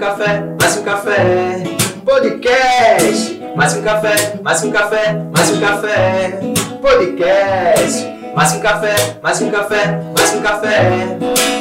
[0.00, 1.62] café, mais um café.
[2.04, 3.38] Podcast.
[3.54, 6.40] Mais um café, mais um café, mais um café.
[6.80, 8.06] Podcast.
[8.34, 11.18] Mais um café, mais um café, mais um café.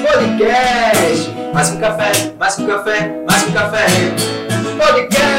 [0.07, 1.29] Podcast.
[1.53, 3.85] Mais um café, mais um café, mais um café.
[4.77, 5.29] Podcast.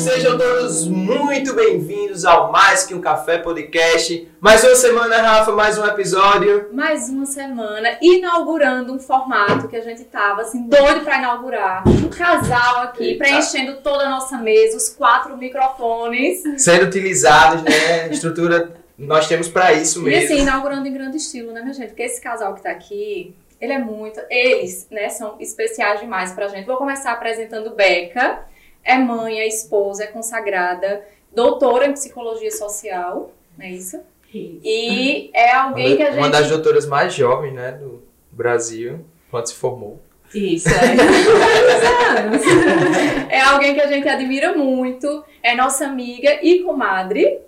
[0.00, 0.53] Sejam todos
[0.86, 4.28] muito bem-vindos ao Mais Que Um Café Podcast.
[4.40, 6.68] Mais uma semana, Rafa, mais um episódio.
[6.72, 11.82] Mais uma semana, inaugurando um formato que a gente tava assim, doido pra inaugurar.
[11.88, 13.24] Um casal aqui, Eita.
[13.24, 16.42] preenchendo toda a nossa mesa, os quatro microfones.
[16.58, 18.08] Sendo utilizados, né?
[18.10, 20.24] Estrutura nós temos pra isso E mesmo.
[20.34, 21.88] assim, inaugurando em grande estilo, né, minha gente?
[21.88, 24.20] Porque esse casal que tá aqui, ele é muito.
[24.30, 26.66] Eles, né, são especiais demais pra gente.
[26.66, 28.40] Vou começar apresentando Beca.
[28.84, 34.00] É mãe, é esposa, é consagrada, doutora em psicologia social, não é isso?
[34.34, 36.18] E é alguém que a gente.
[36.18, 38.02] Uma das doutoras mais jovens, né, do
[38.32, 40.00] Brasil, quando se formou.
[40.34, 42.20] Isso, é.
[42.20, 42.42] anos.
[43.28, 47.38] É alguém que a gente admira muito, é nossa amiga e comadre.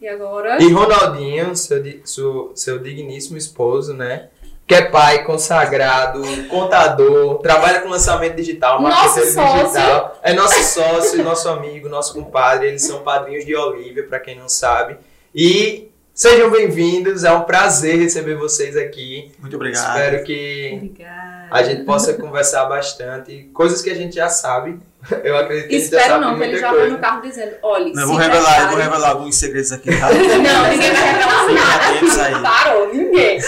[0.00, 0.62] E agora?
[0.62, 4.30] E Ronaldinho, seu, seu, seu digníssimo esposo, né?
[4.70, 10.16] Que é pai, consagrado, contador, trabalha com lançamento digital, marketing digital.
[10.22, 12.68] É nosso sócio, nosso amigo, nosso compadre.
[12.68, 14.96] Eles são padrinhos de Olivia, pra quem não sabe.
[15.34, 15.89] E
[16.20, 19.32] sejam bem-vindos, é um prazer receber vocês aqui.
[19.38, 19.96] Muito obrigado.
[19.96, 21.48] Espero que Obrigada.
[21.50, 23.44] a gente possa conversar bastante.
[23.54, 24.78] Coisas que a gente já sabe.
[25.24, 26.94] Eu acredito que a gente já Espero sabe não, que ele já vai coisa.
[26.94, 30.12] no carro dizendo: olha, Não, vou revelar, eu vou revelar alguns segredos aqui, tá?
[30.12, 32.42] Não, ninguém vai revelar nada.
[32.42, 33.40] Parou, ninguém.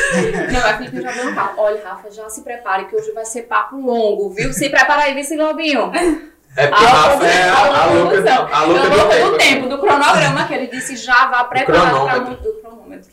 [0.50, 1.54] Não, a Felipe já veio no carro.
[1.58, 4.50] Olha, Rafa, já se prepare que hoje vai ser papo longo, viu?
[4.54, 5.92] Se prepara aí, Vice Globinho.
[6.56, 9.30] É porque A Rafa é a, a louca louca a louca do tempo.
[9.30, 12.42] do tempo, do cronograma, que ele disse já vá preparado para muito.
[12.42, 13.10] Do cronômetro.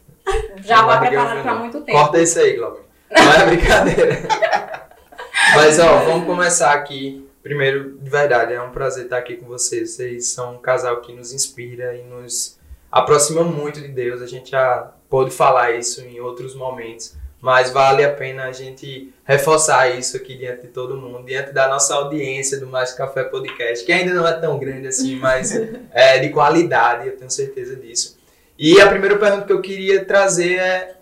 [0.62, 1.98] Já vá preparado para muito tempo.
[1.98, 2.82] Corta isso aí, Glauber.
[3.10, 4.20] Não é brincadeira.
[5.56, 7.26] Mas, ó, vamos começar aqui.
[7.42, 9.92] Primeiro, de verdade, é um prazer estar aqui com vocês.
[9.92, 12.60] Vocês são um casal que nos inspira e nos
[12.92, 14.22] aproxima muito de Deus.
[14.22, 17.16] A gente já pôde falar isso em outros momentos.
[17.42, 21.70] Mas vale a pena a gente reforçar isso aqui diante de todo mundo, diante da
[21.70, 25.54] nossa audiência do Mais Café Podcast, que ainda não é tão grande assim, mas
[25.92, 28.18] é de qualidade, eu tenho certeza disso.
[28.58, 30.96] E a primeira pergunta que eu queria trazer é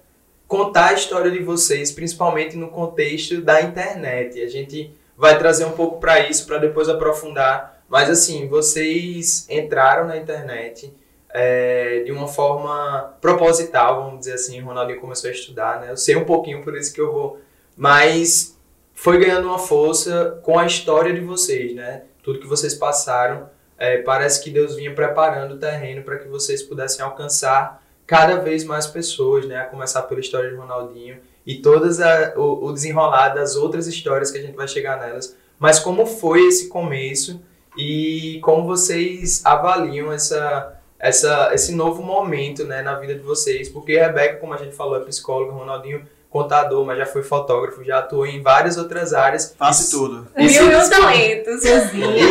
[0.48, 4.40] contar a história de vocês, principalmente no contexto da internet.
[4.40, 7.82] A gente vai trazer um pouco para isso, para depois aprofundar.
[7.90, 10.94] Mas assim, vocês entraram na internet
[11.30, 14.62] é, de uma forma proposital, vamos dizer assim.
[14.62, 15.92] O Ronaldinho começou a estudar, né?
[15.92, 17.40] Eu sei um pouquinho, por isso que eu vou.
[17.76, 18.58] Mas
[18.94, 22.04] foi ganhando uma força com a história de vocês, né?
[22.24, 23.50] Tudo que vocês passaram.
[23.78, 28.64] é, parece que Deus vinha preparando o terreno para que vocês pudessem alcançar cada vez
[28.64, 29.58] mais pessoas, né?
[29.58, 34.32] A começar pela história de Ronaldinho e todas a, o, o desenrolar das outras histórias
[34.32, 35.36] que a gente vai chegar nelas.
[35.60, 37.40] Mas como foi esse começo
[37.78, 43.70] e como vocês avaliam essa, essa, esse novo momento né, na vida de vocês?
[43.70, 47.84] Porque a Rebeca, como a gente falou, é psicóloga, Ronaldinho contador, mas já foi fotógrafo,
[47.84, 49.56] já atuou em várias outras áreas.
[49.58, 50.28] Faça E- tudo.
[50.38, 51.64] e Mil e um dispõe- talentos.
[51.64, 51.72] e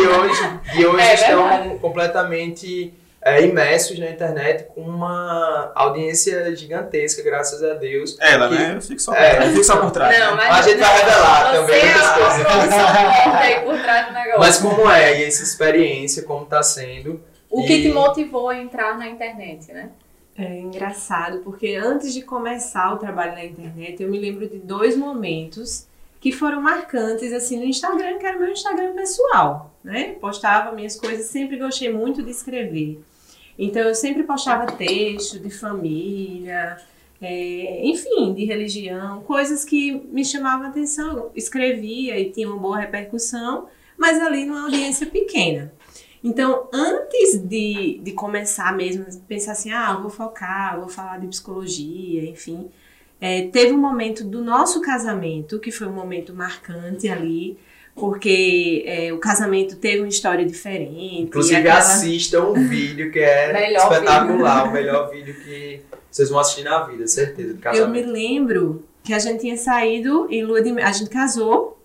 [0.07, 1.79] hoje, e hoje É estão verdade.
[1.79, 8.15] completamente é, imersos na internet com uma audiência gigantesca, graças a Deus.
[8.21, 8.73] Ela, Que- né?
[8.77, 9.39] Eu fico só, É.
[9.47, 10.17] eu fico só por trás.
[10.17, 10.43] Não, né?
[10.47, 12.73] mas A gente vai revelar você também é outras a coisas.
[12.75, 14.39] forte aí por trás do negócio.
[14.39, 17.19] Mas como é e essa experiência, como está sendo?
[17.49, 19.91] O que e- te motivou a entrar na internet, né?
[20.37, 24.95] É engraçado, porque antes de começar o trabalho na internet, eu me lembro de dois
[24.95, 25.87] momentos
[26.19, 30.15] que foram marcantes, assim, no Instagram, que era meu Instagram pessoal, né?
[30.19, 32.99] Postava minhas coisas, sempre gostei muito de escrever.
[33.57, 36.77] Então, eu sempre postava texto de família,
[37.19, 41.17] é, enfim, de religião, coisas que me chamavam a atenção.
[41.17, 45.73] Eu escrevia e tinha uma boa repercussão, mas ali numa audiência pequena.
[46.23, 52.23] Então, antes de, de começar mesmo, pensar assim, ah, vou focar, vou falar de psicologia,
[52.29, 52.69] enfim.
[53.21, 57.57] é, teve um momento do nosso casamento, que foi um momento marcante ali,
[57.95, 61.23] porque é, o casamento teve uma história diferente.
[61.23, 65.81] Inclusive, aquela- assistam um vídeo que é espetacular, o melhor vídeo que
[66.11, 67.61] vocês vão assistir na vida, certeza, do Eu me
[68.01, 68.11] casamento.
[68.11, 71.77] lembro que a gente tinha saído em lua de mel, a gente casou.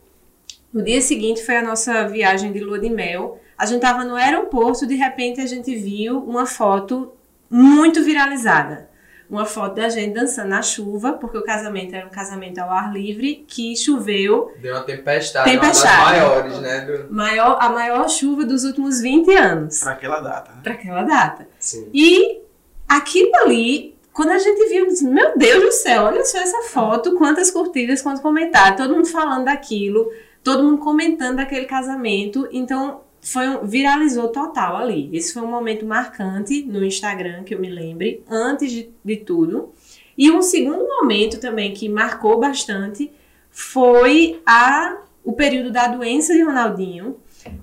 [0.73, 3.39] No dia seguinte foi a nossa viagem de lua de mel.
[3.63, 7.13] A gente tava no aeroporto, de repente a gente viu uma foto
[7.49, 8.91] muito viralizada.
[9.31, 12.93] Uma foto da gente dançando na chuva, porque o casamento era um casamento ao ar
[12.93, 14.53] livre, que choveu.
[14.61, 15.97] Deu uma tempestade, Tempestade.
[15.97, 16.81] uma das maiores, né?
[16.81, 17.15] Do...
[17.15, 19.79] Maior, a maior chuva dos últimos 20 anos.
[19.81, 20.51] Pra aquela data.
[20.51, 20.61] né?
[20.65, 21.47] Para aquela data.
[21.61, 21.89] Sim.
[21.95, 22.41] E
[22.89, 26.63] aquilo ali, quando a gente viu, eu disse, meu Deus do céu, olha só essa
[26.65, 30.11] foto, quantas curtidas, quantos comentários, todo mundo falando daquilo.
[30.43, 32.49] todo mundo comentando daquele casamento.
[32.51, 35.09] Então, foi um- viralizou total ali.
[35.13, 39.73] Esse foi um momento marcante no Instagram, que eu me lembre, antes de, de tudo.
[40.19, 43.11] E um segundo momento também que marcou bastante
[43.51, 47.17] foi a, o período da doença de Ronaldinho,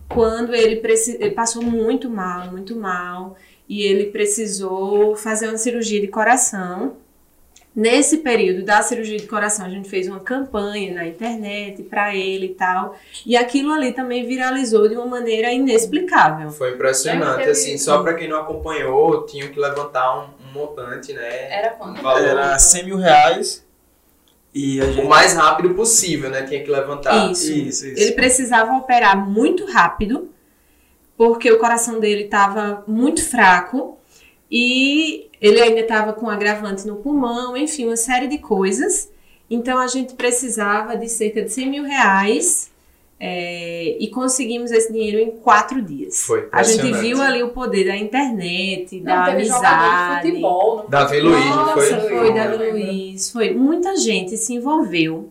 [0.08, 0.82] quando ele,
[1.20, 3.36] ele passou muito mal, muito mal,
[3.68, 6.98] e ele precisou fazer uma cirurgia de coração.
[7.80, 12.48] Nesse período da cirurgia de coração, a gente fez uma campanha na internet para ele
[12.48, 12.98] e tal.
[13.26, 16.52] E aquilo ali também viralizou de uma maneira inexplicável.
[16.52, 21.14] Foi impressionante, Teve- assim, só pra quem não acompanhou, tinham que levantar um, um montante,
[21.14, 21.54] né?
[21.54, 22.02] Era quando?
[22.02, 23.66] Valor Era 100 mil reais.
[24.54, 25.06] E a gente.
[25.06, 26.42] o mais rápido possível, né?
[26.44, 27.32] Tinha que levantar.
[27.32, 27.50] Isso.
[27.50, 27.98] Isso, isso.
[28.02, 30.30] Ele precisava operar muito rápido,
[31.16, 33.98] porque o coração dele estava muito fraco
[34.52, 39.10] e ele ainda estava com agravante no pulmão, enfim, uma série de coisas.
[39.50, 42.70] Então a gente precisava de cerca de 100 mil reais
[43.20, 46.24] é, e conseguimos esse dinheiro em quatro dias.
[46.24, 50.28] Foi A gente viu ali o poder da internet, da Não, teve jogador de amizade.
[50.28, 50.86] futebol.
[50.88, 52.10] Davi Luiz, Nossa, foi?
[52.10, 52.72] Foi, Eu Davi.
[52.72, 53.54] Luiz, foi.
[53.54, 55.30] Muita gente se envolveu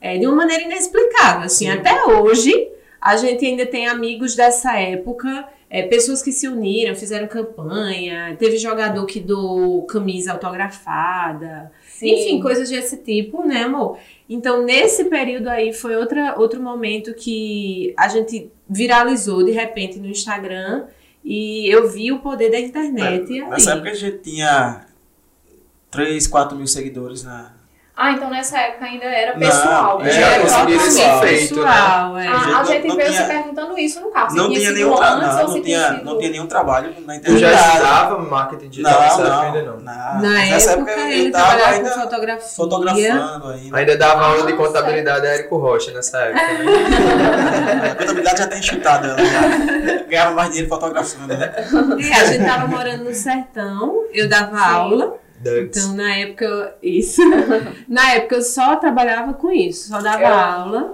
[0.00, 1.46] é, de uma maneira inexplicável.
[1.46, 1.70] Assim, Sim.
[1.70, 2.68] até hoje,
[3.00, 8.58] a gente ainda tem amigos dessa época, é, pessoas que se uniram, fizeram campanha, teve
[8.58, 12.12] jogador que doou camisa autografada, Sim.
[12.12, 13.98] enfim, coisas desse tipo, né, amor?
[14.28, 20.06] Então, nesse período aí, foi outra, outro momento que a gente viralizou de repente no
[20.06, 20.86] Instagram
[21.24, 23.50] e eu vi o poder da internet ali.
[23.50, 24.86] Nessa época a gente tinha
[25.90, 27.53] 3, 4 mil seguidores na.
[27.96, 30.02] Ah, então nessa época ainda era Não, pessoal.
[30.02, 31.28] é, já conseguiram esse totalmente.
[31.38, 31.62] feito, né?
[31.62, 32.26] pessoal, é.
[32.26, 34.34] Ah, a Não- gente não veio tinha- se perguntando isso no carro.
[34.34, 35.10] Não tinha nenhum tra...
[35.16, 36.04] não, não, tinha, sido...
[36.04, 37.40] não tinha nenhum trabalho na internet.
[37.40, 39.76] já estudava marketing digital nessa Não, época não, ainda não?
[39.76, 39.84] não.
[39.84, 42.48] Na Nessa época, época ele eu trabalhava ainda com fotografia.
[42.56, 43.76] fotografando ainda.
[43.78, 44.66] Ainda dava aula de Nossa.
[44.66, 47.90] contabilidade a Érico Rocha nessa época, né?
[47.92, 49.18] A contabilidade já tem chutado ela.
[49.24, 50.04] Já.
[50.08, 51.52] Ganhava mais dinheiro fotografando, né?
[51.56, 55.14] É, a gente tava morando no sertão, eu dava aula.
[55.44, 55.76] Ducks.
[55.84, 57.22] Então, na época, isso.
[57.88, 60.92] na época, eu só trabalhava com isso, só dava Eu- aula.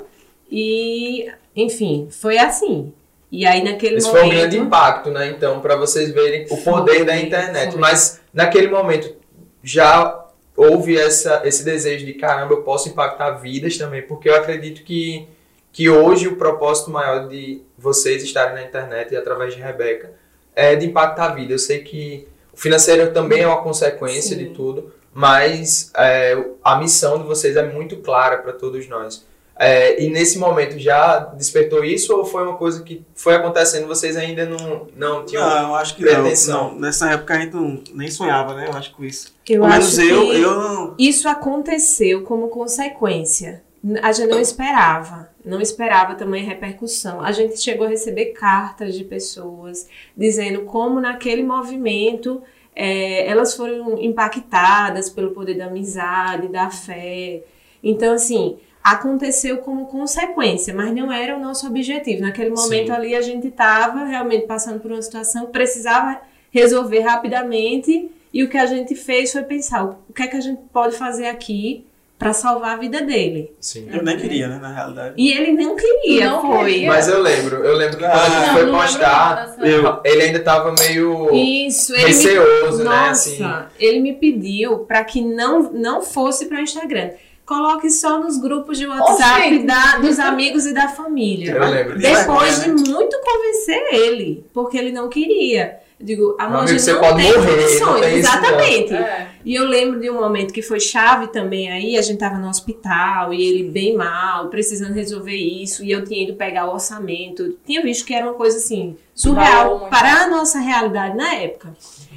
[0.50, 2.92] E, enfim, foi assim.
[3.32, 4.34] E aí, naquele Esse foi momento.
[4.36, 5.28] um grande impacto, né?
[5.30, 7.72] Então, para vocês verem o poder Foi, da internet.
[7.72, 7.80] foi.
[7.80, 9.14] Mas naquele momento
[9.62, 10.26] já
[10.56, 15.28] houve essa, esse desejo de caramba, eu posso impactar vidas também, porque eu acredito que,
[15.72, 20.12] que hoje o propósito maior de vocês estarem na internet e através de Rebeca
[20.54, 21.54] é de impactar a vida.
[21.54, 24.44] Eu sei que o financeiro também é uma consequência Sim.
[24.44, 29.24] de tudo, mas é, a missão de vocês é muito clara para todos nós.
[29.62, 34.16] É, e nesse momento já despertou isso ou foi uma coisa que foi acontecendo vocês
[34.16, 36.68] ainda não, não tinham Não, eu acho que pretensão.
[36.68, 36.80] não, não.
[36.80, 38.68] Nessa época a gente não, nem sonhava, né?
[38.68, 39.34] Eu acho com isso.
[39.46, 40.94] Eu Pelo menos acho eu, que eu não.
[40.98, 43.62] isso aconteceu como consequência.
[44.02, 47.20] A gente não esperava, não esperava também repercussão.
[47.20, 52.42] A gente chegou a receber cartas de pessoas dizendo como naquele movimento
[52.76, 57.42] é, elas foram impactadas pelo poder da amizade, da fé.
[57.82, 62.22] Então, assim, aconteceu como consequência, mas não era o nosso objetivo.
[62.22, 62.92] Naquele momento Sim.
[62.92, 68.48] ali a gente estava realmente passando por uma situação que precisava resolver rapidamente e o
[68.48, 71.28] que a gente fez foi pensar o o que é que a gente pode fazer
[71.28, 71.86] aqui
[72.20, 73.50] para salvar a vida dele.
[73.58, 73.88] Sim.
[73.90, 74.58] Eu nem queria, né?
[74.60, 75.14] Na realidade.
[75.16, 76.72] E ele não queria, Não foi.
[76.74, 76.88] queria.
[76.88, 80.00] Mas eu lembro, eu lembro que quando Ah, foi postar, Eu.
[80.04, 82.84] ele ainda tava meio Isso, ele me receoso, né?
[82.84, 83.44] Nossa, Assim,
[83.78, 87.12] ele me pediu para que não, não fosse para o Instagram.
[87.46, 89.66] Coloque só nos grupos de WhatsApp Oxente.
[89.66, 91.52] da- dos amigos e da família.
[91.52, 91.98] eu lembro.
[91.98, 95.78] Depois de muito convencer ele, porque ele não queria.
[96.00, 98.16] Eu digo, amor, a gente você não pode tem morrer, não condições.
[98.16, 98.94] Exatamente.
[98.94, 99.28] É.
[99.44, 102.48] E eu lembro de um momento que foi chave também aí, a gente tava no
[102.48, 107.42] hospital e ele bem mal, precisando resolver isso, e eu tinha ido pegar o orçamento.
[107.42, 111.76] Eu tinha visto que era uma coisa assim, surreal para a nossa realidade na época.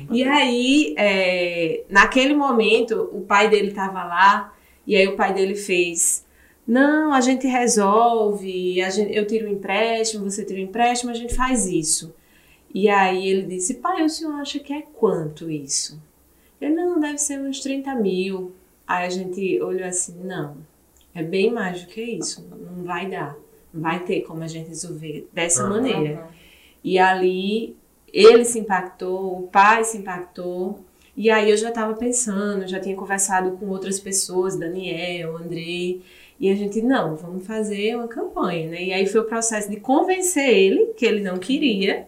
[0.10, 4.54] E aí, é, naquele momento, o pai dele tava lá,
[4.88, 6.24] e aí o pai dele fez.
[6.66, 11.14] Não, a gente resolve, a gente, eu tiro um empréstimo, você tira um empréstimo, a
[11.14, 12.14] gente faz isso.
[12.74, 16.02] E aí ele disse, pai, o senhor acha que é quanto isso?
[16.60, 18.54] Ele, não, deve ser uns 30 mil.
[18.88, 20.58] Aí a gente olhou assim, não,
[21.14, 23.36] é bem mais do que isso, não vai dar.
[23.74, 25.70] Não vai ter como a gente resolver dessa Uhum.
[25.70, 26.28] maneira.
[26.84, 27.76] E ali
[28.12, 30.80] ele se impactou, o pai se impactou.
[31.16, 36.02] E aí eu já estava pensando, já tinha conversado com outras pessoas, Daniel, Andrei,
[36.40, 38.84] e a gente, não, vamos fazer uma campanha, né?
[38.84, 42.08] E aí foi o processo de convencer ele que ele não queria.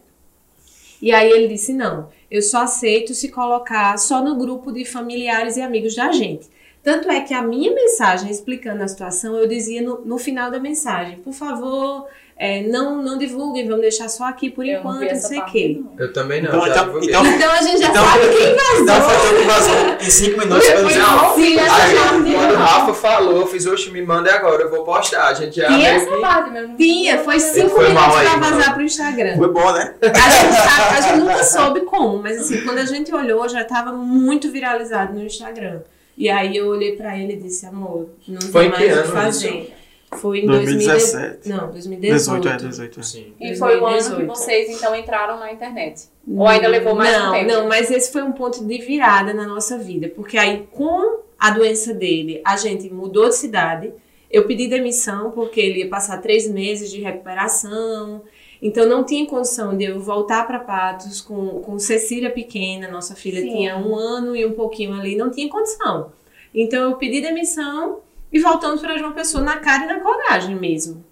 [1.01, 5.57] E aí ele disse, não, eu só aceito se colocar só no grupo de familiares
[5.57, 6.47] e amigos da gente.
[6.85, 10.59] Tanto é que a minha mensagem explicando a situação, eu dizia no, no final da
[10.59, 12.05] mensagem, por favor,
[12.37, 15.81] é, não, não divulguem, vamos deixar só aqui por Eu enquanto, não sei o quê.
[15.81, 15.93] não.
[15.97, 18.51] Eu também não, Então, já então- então- Então a gente já Então- sabe quem
[18.83, 19.09] Então vazou.
[19.09, 20.67] foi eu que vazou em 5 minutos.
[20.67, 24.03] Foi- foi não, Sim, essa Aí, já quando o Rafa falou, eu fiz, oxe, me
[24.03, 25.29] manda agora, eu vou postar.
[25.29, 26.77] A gente já Tinha essa que- parte mesmo.
[26.77, 28.57] Tinha, foi cinco Foi minutos aí, pra mano.
[28.57, 29.37] vazar pro Instagram.
[29.37, 29.95] Foi bom, né?
[30.03, 33.63] A gente, sabe, a gente nunca soube como, mas assim, quando a gente olhou, já
[33.63, 35.79] tava muito viralizado no Instagram.
[36.17, 39.07] E aí eu olhei pra ele e disse, amor, não Foi tem mais o que
[39.09, 39.73] fazer.
[40.13, 41.49] Foi em 2017.
[41.49, 41.49] 2017.
[41.49, 42.41] Não, 2018.
[42.41, 42.99] 18, é, 18.
[42.99, 43.03] é.
[43.03, 43.33] Sim.
[43.39, 44.27] E foi o ano que 2018.
[44.27, 46.05] vocês então entraram na internet.
[46.27, 47.51] Ou ainda levou mais não, um tempo?
[47.51, 50.07] Não, mas esse foi um ponto de virada na nossa vida.
[50.09, 53.91] Porque aí, com a doença dele, a gente mudou de cidade.
[54.31, 58.21] Eu pedi demissão porque ele ia passar três meses de recuperação.
[58.61, 62.87] Então, não tinha condição de eu voltar para Patos com, com Cecília pequena.
[62.87, 63.49] Nossa filha Sim.
[63.49, 65.15] tinha um ano e um pouquinho ali.
[65.15, 66.11] Não tinha condição.
[66.53, 67.99] Então, eu pedi demissão
[68.31, 71.03] e voltamos para João Pessoa na cara e na coragem mesmo.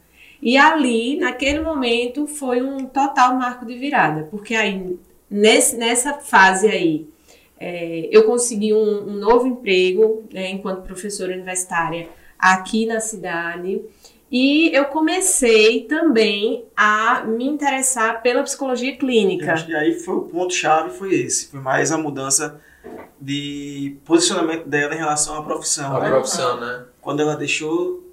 [0.41, 6.67] E ali, naquele momento, foi um total marco de virada, porque aí, nesse, nessa fase
[6.67, 7.07] aí,
[7.57, 13.81] é, eu consegui um, um novo emprego, né, enquanto professora universitária, aqui na cidade,
[14.35, 19.53] e eu comecei também a me interessar pela psicologia Eu clínica.
[19.53, 21.49] acho que aí foi o ponto-chave, foi esse.
[21.51, 22.59] Foi mais a mudança
[23.21, 25.95] de posicionamento dela em relação à profissão.
[25.95, 26.09] A né?
[26.09, 26.83] profissão, né?
[26.99, 28.03] Quando ela deixou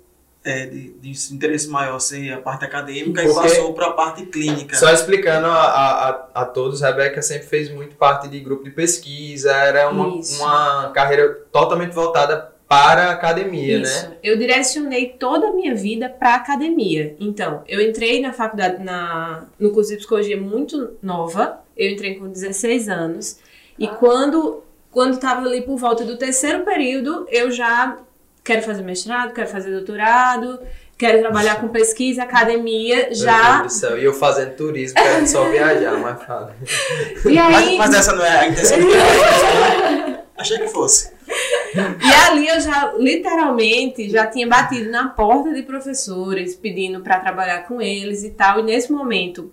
[0.45, 4.25] é, de, de interesse maior ser a parte acadêmica e Porque- passou para a parte
[4.27, 4.77] clínica.
[4.77, 8.71] Só explicando a, a, a- a todos, Rebeca sempre fez muito parte de grupo de
[8.71, 10.41] pesquisa, era uma, Isso.
[10.43, 14.09] uma carreira totalmente voltada para a academia, Isso.
[14.09, 14.17] né?
[14.23, 17.17] Eu direcionei toda a minha vida para academia.
[17.19, 21.65] Então, eu entrei na faculdade, na, no curso de psicologia muito nova.
[21.77, 23.41] Eu entrei com 16 anos.
[23.77, 27.97] E quando quando estava ali por volta do terceiro período, eu já
[28.45, 30.61] quero fazer mestrado, quero fazer doutorado,
[30.97, 33.59] quero trabalhar com pesquisa, academia, Meu já.
[33.62, 33.99] Deus do céu.
[33.99, 36.55] E eu fazendo turismo, querendo só viajar, mas fala.
[37.25, 38.79] E Mas, aí, mas essa não é a intenção.
[40.39, 41.12] Achei que fosse.
[41.75, 47.67] E ali eu já, literalmente, já tinha batido na porta de professores, pedindo para trabalhar
[47.67, 48.61] com eles e tal.
[48.61, 49.53] E nesse momento,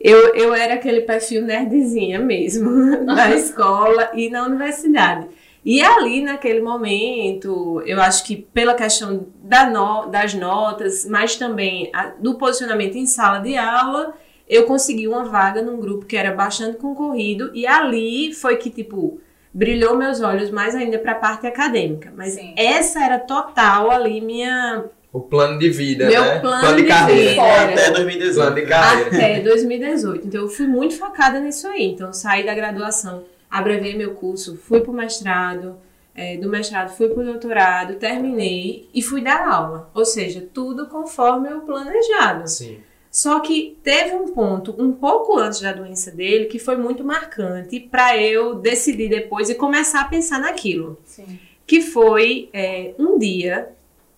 [0.00, 2.70] eu, eu era aquele perfil nerdzinha mesmo,
[3.04, 5.28] na escola e na universidade.
[5.64, 11.88] E ali, naquele momento, eu acho que pela questão da no- das notas, mas também
[11.94, 14.12] a- do posicionamento em sala de aula,
[14.48, 17.52] eu consegui uma vaga num grupo que era bastante concorrido.
[17.54, 19.20] E ali foi que, tipo,
[19.54, 22.12] brilhou meus olhos mais ainda para a parte acadêmica.
[22.16, 22.54] Mas Sim.
[22.56, 26.38] essa era total ali minha O plano de vida, Meu né?
[26.40, 27.30] plano de de carreira.
[27.30, 27.72] vida.
[27.72, 28.34] Até 2018.
[28.34, 29.08] Plano de carreira.
[29.08, 30.26] até 2018.
[30.26, 31.84] Então eu fui muito focada nisso aí.
[31.92, 35.76] Então eu saí da graduação, abrevei meu curso, fui pro mestrado,
[36.14, 39.90] é, do mestrado fui pro doutorado, terminei e fui dar aula.
[39.94, 42.48] Ou seja, tudo conforme o planejado.
[42.48, 42.78] Sim.
[43.12, 47.78] Só que teve um ponto, um pouco antes da doença dele, que foi muito marcante
[47.78, 50.98] para eu decidir depois e começar a pensar naquilo.
[51.04, 51.38] Sim.
[51.66, 53.68] Que foi é, um dia,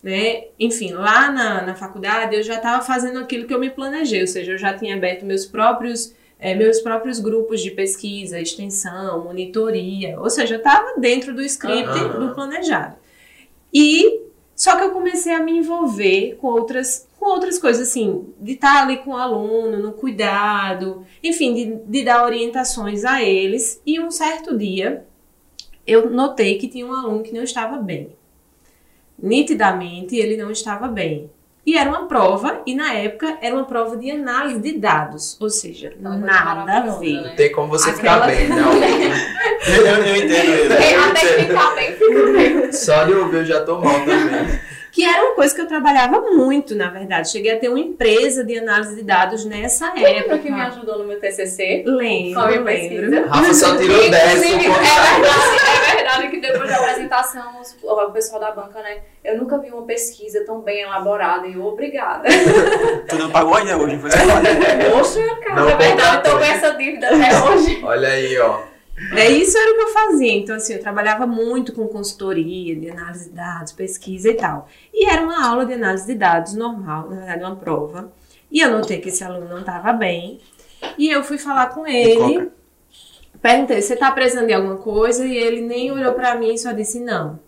[0.01, 0.45] né?
[0.61, 4.29] Enfim, lá na, na faculdade eu já estava fazendo aquilo que eu me planejei, ou
[4.29, 6.15] seja, eu já tinha aberto meus próprios.
[6.39, 11.89] é, meus próprios grupos de pesquisa, extensão, monitoria, ou seja, eu estava dentro do script
[11.89, 12.29] Aham.
[12.29, 12.97] do planejado.
[13.73, 14.21] E
[14.55, 18.83] só que eu comecei a me envolver com outras, com outras coisas, assim, de estar
[18.83, 23.81] ali com o aluno, no cuidado, enfim, de, de dar orientações a eles.
[23.87, 25.07] E um certo dia,
[25.87, 28.11] eu notei que tinha um aluno que não estava bem.
[29.19, 31.31] Nitidamente, ele não estava bem.
[31.67, 35.49] E era uma prova, e na época era uma prova de análise de dados, ou
[35.49, 37.23] seja, nada a ver.
[37.23, 37.29] né?
[37.31, 38.71] Não tem como você Aquela- ficar bem, não.
[38.71, 40.77] Eu, eu, eu entendo.
[40.77, 42.71] Quem até que ficar bem, fica bem.
[42.73, 44.74] Só de ouvir eu já tô mal também.
[44.95, 47.29] Que era uma coisa que eu trabalhava muito, na verdade.
[47.29, 50.39] Cheguei a ter uma empresa de análise de dados nessa Lembra época.
[50.39, 51.83] que me ajudou no meu TCC?
[51.85, 52.65] Lembro, lembro.
[52.65, 53.27] pesquisa?
[53.27, 58.11] Rafa só tirou 10 Inclusive, por é verdade, é verdade que depois da apresentação, o
[58.13, 58.99] pessoal da banca, né?
[59.25, 62.29] Eu nunca vi uma pesquisa tão bem elaborada e obrigada.
[63.11, 64.11] Tu não pagou ainda hoje, foi.
[64.11, 67.81] Poxa, cara, Não é verdade, tô com essa dívida até hoje.
[67.83, 68.74] Olha aí, ó.
[69.13, 70.33] É isso era o que eu fazia.
[70.33, 74.69] Então, assim, eu trabalhava muito com consultoria, de análise de dados, pesquisa e tal.
[74.93, 78.13] E era uma aula de análise de dados normal, na verdade, uma prova.
[78.51, 80.41] E eu notei que esse aluno não estava bem.
[80.97, 82.35] E eu fui falar com ele.
[82.35, 82.53] coca?
[83.43, 85.27] Perguntei, você tá precisando de alguma coisa?
[85.27, 87.39] E ele nem olhou pra mim e só disse não.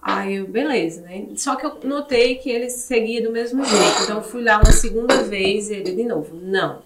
[0.00, 1.26] Aí eu, beleza, né?
[1.36, 4.02] Só que eu notei que ele seguia do mesmo jeito.
[4.04, 6.82] Então eu fui lá uma segunda vez e ele de novo, não.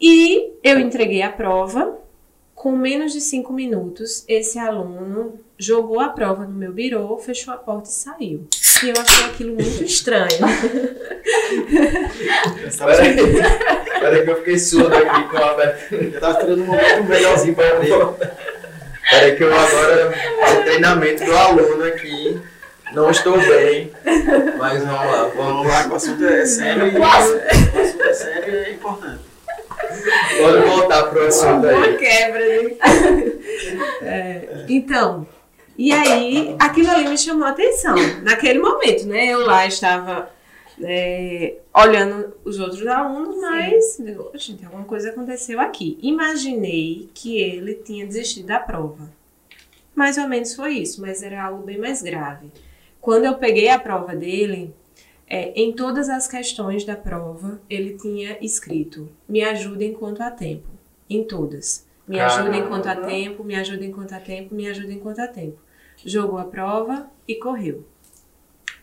[0.00, 1.98] E eu entreguei a prova.
[2.64, 7.58] Com menos de cinco minutos, esse aluno jogou a prova no meu birô, fechou a
[7.58, 8.48] porta e saiu.
[8.82, 10.30] E eu achei aquilo muito estranho.
[12.78, 13.16] Peraí,
[14.00, 16.04] peraí que eu fiquei surdo aqui com a abertura.
[16.04, 17.90] Eu tava esperando um momento melhorzinho pra abrir.
[19.10, 20.14] Peraí que eu agora,
[20.56, 22.40] no treinamento do aluno aqui,
[22.94, 23.92] não estou bem,
[24.56, 26.86] mas vamos lá, vamos lá, o assunto é sério.
[26.86, 29.33] e- O assunto é sério e é importante.
[30.40, 31.96] Pode voltar pro assunto Uma aí.
[31.96, 32.76] quebra, né?
[34.02, 35.26] É, então,
[35.76, 37.94] e aí aquilo ali me chamou a atenção.
[38.22, 39.26] Naquele momento, né?
[39.26, 40.30] Eu lá estava
[40.82, 45.98] é, olhando os outros alunos, mas digo, gente, alguma coisa aconteceu aqui.
[46.02, 49.10] Imaginei que ele tinha desistido da prova.
[49.94, 52.50] Mais ou menos foi isso, mas era algo bem mais grave.
[53.00, 54.74] Quando eu peguei a prova dele,
[55.26, 60.68] é, em todas as questões da prova, ele tinha escrito: me ajuda enquanto há tempo.
[61.08, 61.86] Em todas.
[62.06, 62.66] Me ajuda Caramba.
[62.66, 65.58] enquanto há tempo, me ajuda enquanto há tempo, me ajuda enquanto há tempo.
[66.04, 67.84] Jogou a prova e correu.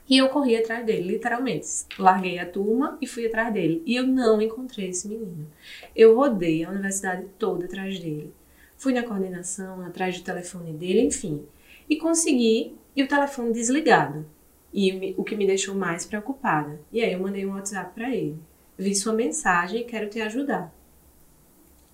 [0.10, 1.68] E eu corri atrás dele, literalmente.
[1.98, 3.82] Larguei a turma e fui atrás dele.
[3.86, 5.48] E eu não encontrei esse menino.
[5.96, 8.34] Eu rodei a universidade toda atrás dele.
[8.78, 11.46] Fui na coordenação, atrás do telefone dele, enfim.
[11.88, 14.26] E consegui, e o telefone desligado.
[14.74, 16.80] E me- o que me deixou mais preocupada.
[16.92, 18.38] E aí eu mandei um WhatsApp para ele.
[18.78, 20.74] Vi sua mensagem e quero te ajudar.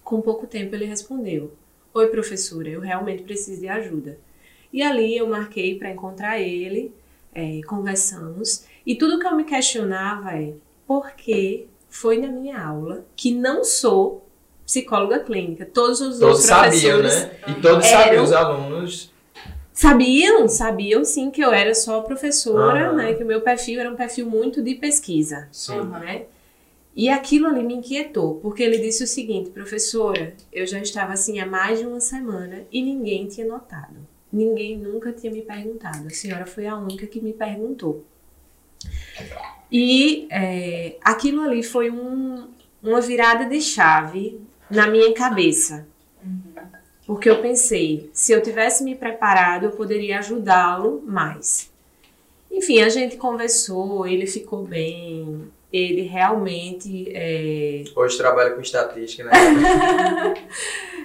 [0.03, 1.53] Com pouco tempo ele respondeu:
[1.93, 4.17] Oi, professora, eu realmente preciso de ajuda.
[4.71, 6.93] E ali eu marquei para encontrar ele,
[7.33, 10.53] é, conversamos, e tudo que eu me questionava é
[10.85, 14.25] por que foi na minha aula que não sou
[14.65, 15.65] psicóloga clínica.
[15.65, 17.39] Todos os Todos outros sabiam, professores né?
[17.47, 19.11] E todos Eram- sabiam, os alunos.
[19.79, 23.13] Sabiam, sabiam sim que eu era só professora, né?
[23.13, 25.83] Que o meu perfil era um perfil muito de pesquisa, Sim.
[25.83, 26.23] né?
[26.95, 31.39] E aquilo ali me inquietou, porque ele disse o seguinte, professora, eu já estava assim
[31.39, 33.93] há mais de uma semana e ninguém tinha notado.
[34.33, 36.07] Ninguém nunca tinha me perguntado.
[36.07, 38.03] A senhora foi a única que me perguntou.
[39.71, 42.47] E é, aquilo ali foi um-
[42.81, 45.87] uma virada de chave na minha cabeça.
[47.07, 51.71] Porque eu pensei, se eu tivesse me preparado, eu poderia ajudá-lo mais.
[52.51, 59.31] Enfim, a gente conversou, ele ficou bem, ele realmente é, Hoje trabalha com estatística, né?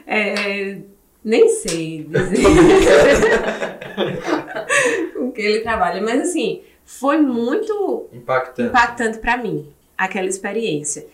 [0.05, 0.79] é,
[1.25, 2.43] nem sei dizer
[5.15, 8.69] com que ele trabalha, mas assim, foi muito Impactante.
[8.69, 11.07] impactante para mim, aquela experiência.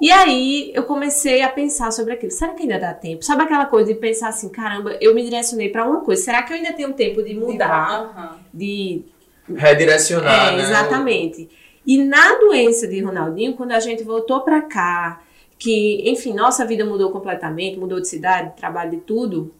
[0.00, 2.32] E aí eu comecei a pensar sobre aquilo.
[2.32, 3.24] Será que ainda dá tempo?
[3.24, 6.22] Sabe aquela coisa de pensar assim, caramba, eu me direcionei para uma coisa.
[6.22, 8.38] Será que eu ainda tenho tempo de mudar, Aham.
[8.52, 9.04] de
[9.54, 10.62] Redirecionar, é, né?
[10.62, 11.48] exatamente.
[11.86, 15.22] E na doença de Ronaldinho, quando a gente voltou para cá,
[15.58, 19.52] que, enfim, nossa vida mudou completamente, mudou de cidade, de trabalho, de tudo,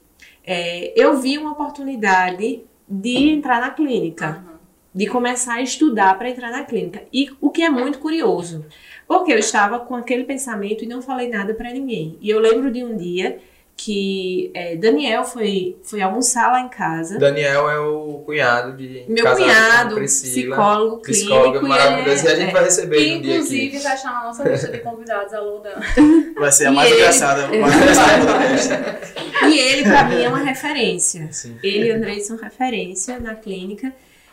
[0.44, 4.60] é, eu vi uma oportunidade de entrar na clínica, Aham.
[4.94, 7.02] de começar a estudar para entrar na clínica.
[7.12, 8.64] E o que é muito curioso,
[9.12, 12.16] porque eu estava com aquele pensamento e não falei nada para ninguém.
[12.20, 13.38] E eu lembro de um dia
[13.76, 17.18] que é, Daniel foi, foi almoçar lá em casa.
[17.18, 21.56] Daniel é o cunhado de Meu cunhado, Priscila, psicólogo clínico.
[21.56, 22.28] ele maravilhosa.
[22.28, 23.38] E a gente é- vai receber ele um dia aqui.
[23.38, 25.80] inclusive, vai estar na nossa lista de convidados, a Luda.
[26.38, 29.48] Vai ser a mais ele- engraçada, a mais engraçada da.
[29.48, 31.28] E ele, pra mim, é uma referência.
[31.32, 31.56] Sim.
[31.62, 33.92] Ele e Andrei são referência na clínica.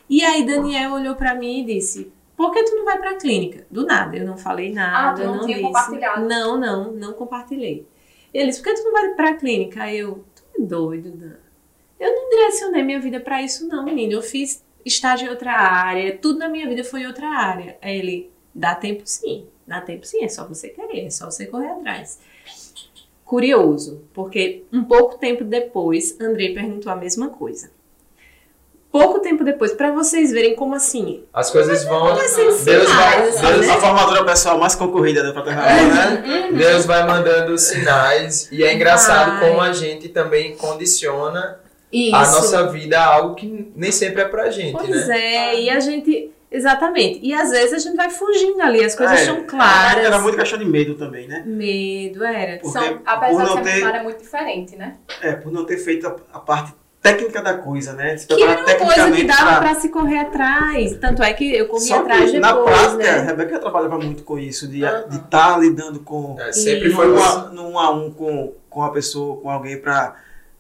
[0.09, 3.65] E aí, Daniel olhou pra mim e disse: Por que tu não vai pra clínica?
[3.69, 5.09] Do nada, eu não falei nada.
[5.09, 5.67] Ah, tu não tinha disse.
[5.67, 6.25] compartilhado.
[6.25, 7.85] Não, não, não compartilhei.
[8.33, 9.83] Ele disse: Por que tu não vai pra clínica?
[9.83, 11.35] Aí eu: Tu é doido, Dan.
[11.99, 14.13] Eu não direcionei minha vida pra isso, não, menino.
[14.13, 17.75] Eu fiz estágio em outra área, tudo na minha vida foi em outra área.
[17.81, 21.47] Aí ele: Dá tempo sim, dá tempo sim, é só você querer, é só você
[21.47, 22.19] correr atrás
[23.27, 27.69] curioso, porque um pouco tempo depois, Andrei perguntou a mesma coisa.
[28.91, 32.15] Pouco tempo depois, para vocês verem como assim, As coisas vão.
[32.15, 33.73] vai ser Deus vai, Deus, né?
[33.73, 36.49] A formatura pessoal mais concorrida da Paternal, né?
[36.53, 38.49] Deus vai mandando sinais.
[38.51, 39.49] E é engraçado Vai.
[39.49, 41.59] como a gente também condiciona
[41.91, 42.15] isso.
[42.15, 45.19] a nossa vida a algo que nem sempre é pra gente, pois né?
[45.53, 47.19] é, e a gente exatamente.
[47.21, 50.03] E às vezes a gente vai fugindo ali, as coisas É, são claras.
[50.03, 51.43] Era muito questão de medo também, né?
[51.45, 52.57] Medo era.
[52.57, 54.95] Porque São, apesar de ser ter- uma área muito diferente, né?
[55.21, 58.17] É, por não ter feito a, a parte técnica da coisa, né?
[58.17, 60.97] Se Que preparar era uma coisa que dava pra- pra se correr atrás.
[60.97, 63.21] Tanto é que eu corri Só atrás depois, na prática, a né?
[63.21, 65.05] Rebeca trabalhava muito com isso, de Aham.
[65.11, 68.89] estar lidando com É, sempre foi num uma- a, num a um com, com a
[68.91, 70.15] pessoa, com alguém pra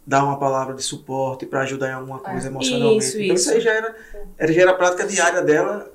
[0.05, 2.49] dar uma palavra de suporte, pra ajudar em alguma coisa É.
[2.49, 3.05] emocionalmente.
[3.05, 3.65] Isso, então isso aí isso.
[3.65, 3.95] já era,
[4.37, 5.91] era, já era a prática diária dela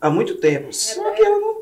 [0.00, 0.72] há muito tempo.
[0.72, 1.61] Só que ela não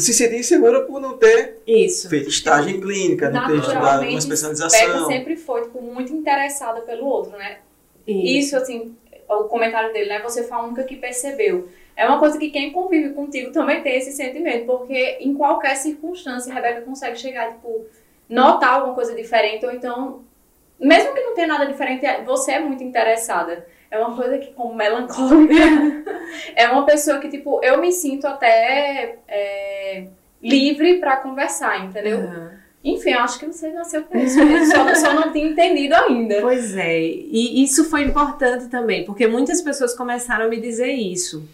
[0.00, 2.08] se sentia insegura por não ter Isso.
[2.08, 5.06] feito estágio em clínica, não ter estudado uma especialização.
[5.06, 7.58] sempre foi tipo, muito interessada pelo outro, né?
[8.06, 8.94] Isso, assim,
[9.28, 10.20] o comentário dele, né?
[10.22, 11.68] Você foi a única que percebeu.
[11.96, 16.50] É uma coisa que quem convive contigo também tem esse sentimento, porque em qualquer circunstância
[16.52, 17.86] a Rebeca consegue chegar, tipo,
[18.28, 20.24] notar alguma coisa diferente, ou então,
[20.78, 23.66] mesmo que não tenha nada diferente, você é muito interessada.
[23.90, 25.54] É uma coisa que, como melancólica,
[26.56, 30.06] é uma pessoa que, tipo, eu me sinto até é,
[30.42, 32.18] livre pra conversar, entendeu?
[32.18, 32.64] Aham.
[32.84, 34.38] Enfim, eu acho que você nasceu com isso.
[34.38, 36.42] Eu só, só não tinha entendido ainda.
[36.42, 41.48] Pois é, e isso foi importante também, porque muitas pessoas começaram a me dizer isso.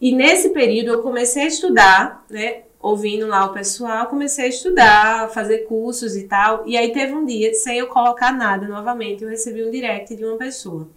[0.00, 2.62] E nesse período eu comecei a estudar, né?
[2.80, 6.64] Ouvindo lá o pessoal, comecei a estudar, fazer cursos e tal.
[6.66, 10.24] E aí teve um dia, sem eu colocar nada novamente, eu recebi um direct de
[10.24, 10.88] uma pessoa.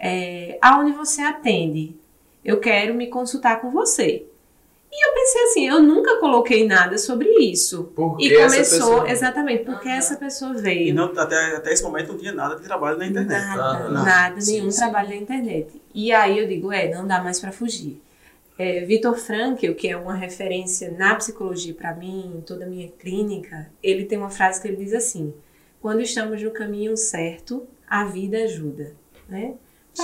[0.00, 1.94] É, aonde você atende?
[2.42, 4.26] Eu quero me consultar com você.
[4.92, 7.84] E eu pensei assim, eu nunca coloquei nada sobre isso.
[7.94, 9.98] Por que E essa começou, pessoa- exatamente, porque Aham.
[9.98, 10.94] essa pessoa E veio.
[10.94, 13.40] não, até, até esse momento não tinha nada de trabalho na internet.
[13.46, 14.02] Nada, Aham.
[14.04, 14.78] nada, Sim, nenhum sim.
[14.80, 15.80] trabalho na internet.
[15.94, 18.02] E aí eu digo, é, não dá mais pra fugir.
[18.58, 22.88] É, Vitor Frankl, que é uma referência na psicologia pra mim, em toda a minha
[22.88, 25.32] clínica, ele tem uma frase que ele diz assim:
[25.80, 28.92] quando estamos no caminho certo, a vida ajuda,
[29.28, 29.54] né?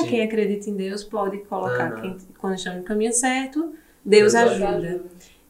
[0.01, 0.09] Sim.
[0.09, 2.01] quem acredita em Deus, pode colocar Aham.
[2.01, 5.03] quem- quando estamos no caminho certo, Deus Deus ajuda.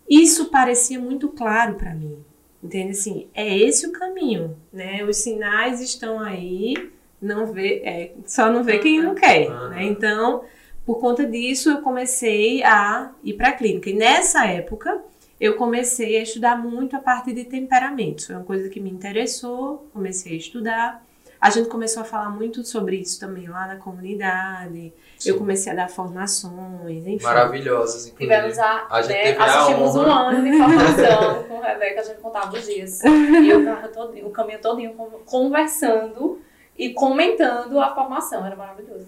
[0.08, 2.18] Isso parecia muito claro para mim.
[2.62, 3.28] Entende assim?
[3.34, 5.04] É esse o caminho, né?
[5.04, 9.68] Os sinais estão aí, não vê, é, só não vê quem não quer, Aham.
[9.70, 9.84] né?
[9.84, 10.44] Então,
[10.84, 13.90] por conta disso, eu comecei a ir para a clínica.
[13.90, 15.00] E nessa época,
[15.40, 18.26] eu comecei a estudar muito a parte de temperamentos.
[18.26, 21.05] Foi uma coisa que me interessou, comecei a estudar.
[21.40, 24.92] A gente começou a falar muito sobre isso também lá na comunidade.
[25.24, 25.38] Eu Sim.
[25.38, 27.22] comecei a dar formações, enfim.
[27.24, 28.34] Maravilhosas, inclusive.
[28.34, 30.12] Tivemos a, A gente né, teve a assistimos um honra.
[30.30, 33.02] ano de formação com a Rebeca, a gente contava os dias.
[33.04, 36.40] E eu tava todinho, o caminho todinho con- conversando
[36.78, 39.06] e comentando a formação, era maravilhoso.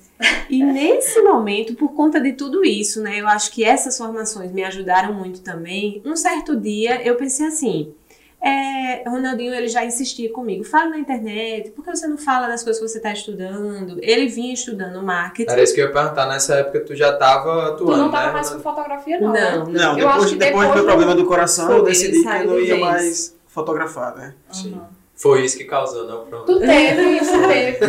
[0.48, 4.64] E nesse momento, por conta de tudo isso, né, eu acho que essas formações me
[4.64, 6.00] ajudaram muito também.
[6.04, 7.92] Um certo dia eu pensei assim,
[8.40, 12.62] é, Ronaldinho ele já insistia comigo, fala na internet, por que você não fala das
[12.62, 13.98] coisas que você está estudando?
[14.02, 15.50] Ele vinha estudando marketing.
[15.50, 16.26] Era isso que eu ia perguntar.
[16.26, 18.32] Nessa época tu já tava Tu atuando, não tava né?
[18.34, 19.32] mais com fotografia, não.
[19.32, 19.72] Não, né?
[19.80, 21.82] Não, Eu acho depois, que depois do depois meu do- problema do coração, Foi, eu
[21.84, 24.34] decidi que eu não ia mais fotografar, né?
[24.52, 24.72] Sim.
[24.74, 24.80] Uhum.
[25.16, 26.24] Foi isso que causou, não?
[26.26, 26.46] Pronto.
[26.46, 27.86] Tu teve, tu teve.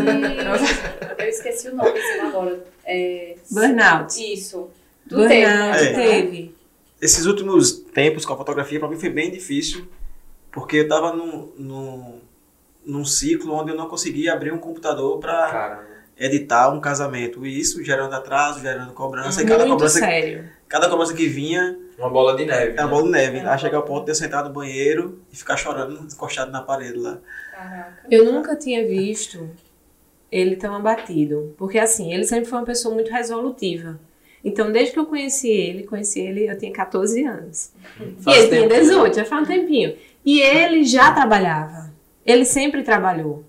[1.20, 2.66] Eu esqueci o nome assim, agora.
[2.84, 4.34] É, Burnout.
[4.34, 4.68] Isso.
[5.08, 5.92] Tu teve, Burnout, né?
[5.92, 5.94] É.
[6.22, 6.56] teve.
[7.00, 9.88] Esses últimos tempos com a fotografia, pra mim foi bem difícil,
[10.52, 12.20] porque eu tava num, num,
[12.86, 15.84] num ciclo onde eu não conseguia abrir um computador pra Caramba.
[16.18, 17.46] editar um casamento.
[17.46, 20.50] E isso gerando atraso, gerando cobrança, e cada Muito cobrança, sério.
[20.68, 22.74] cada cobrança que vinha Uma bola de neve.
[22.74, 22.90] era né?
[22.90, 23.38] bola de neve.
[23.40, 23.48] É.
[23.48, 26.98] Aí chegar ao ponto de eu sentar no banheiro e ficar chorando, encostado na parede
[26.98, 27.20] lá.
[27.52, 28.00] Caraca.
[28.10, 29.50] Eu nunca tinha visto
[30.32, 31.54] ele tão abatido.
[31.58, 34.00] Porque assim, ele sempre foi uma pessoa muito resolutiva.
[34.44, 37.74] Então, desde que eu conheci ele, conheci ele, eu tinha 14 anos.
[38.20, 38.80] Faz e ele tinha tempo, né?
[38.80, 39.96] 18, já faz um tempinho.
[40.26, 41.94] E ele já trabalhava.
[42.26, 43.44] Ele sempre trabalhou.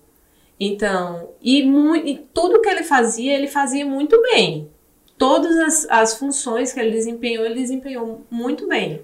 [0.58, 4.68] Então, e, e tudo que ele fazia, ele fazia muito bem.
[5.16, 9.00] Todas as, as funções que ele desempenhou, ele desempenhou muito bem.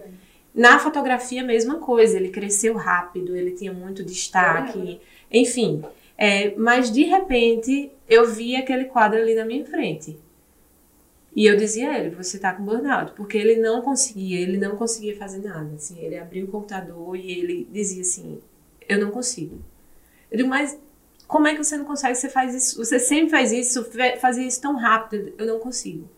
[0.55, 2.17] Na fotografia, mesma coisa.
[2.17, 5.01] Ele cresceu rápido, ele tinha muito destaque.
[5.31, 5.83] Enfim,
[6.17, 10.19] é, mas de repente, eu vi aquele quadro ali na minha frente.
[11.37, 14.75] E eu dizia a ele, você tá com burnout, porque ele não conseguia, ele não
[14.75, 18.41] conseguia fazer nada, assim, ele abria o computador e ele dizia assim,
[18.89, 19.63] eu não consigo.
[20.31, 20.79] Eu digo, mas
[21.29, 22.15] como é que você não consegue?
[22.15, 23.87] Você faz isso, você sempre faz isso,
[24.19, 26.09] fazia isso tão rápido, eu não consigo.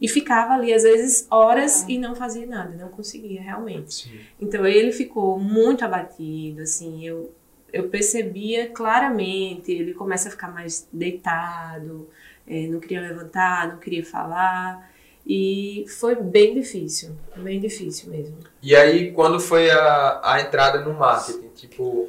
[0.00, 3.94] E ficava ali, às vezes, horas e não fazia nada, não conseguia realmente.
[3.94, 4.18] Sim.
[4.40, 7.32] Então ele ficou muito abatido, assim, eu,
[7.72, 12.08] eu percebia claramente, ele começa a ficar mais deitado,
[12.46, 14.90] eh, não queria levantar, não queria falar,
[15.26, 18.36] e foi bem difícil, bem difícil mesmo.
[18.62, 21.48] E aí, quando foi a, a entrada no marketing?
[21.54, 22.08] Tipo,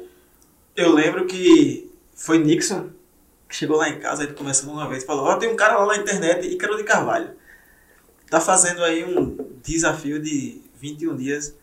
[0.76, 2.90] Eu lembro que foi Nixon
[3.48, 5.86] que chegou lá em casa, ele começando uma vez, falou, ó, tem um cara lá
[5.96, 7.30] na internet, Ícaro de Carvalho,
[8.30, 11.54] tá fazendo aí um desafio de 21 dias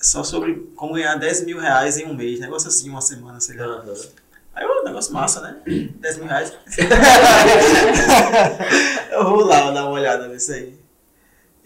[0.00, 3.56] só sobre como ganhar 10 mil reais em um mês, negócio assim, uma semana, sei
[3.56, 3.66] lá.
[3.66, 4.23] aham.
[4.54, 5.56] Aí, ó, negócio massa, né?
[6.00, 6.52] 10 mil reais.
[9.12, 10.74] eu vou lá dar uma olhada nisso aí.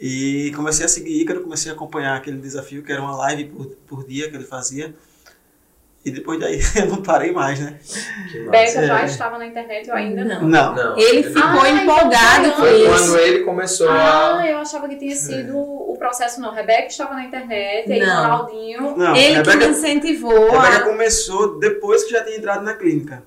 [0.01, 3.67] E comecei a seguir Ícaro, comecei a acompanhar aquele desafio, que era uma live por,
[3.87, 4.95] por dia que ele fazia.
[6.05, 7.79] E depois daí eu não parei mais, né?
[8.49, 9.07] Beca já É.
[9.07, 10.43] estava na internet, eu ainda não.
[10.49, 10.75] Não.
[10.75, 10.97] Não.
[10.99, 12.87] Ele ficou Ah, empolgado com isso.
[12.89, 14.39] quando ele começou a.
[14.39, 16.53] Ah, eu achava que tinha sido o processo, não.
[16.53, 18.23] Rebeca estava na internet, aí Não.
[18.23, 18.97] Ronaldinho.
[18.97, 20.81] Não, ele que me Rebeca, incentivou Rebeca a...
[20.83, 23.23] começou depois que já tinha entrado na clínica.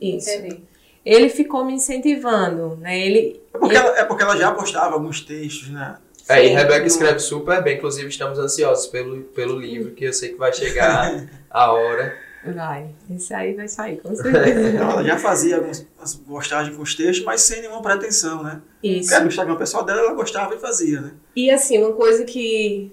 [0.00, 0.30] Isso.
[0.30, 0.62] Entendi.
[1.04, 2.98] ele ficou me incentivando, né?
[2.98, 5.96] Ele, É porque, ela, é porque ela já postava alguns textos, né?
[6.28, 6.48] É, e.
[6.48, 10.52] Rebeca escreve super bem, inclusive estamos ansiosos pelo, pelo livro, que eu sei que vai
[10.52, 12.25] chegar a hora.
[12.52, 14.68] Vai, esse aí vai sair, com certeza.
[14.68, 18.60] Então, ela já fazia algumas as postagens com os textos, mas sem nenhuma pretensão, né?
[18.82, 19.08] Isso.
[19.08, 21.12] Porque no Instagram pessoal dela, ela gostava e fazia, né?
[21.34, 22.92] E assim, uma coisa que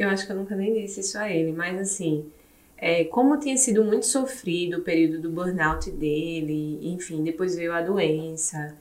[0.00, 2.24] eu acho que eu nunca nem disse isso a ele, mas assim,
[2.78, 7.82] é, como tinha sido muito sofrido o período do burnout dele, enfim, depois veio a
[7.82, 8.74] doença,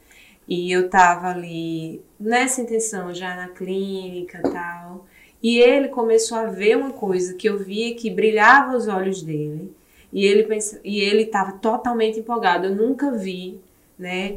[0.48, 5.06] e eu tava ali nessa intenção já na clínica e tal,
[5.44, 9.74] e ele começou a ver uma coisa que eu via que brilhava os olhos dele,
[10.12, 13.60] e ele pensa, e ele tava totalmente empolgado, eu nunca vi,
[13.98, 14.36] né?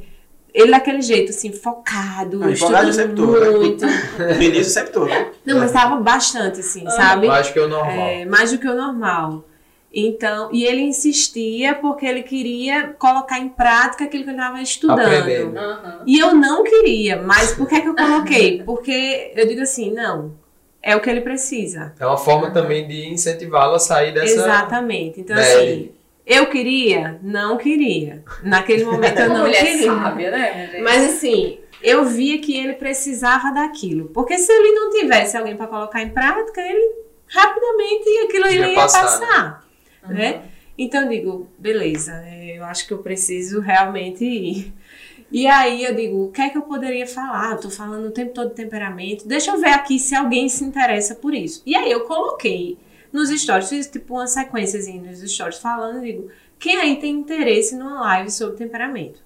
[0.54, 3.50] Ele daquele jeito, assim, focado, Ah, empolgado estudando sempre tô, né?
[3.56, 3.86] muito.
[3.86, 5.06] No início sempre todo.
[5.06, 5.30] né?
[5.46, 7.26] Não, mas tava bastante, assim, sabe?
[7.26, 8.06] Mais que o normal.
[8.08, 9.44] É, mais do que o normal.
[9.94, 15.56] Então, e ele insistia porque ele queria colocar em prática aquilo que ele estava estudando.
[15.56, 16.02] Aham.
[16.06, 18.62] E eu não queria, mas por que, que eu coloquei?
[18.64, 20.32] Porque eu digo assim, não,
[20.82, 21.94] é o que ele precisa.
[21.98, 24.34] É uma forma também de incentivá-lo a sair dessa.
[24.34, 25.20] Exatamente.
[25.20, 25.92] Então, assim,
[26.26, 27.18] eu queria?
[27.22, 28.24] Não queria.
[28.42, 29.92] Naquele momento eu não mulher queria.
[29.94, 30.80] sábia, né?
[30.82, 34.06] Mas assim, eu via que ele precisava daquilo.
[34.06, 38.68] Porque se ele não tivesse alguém para colocar em prática, ele rapidamente aquilo Ia ele
[38.68, 39.64] ia passar, passar.
[40.04, 40.12] Aham.
[40.14, 40.42] né?
[40.76, 44.72] Então eu digo, beleza, é, eu acho que eu preciso realmente ir.
[45.32, 47.52] E aí eu digo, o que é que eu poderia falar?
[47.52, 49.26] Eu tô falando o tempo todo de temperamento.
[49.26, 51.62] Deixa eu ver aqui se alguém se interessa por isso.
[51.64, 52.76] E aí eu coloquei
[53.10, 58.00] nos stories, fiz tipo uma sequência nos stories falando, digo, quem aí tem interesse numa
[58.02, 59.20] live sobre temperamento?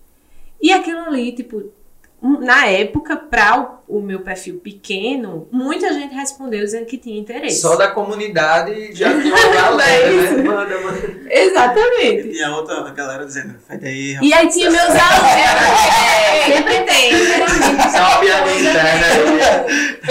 [0.63, 1.73] E aquilo ali, tipo,
[2.23, 7.61] na época, para o, o meu perfil pequeno, muita gente respondeu dizendo que tinha interesse.
[7.61, 10.43] Só da comunidade já tinha uma galera, né?
[10.43, 11.17] Manda, manda.
[11.31, 12.29] Exatamente.
[12.31, 14.97] E a outra galera dizendo, sai daí, E aí tinha meus alunos.
[16.47, 17.13] Sempre tem.
[17.13, 19.07] É uma piada interna.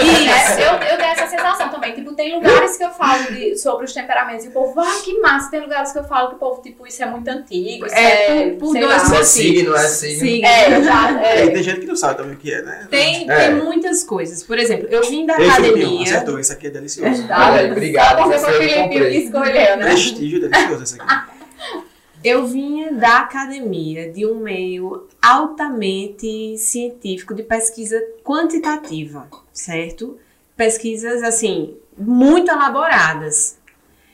[0.02, 0.60] Isso.
[0.60, 1.94] Eu, eu tenho essa sensação também.
[2.16, 5.50] Tem lugares que eu falo de- sobre os temperamentos e o povo, ah, que massa.
[5.50, 7.86] Tem lugares que eu falo que o povo, tipo, isso é muito antigo.
[7.86, 8.96] Isso É, é, por- dois lá.
[8.96, 10.20] Isso é signo, é signo.
[10.20, 10.44] Sim.
[10.44, 11.12] É, já.
[11.12, 11.50] E É.
[11.50, 12.86] tem gente que não sabe também o que é, né?
[12.90, 13.36] Tem, É.
[13.46, 14.42] tem muitas coisas.
[14.42, 16.02] Por exemplo, eu vim da Ei, Filipinho, academia.
[16.02, 17.28] acertou, isso aqui é delicioso.
[17.28, 17.50] Tá?
[17.52, 18.16] Olha aí, obrigado.
[18.18, 19.84] Só porque foi o Felipe escolheu, né?
[19.84, 21.06] Prestígio delicioso esse aqui.
[22.24, 30.18] Eu vinha da academia, de um meio altamente científico de pesquisa quantitativa, certo?
[30.56, 33.58] Pesquisas, assim, muito elaboradas.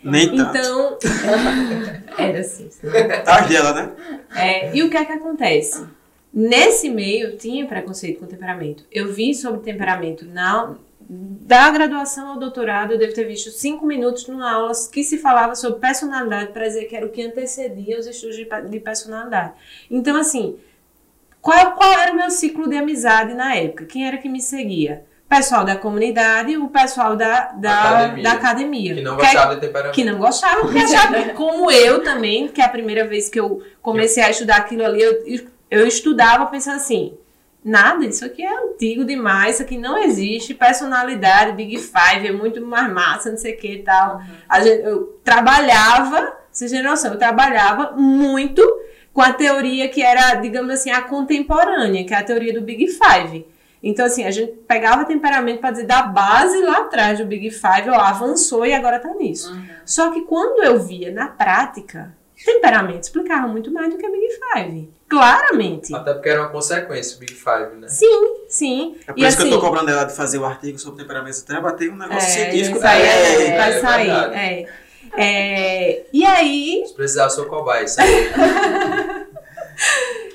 [0.02, 0.58] Nem tanto.
[0.58, 0.98] Então,
[2.18, 2.68] era assim.
[3.26, 3.92] As dela, né?
[4.34, 5.86] É, e o que é que acontece?
[6.32, 8.84] Nesse meio tinha preconceito com temperamento.
[8.90, 10.74] Eu vi sobre temperamento na
[11.14, 15.54] da graduação ao doutorado, eu devo ter visto cinco minutos numa aula que se falava
[15.54, 19.52] sobre personalidade para dizer que era o que antecedia os estudos de, de personalidade.
[19.90, 20.56] Então, assim,
[21.40, 23.84] qual, qual era o meu ciclo de amizade na época?
[23.84, 25.04] Quem era que me seguia?
[25.36, 28.22] Pessoal da comunidade e o pessoal da, da, Academia.
[28.22, 28.94] da academia.
[28.96, 29.94] Que não Que é- gostava de temperamento.
[29.94, 33.62] que não gostava, porque achava como eu também, que é a primeira vez que eu
[33.80, 37.14] comecei a estudar aquilo ali, eu, eu estudava pensando assim,
[37.64, 42.60] nada, isso aqui é antigo demais, isso aqui não existe, personalidade, Big Five, é muito
[42.60, 44.20] mais massa, não sei o que e tal.
[44.46, 48.62] A gente- eu trabalhava, vocês têm noção, eu trabalhava muito
[49.14, 52.86] com a teoria que era, digamos assim, a contemporânea, que é a teoria do Big
[52.88, 53.46] Five.
[53.82, 57.90] Então, assim, a gente pegava temperamento para dizer da base lá atrás do Big Five,
[57.90, 59.52] ó, avançou e agora tá nisso.
[59.52, 59.66] Uhum.
[59.84, 62.14] Só que quando eu via na prática,
[62.44, 64.88] temperamento explicava muito mais do que Big Five.
[65.08, 65.92] Claramente.
[65.94, 67.88] Até porque era uma consequência, o Big Five, né?
[67.88, 68.96] Sim, sim.
[69.06, 71.02] É por E isso que eu assim, tô cobrando ela de fazer o artigo sobre
[71.02, 72.76] temperamentos até bater um negócio é, científico.
[72.78, 74.10] isso aí é- É, vai é sair.
[74.10, 74.66] é.
[75.14, 77.86] É, e aí, Se precisar, eu sou cobaia.
[77.86, 78.08] sabe?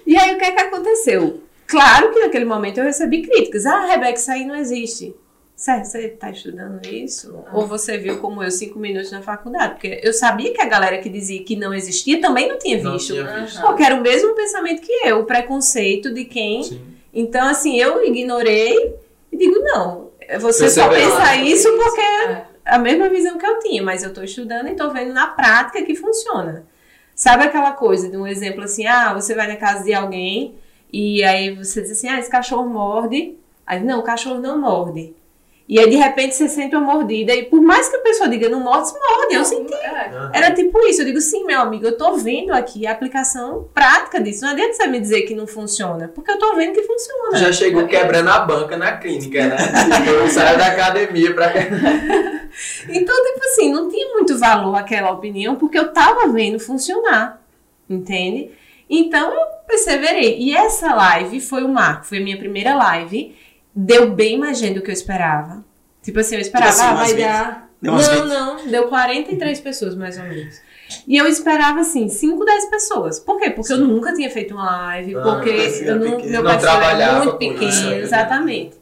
[0.06, 1.42] e aí o que é que aconteceu?
[1.68, 3.66] Claro que naquele momento eu recebi críticas.
[3.66, 5.14] Ah, Rebeca, isso aí não existe.
[5.56, 7.36] Sério, você tá estudando isso?
[7.52, 9.74] Ou você viu como eu cinco minutos na faculdade?
[9.74, 12.94] Porque eu sabia que a galera que dizia que não existia também não tinha Não
[12.94, 13.14] visto.
[13.14, 13.60] tinha visto.
[13.62, 16.62] Porque era o mesmo pensamento que eu, o preconceito de quem.
[16.64, 16.82] Sim.
[17.12, 18.96] Então, assim, eu ignorei
[19.32, 21.32] e digo, não, você só Perseverar.
[21.32, 22.46] pensa isso porque É.
[22.64, 25.82] a mesma visão que eu tinha, mas eu tô estudando e tô vendo na prática
[25.82, 26.68] que funciona.
[27.16, 30.56] Sabe aquela coisa de um exemplo assim, ah, você vai na casa de alguém
[30.92, 33.36] e aí você diz assim, ah, esse cachorro morde.
[33.66, 35.14] Aí, não, o cachorro não morde.
[35.68, 38.48] E aí, de repente, você sente uma mordida e por mais que a pessoa diga,
[38.48, 39.74] não morde, morde, eu senti.
[39.74, 40.30] É.
[40.34, 44.22] Era tipo isso, eu digo, sim, meu amigo, eu tô vendo aqui a aplicação prática
[44.22, 44.46] disso.
[44.46, 47.38] Não adianta você me dizer que não funciona, porque eu tô vendo que funciona.
[47.38, 49.58] Já chegou quebrando a banca na clínica, né?
[50.08, 51.52] Eu saio da academia pra.
[52.90, 57.40] Então, tipo assim, não tinha muito valor aquela opinião, porque eu tava vendo funcionar,
[57.88, 58.50] entende?
[58.90, 60.38] Então eu perseverei.
[60.40, 63.36] E essa live foi o marco, foi a minha primeira live.
[63.76, 65.64] Deu bem mais gente do que eu esperava.
[66.02, 67.20] Tipo assim, eu esperava, assim, ah, vai 20.
[67.20, 67.70] dar.
[67.82, 68.10] Não, 20.
[68.28, 70.60] não, deu 43 pessoas mais ou menos.
[71.06, 73.20] E eu esperava assim, 5, 10 pessoas.
[73.20, 73.50] Por quê?
[73.50, 77.14] Porque eu nunca tinha feito uma live, Ah, porque eu não, meu Não perfil era
[77.18, 77.96] muito pequeno, isso ainda.
[77.98, 78.76] exatamente.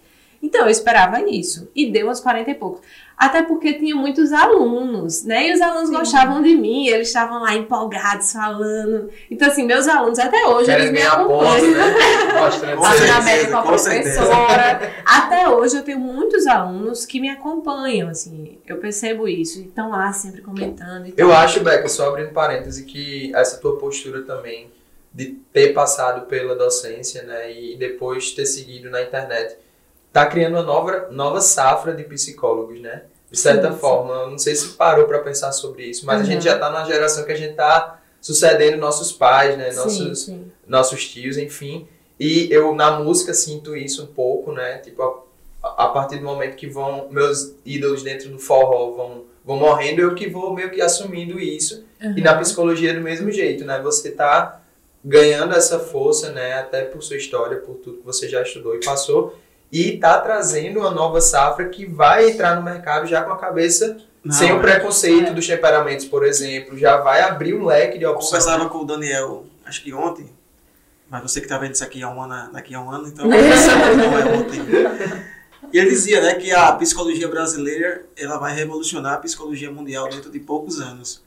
[0.46, 1.68] Então eu esperava isso.
[1.76, 2.82] E deu uns 40 e poucos.
[3.18, 5.48] Até porque tinha muitos alunos, né?
[5.48, 5.96] E os alunos Sim.
[5.96, 9.10] gostavam de mim, eles estavam lá empolgados, falando.
[9.32, 11.72] Então, assim, meus alunos até hoje, eles Querem me ganhar ponto, acompanham.
[11.72, 12.52] né?
[12.52, 14.94] Certeza, na média com a professora.
[15.06, 19.60] Até hoje eu tenho muitos alunos que me acompanham, assim, eu percebo isso.
[19.60, 21.12] E estão lá sempre comentando.
[21.18, 24.70] Eu acho, Beca, só abrindo parêntese, que essa tua postura também
[25.14, 29.56] de ter passado pela docência, né, e depois ter seguido na internet,
[30.16, 33.04] tá criando uma nova, nova safra de psicólogos, né?
[33.30, 33.80] De certa Sim, sim.
[33.82, 36.26] forma, eu não sei se parou para pensar sobre isso, mas a Uhum.
[36.26, 40.20] gente já tá numa geração que a gente tá sucedendo nossos pais, né, Sim, nossos
[40.24, 40.52] sim.
[40.66, 41.86] nossos tios, enfim.
[42.18, 44.78] E eu na música sinto isso um pouco, né?
[44.78, 45.26] Tipo,
[45.62, 50.00] a, a partir do momento que vão meus ídolos dentro do forró vão, vão morrendo,
[50.02, 51.84] eu que vou meio que assumindo isso.
[52.16, 53.82] E na psicologia do mesmo jeito, né?
[53.82, 54.62] Você tá
[55.04, 56.54] ganhando essa força, né?
[56.54, 59.36] Até por sua história, por tudo que você já estudou e passou.
[59.78, 63.98] E tá trazendo uma nova safra que vai entrar no mercado já com a cabeça
[64.24, 64.62] Não, sem o é.
[64.62, 66.78] preconceito dos temperamentos, por exemplo.
[66.78, 68.42] Já vai abrir um leque de Eu opções.
[68.42, 70.30] conversava com o Daniel, acho que ontem,
[71.10, 73.28] mas você que tá vendo isso aqui há um ano, daqui a um ano, então
[73.28, 73.36] não
[74.18, 74.62] é ontem.
[75.74, 80.32] E ele dizia, né, que a psicologia brasileira, ela vai revolucionar a psicologia mundial dentro
[80.32, 81.22] de poucos anos.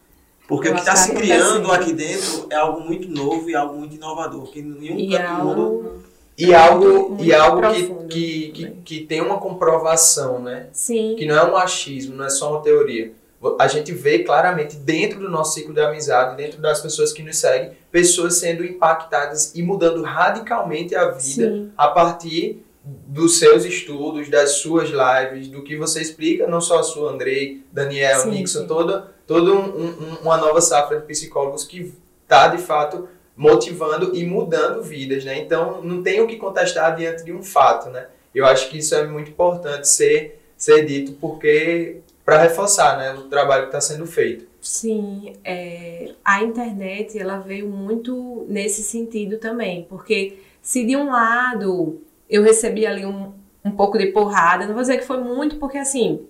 [0.47, 3.51] Porque Eu o que está que se tá criando aqui dentro é algo muito novo
[3.51, 6.08] e algo muito inovador, que nenhum E canto do mundo...
[6.39, 8.83] E algo, muito e algo que, profundo que, que, também.
[8.85, 10.69] que tem uma comprovação, né?
[10.73, 11.17] Sim.
[11.19, 13.13] Que não é um achismo, não é só uma teoria.
[13.59, 17.37] A gente vê claramente dentro do nosso ciclo de amizade, dentro das pessoas que nos
[17.39, 21.73] seguem, pessoas sendo impactadas e mudando radicalmente a vida Sim.
[21.77, 26.83] a partir dos seus estudos, das suas lives, do que você explica, não só a
[26.83, 28.67] sua, Andrei, Daniel, Sim, Nixon, sim.
[28.67, 33.07] toda, toda um- um- uma nova safra de psicólogos que está, de fato,
[33.39, 35.39] motivando e mudando vidas, né?
[35.39, 38.09] Então, não tem o que contestar diante de um fato, né?
[38.35, 43.23] Eu acho que isso é muito importante ser, ser dito, porque para reforçar né, o
[43.23, 44.47] trabalho que está sendo feito.
[44.61, 52.03] Sim, é, a internet ela veio muito nesse sentido também, porque se de um lado
[52.29, 53.33] eu recebi ali um,
[53.65, 56.27] um pouco de porrada, não vou dizer que foi muito, porque assim,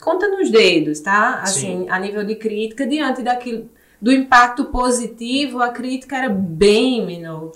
[0.00, 1.40] conta nos dedos, tá?
[1.42, 3.68] Assim, a nível de crítica, diante daquilo,
[4.00, 7.52] do impacto positivo, a crítica era bem menor.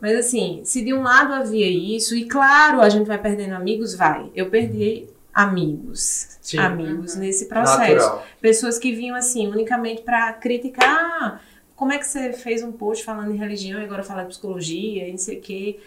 [0.00, 3.94] Mas assim, se de um lado havia isso, e claro, a gente vai perdendo amigos,
[3.94, 4.30] vai.
[4.34, 6.58] Eu perdi amigos, Sim.
[6.58, 7.20] amigos Uhum.
[7.20, 8.26] nesse processo Natural.
[8.40, 11.40] pessoas que vinham assim unicamente para criticar "Ah,
[11.76, 15.06] como é que você fez um post falando em religião e agora fala de psicologia
[15.08, 15.78] e não sei o quê.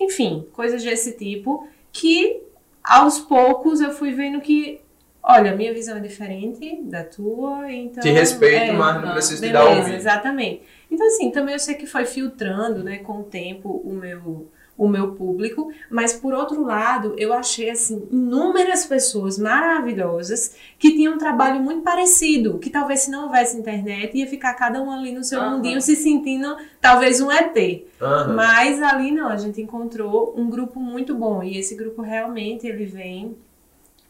[0.00, 2.40] Enfim, coisas desse tipo que
[2.82, 4.80] aos poucos eu fui vendo que,
[5.22, 8.02] olha, minha visão é diferente da tua, então...
[8.02, 9.96] Te respeito, é, mas não ah, preciso te dar Beleza, ouvido.
[9.96, 10.62] exatamente.
[10.90, 14.88] Então, assim, também eu sei que foi filtrando, né, com o tempo, o meu, o
[14.88, 21.18] meu público, mas por outro lado, eu achei, assim, inúmeras pessoas maravilhosas que tinham um
[21.18, 25.24] trabalho muito parecido, que talvez se não houvesse internet, ia ficar cada um ali no
[25.24, 25.56] seu Aham.
[25.56, 27.86] mundinho se sentindo talvez um ET.
[28.00, 28.34] Aham.
[28.34, 32.86] Mas ali não, a gente encontrou um grupo muito bom e esse grupo realmente ele
[32.86, 33.36] vem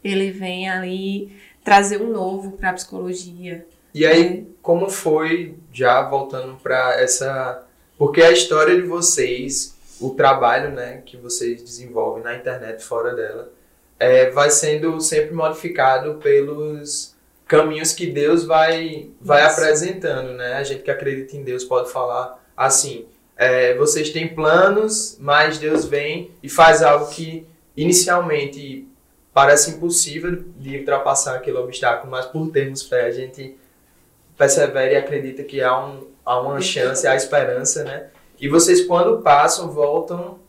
[0.02, 1.32] ele vem ali
[1.64, 3.66] trazer um novo para a psicologia.
[3.94, 7.64] E aí, como foi, já voltando para essa.
[7.96, 13.50] Porque a história de vocês, o trabalho né, que vocês desenvolvem na internet, fora dela,
[13.98, 19.60] é, vai sendo sempre modificado pelos caminhos que Deus vai, vai Isso.
[19.60, 20.34] apresentando.
[20.34, 20.54] Né?
[20.54, 23.06] A gente que acredita em Deus pode falar assim:
[23.36, 28.87] é, vocês têm planos, mas Deus vem e faz algo que inicialmente
[29.38, 33.56] parece impossível de ultrapassar aquele obstáculo, mas por termos fé, a gente
[34.36, 38.08] persevera e acredita que há, um, há uma chance, há esperança, né?
[38.40, 40.40] E vocês, quando passam, voltam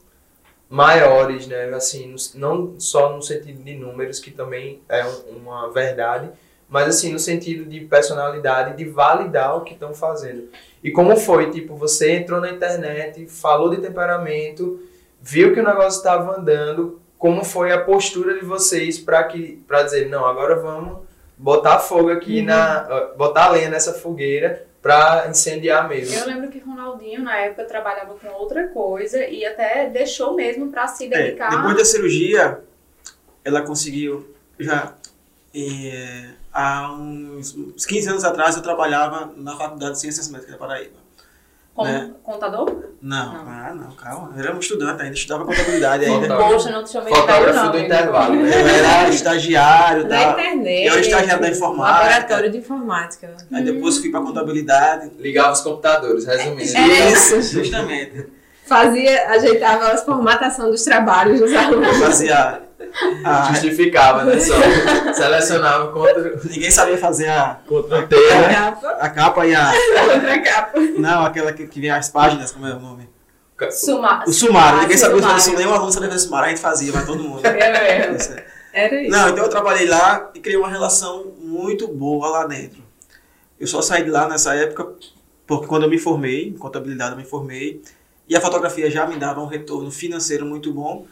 [0.67, 1.65] maiores, né?
[1.71, 6.31] Assim, não só no sentido de números, que também é um- uma verdade,
[6.67, 10.49] mas assim, no sentido de personalidade, de validar o que estão fazendo.
[10.83, 11.51] E como foi?
[11.51, 14.79] Tipo, você entrou na internet, falou de temperamento,
[15.21, 19.83] viu que o negócio estava andando, como foi a postura de vocês para que para
[19.83, 21.01] dizer, não, agora vamos
[21.37, 26.15] botar fogo aqui na uh, botar lenha nessa fogueira para incendiar mesmo.
[26.17, 30.87] Eu lembro que Ronaldinho, na época, trabalhava com outra coisa e até deixou mesmo pra
[30.87, 31.49] se É, dedicar.
[31.49, 32.61] depois da cirurgia,
[33.43, 34.93] ela conseguiu já.
[35.53, 40.57] é, há uns, uns 15 anos atrás eu trabalhava na Faculdade de Ciências Médicas da
[40.57, 40.98] Paraíba.
[41.79, 42.11] Como Né?
[42.23, 42.69] contador?
[43.01, 43.41] Não, Não.
[43.47, 44.33] ah, não, calma.
[44.35, 46.35] Eu era um estudante ainda, estudava contabilidade ainda.
[46.35, 47.71] Poxa, não te chamei de Fotógrafo não.
[47.71, 48.79] do intervalo, Eu né?
[49.01, 50.31] era estagiário, Da tá?
[50.31, 50.85] internet.
[50.87, 51.97] Eu era estagiário da informática.
[52.05, 53.33] Laboratório de informática.
[53.53, 55.09] Aí depois fui pra contabilidade.
[55.19, 56.61] Ligava os computadores, resumindo.
[56.77, 58.25] É Isso, justamente.
[58.65, 61.95] Fazia, ajeitava as formatação dos trabalhos dos alunos.
[61.97, 62.61] Fazia
[63.23, 64.39] a, Justificava, né?
[64.39, 64.53] Só
[65.13, 68.49] selecionava contra, Ninguém sabia fazer a, contra o tema.
[68.49, 69.71] capa, a capa e a.
[70.13, 70.79] outra capa.
[70.97, 73.09] Não, aquela que, que vem as páginas, como é o nome?
[73.71, 74.81] Suma- O sumário.
[74.81, 75.59] Ninguém sabia fazer sumário.
[75.65, 77.45] nenhum aluno sabia fazer sumário, a gente fazia, vai todo mundo.
[77.45, 78.15] É mesmo.
[78.15, 78.45] Isso é.
[78.71, 79.11] Era isso.
[79.11, 82.81] Não, então eu trabalhei lá e criei uma relação muito boa lá dentro.
[83.59, 84.87] Eu só saí de lá nessa época
[85.45, 87.81] porque quando eu me formei, em contabilidade eu me formei,
[88.29, 91.07] e a fotografia já me dava um retorno financeiro muito bom,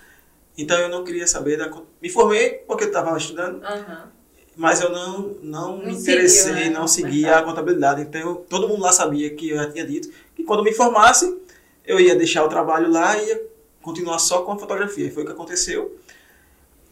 [0.57, 1.69] então eu não queria saber da...
[2.01, 4.11] Me formei porque eu estava estudando, Aham.
[4.55, 7.39] mas eu não, não, Não me seguiu, interessei, né, não mercado.
[7.39, 8.01] a contabilidade.
[8.01, 11.37] Então todo mundo lá sabia que eu já tinha dito que quando me formasse,
[11.85, 13.41] eu ia deixar o trabalho lá e ia
[13.81, 15.05] continuar só com a fotografia.
[15.05, 15.97] E foi o que aconteceu.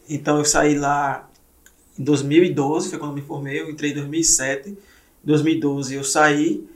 [0.08, 1.28] Então eu saí lá
[1.98, 4.70] em 2012, foi quando me formei, eu entrei em 2007.
[4.70, 4.76] Em
[5.24, 6.66] 2012 eu saí,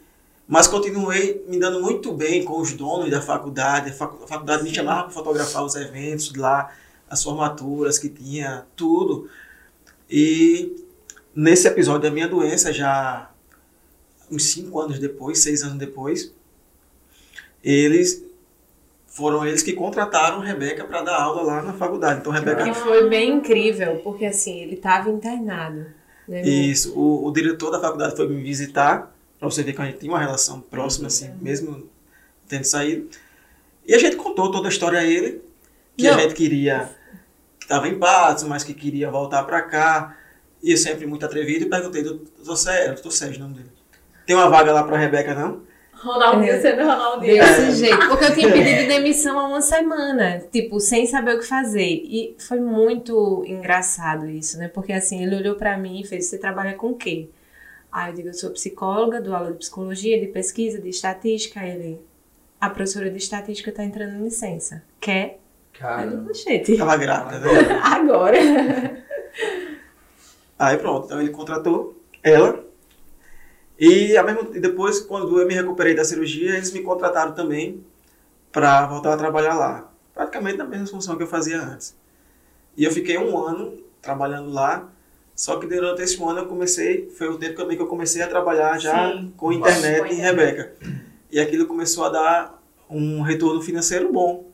[0.53, 3.91] mas continuei me dando muito bem com os donos da faculdade.
[3.91, 6.73] A facu- a faculdade me chamava para fotografar os eventos lá,
[7.09, 9.31] as formaturas que tinha, tudo.
[10.11, 10.75] E
[11.33, 13.31] nesse episódio da minha doença, já
[14.29, 16.35] uns cinco anos depois, seis anos depois,
[17.63, 18.25] eles
[19.07, 22.21] foram eles que contrataram Rebeca para dar aula lá na faculdade.
[22.21, 25.87] Então, Rebeca Que foi bem incrível, porque assim, ele estava internado.
[26.27, 26.43] Né?
[26.43, 29.99] Isso, o, o diretor da faculdade foi me visitar, pra você ver que a gente
[29.99, 31.89] tinha uma relação próxima, assim, mesmo
[32.49, 33.09] tendo saído.
[33.87, 35.43] E a gente contou toda a história a ele,
[35.97, 36.17] que Não.
[36.17, 36.91] a gente queria,
[37.59, 40.17] que estava em Patos, mas que queria voltar pra cá.
[40.63, 43.71] E eu sempre muito atrevido, e perguntei, doutor Sérgio, doutor Sérgio, o nome dele.
[44.27, 45.63] Tem uma vaga lá pra Rebeca, não?
[45.95, 46.61] Ronaldinho É.
[46.61, 47.43] sendo Ronaldinho.
[47.45, 48.09] Desse jeito.
[48.09, 51.83] Porque eu tinha pedido demissão há uma semana, tipo, sem saber o que fazer.
[52.05, 54.69] E foi muito engraçado isso, né?
[54.69, 57.29] Porque assim, ele olhou pra mim e fez: Você trabalha com o quê?
[57.93, 61.61] Aí eu digo: Eu sou psicóloga, dou aula de psicologia, de pesquisa, de estatística.
[61.61, 62.01] Aí ele:
[62.61, 64.83] A professora de estatística tá entrando em licença.
[65.01, 65.15] Quer?
[65.23, 67.81] Aí eu Cara, digo: Gente, Tava grávida, né?
[67.83, 68.39] agora.
[70.59, 72.65] Aí pronto, então ele contratou ela.
[73.79, 77.83] E, ao mesmo, e depois, quando eu me recuperei da cirurgia, eles me contrataram também
[78.53, 79.91] para voltar a trabalhar lá.
[80.13, 81.97] Praticamente na mesma função que eu fazia antes.
[82.77, 84.87] E eu fiquei um ano trabalhando lá,
[85.41, 88.29] só que durante esse ano eu comecei, foi o tempo também que eu comecei a
[88.29, 89.33] trabalhar já Sim.
[89.39, 90.21] com internet em internet.
[90.21, 90.75] Rebeca.
[91.33, 94.51] E aquilo começou a dar um retorno financeiro bom.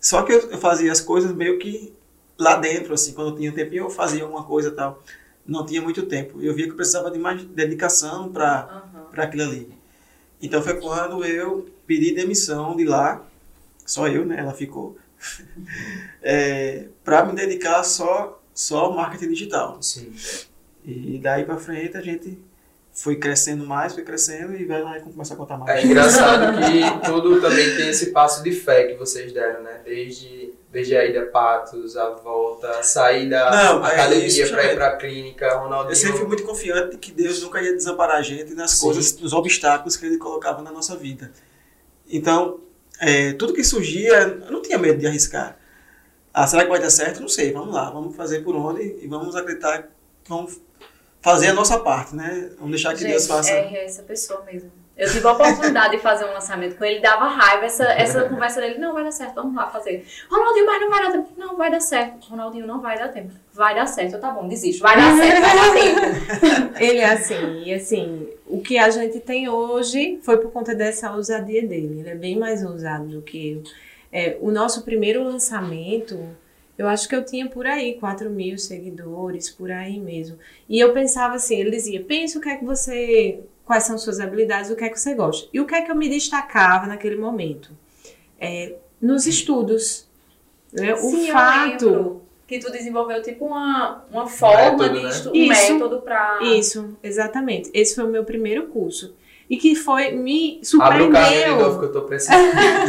[0.00, 1.92] Só que eu fazia as coisas meio que
[2.38, 5.02] lá dentro, assim, quando eu tinha tempinho eu fazia uma coisa e tal.
[5.46, 6.40] Não tinha muito tempo.
[6.40, 9.74] Eu via que eu precisava de mais dedicação para para aquilo ali.
[10.40, 13.22] Então foi quando eu pedi demissão de lá,
[13.84, 14.38] só eu, né?
[14.38, 14.96] Ela ficou,
[16.22, 19.78] é, para me dedicar só só marketing digital.
[19.80, 20.12] sim.
[20.84, 22.36] E daí para frente a gente
[22.92, 25.82] foi crescendo mais, foi crescendo e vai lá e começar a contar mais.
[25.82, 29.80] É engraçado que tudo também tem esse passo de fé que vocês deram, né?
[29.84, 34.64] Desde, desde a ida a Patos, a volta, a sair da Não, é academia pra
[34.64, 34.74] ir é.
[34.74, 35.92] pra clínica, Ronaldinho.
[35.92, 38.86] Eu sempre fui muito confiante de que Deus nunca ia desamparar a gente nas Sim.
[38.86, 41.32] coisas, nos obstáculos que Ele colocava na nossa vida.
[42.10, 42.60] Então,
[43.00, 45.56] é, tudo que surgia, eu não tinha medo de arriscar.
[46.32, 47.20] Ah, será que vai dar certo?
[47.20, 49.88] Não sei, vamos lá, vamos fazer por onde e vamos acreditar que
[50.28, 50.60] vamos
[51.20, 52.50] fazer a nossa parte, né?
[52.56, 53.52] Vamos deixar que Gente, Deus faça.
[53.52, 54.70] É essa pessoa mesmo.
[54.96, 58.60] Eu tive a oportunidade de fazer um lançamento com ele, dava raiva essa, essa conversa
[58.60, 58.78] dele.
[58.78, 60.06] Não, vai dar certo, vamos lá fazer.
[60.30, 61.28] Ronaldinho, mas não vai dar tempo.
[61.36, 62.28] Não, vai dar certo.
[62.28, 63.32] Ronaldinho, não vai dar tempo.
[63.54, 64.82] Vai dar certo, tá bom, desisto.
[64.82, 66.78] Vai dar certo, vai dar tempo.
[66.78, 71.10] Ele é assim, e assim, o que a gente tem hoje foi por conta dessa
[71.12, 72.00] ousadia dele.
[72.00, 73.62] Ele é bem mais ousado do que eu.
[74.12, 76.18] É, o nosso primeiro lançamento,
[76.76, 80.38] eu acho que eu tinha por aí 4 mil seguidores, por aí mesmo.
[80.68, 83.40] E eu pensava assim, ele dizia, pensa o que é que você.
[83.64, 85.48] Quais são suas habilidades, o que é que você gosta.
[85.52, 87.70] E o que é que eu me destacava naquele momento?
[88.38, 90.06] É, nos estudos.
[90.72, 90.94] Né?
[90.96, 92.22] Sim, o fato.
[92.46, 95.10] que tu desenvolveu tipo uma, uma forma método, de né?
[95.10, 95.72] estu- um Isso.
[95.74, 96.40] método pra.
[96.42, 97.70] Isso, exatamente.
[97.72, 99.14] Esse foi o meu primeiro curso.
[99.52, 102.40] E que foi, me Abre o novo surpreendeu, que eu tô precisando.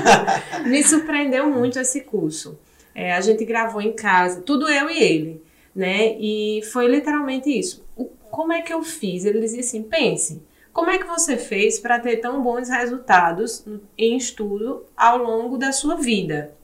[0.66, 2.58] me surpreendeu muito esse curso.
[2.96, 5.44] É, a gente gravou em casa, tudo eu e ele,
[5.76, 6.16] né?
[6.18, 7.84] E foi literalmente isso.
[7.98, 9.26] O- como é que eu fiz?
[9.26, 10.42] Ele dizia assim, pense,
[10.72, 13.66] como é que você fez para ter tão bons resultados
[13.98, 16.56] em estudo ao longo da sua vida?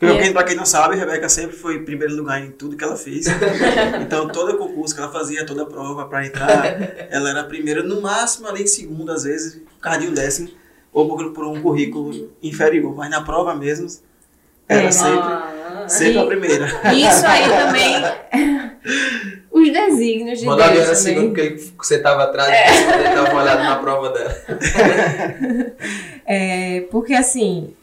[0.00, 2.74] Porque, E quem- pra quem não sabe, Rebeca sempre foi em primeiro lugar em tudo
[2.74, 3.26] que ela fez.
[4.00, 8.00] então, todo concurso que ela fazia, toda prova para entrar, ela era a primeira, no
[8.00, 10.48] máximo ali em segundo, às vezes, por causa de um décimo.
[10.92, 13.86] ou por, por um currículo inferior, mas na prova mesmo
[14.68, 14.90] era É.
[14.90, 16.66] sempre, Ah, sempre a primeira.
[16.94, 18.70] Isso aí também.
[19.52, 21.34] Os desígnios de Manda a Liana Deus segundo também.
[21.34, 24.34] que ele- que você tava atrás e você uma olhada na prova dela.
[26.26, 27.74] É, porque assim,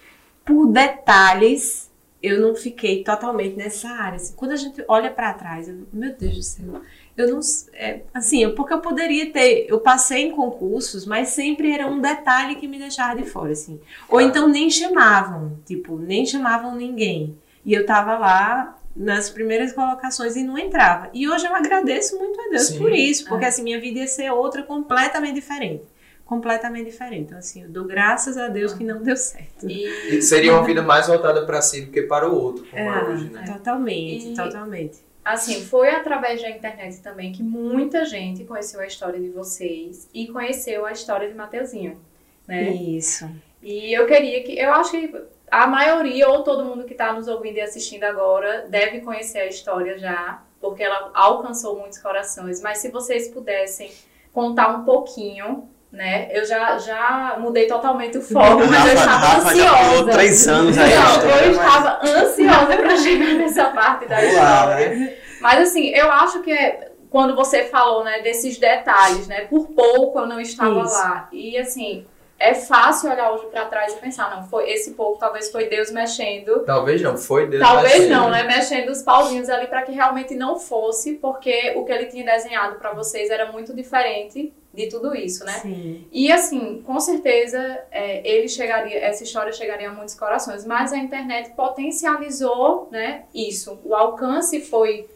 [0.46, 1.87] por detalhes,
[2.28, 4.16] eu não fiquei totalmente nessa área.
[4.18, 4.34] assim.
[4.36, 6.82] quando a gente olha pra trás, eu, meu Deus do céu,
[7.16, 7.40] eu não,
[7.74, 12.56] é, assim, porque eu poderia ter, eu passei em concursos, mas sempre era um detalhe
[12.56, 13.80] que me deixava de fora, assim.
[14.08, 17.38] Ou então nem chamavam, tipo, nem chamavam ninguém.
[17.66, 21.10] E eu tava lá nas primeiras colocações e não entrava.
[21.14, 22.78] E hoje eu agradeço muito a Deus Sim.
[22.80, 23.48] por isso, porque É.
[23.48, 25.84] assim, minha vida ia ser outra completamente diferente.
[26.28, 27.22] Completamente diferente.
[27.24, 29.68] Então, assim, eu dou graças a Deus que não deu certo.
[29.70, 32.84] E E seria uma vida mais voltada para si do que para o outro, como
[32.84, 33.46] é, hoje, né?
[33.48, 34.98] Totalmente, E- totalmente.
[35.24, 40.28] Assim, foi através da internet também que muita gente conheceu a história de vocês e
[40.28, 42.00] conheceu a história de Mateuzinho,
[42.48, 42.70] né?
[42.72, 43.30] Isso.
[43.62, 44.58] E eu queria que.
[44.58, 45.14] Eu acho que
[45.50, 49.48] a maioria, ou todo mundo que está nos ouvindo e assistindo agora, deve conhecer a
[49.48, 52.62] história já, porque ela alcançou muitos corações.
[52.62, 53.92] Mas se vocês pudessem
[54.32, 56.28] contar um pouquinho, né?
[56.32, 59.78] Eu já, já mudei totalmente o foco, mas eu Rafa, estava Rafa já ansiosa.
[59.90, 60.96] falou três anos aí.
[60.96, 64.90] Não, história, eu mas- estava ansiosa para chegar nessa parte da história.
[64.90, 65.14] né?
[65.42, 69.42] Mas assim, eu acho que é quando você falou, né, desses detalhes, né?
[69.42, 70.94] Por pouco eu não estava Isso.
[70.94, 71.30] lá.
[71.32, 72.06] E assim,
[72.38, 75.90] é fácil olhar hoje pra trás e pensar, não, foi esse pouco, talvez foi Deus
[75.90, 76.60] mexendo.
[76.66, 77.64] Talvez não, foi Deus.
[77.64, 78.10] Talvez mexendo.
[78.12, 78.44] não, né?
[78.44, 82.76] Mexendo os pauzinhos ali para que realmente não fosse, porque o que ele tinha desenhado
[82.76, 85.54] para vocês era muito diferente de tudo isso, né?
[85.54, 86.06] Sim.
[86.12, 87.58] E assim, com certeza,
[87.92, 93.80] é, ele chegaria, essa história chegaria a muitos corações, mas a internet potencializou, né, isso.
[93.84, 95.08] O alcance foi,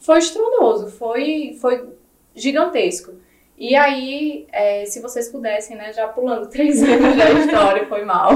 [0.00, 1.84] foi estrondoso, foi, foi
[2.34, 3.12] gigantesco.
[3.58, 8.30] E aí, é, se vocês pudessem, né, já pulando três anos da história, foi mal.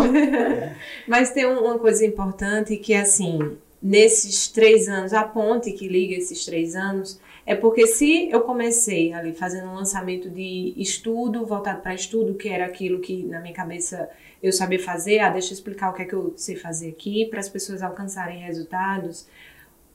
[1.06, 6.14] Mas tem um- uma coisa importante que, assim, nesses três anos, a ponte que liga
[6.14, 7.20] esses três anos,
[7.51, 12.48] é porque se eu comecei ali fazendo um lançamento de estudo, voltado para estudo, que
[12.48, 14.09] era aquilo que na minha cabeça
[14.40, 17.26] eu sabia fazer, ah, deixa eu explicar o que é que eu sei fazer aqui,
[17.26, 19.26] para as pessoas alcançarem resultados.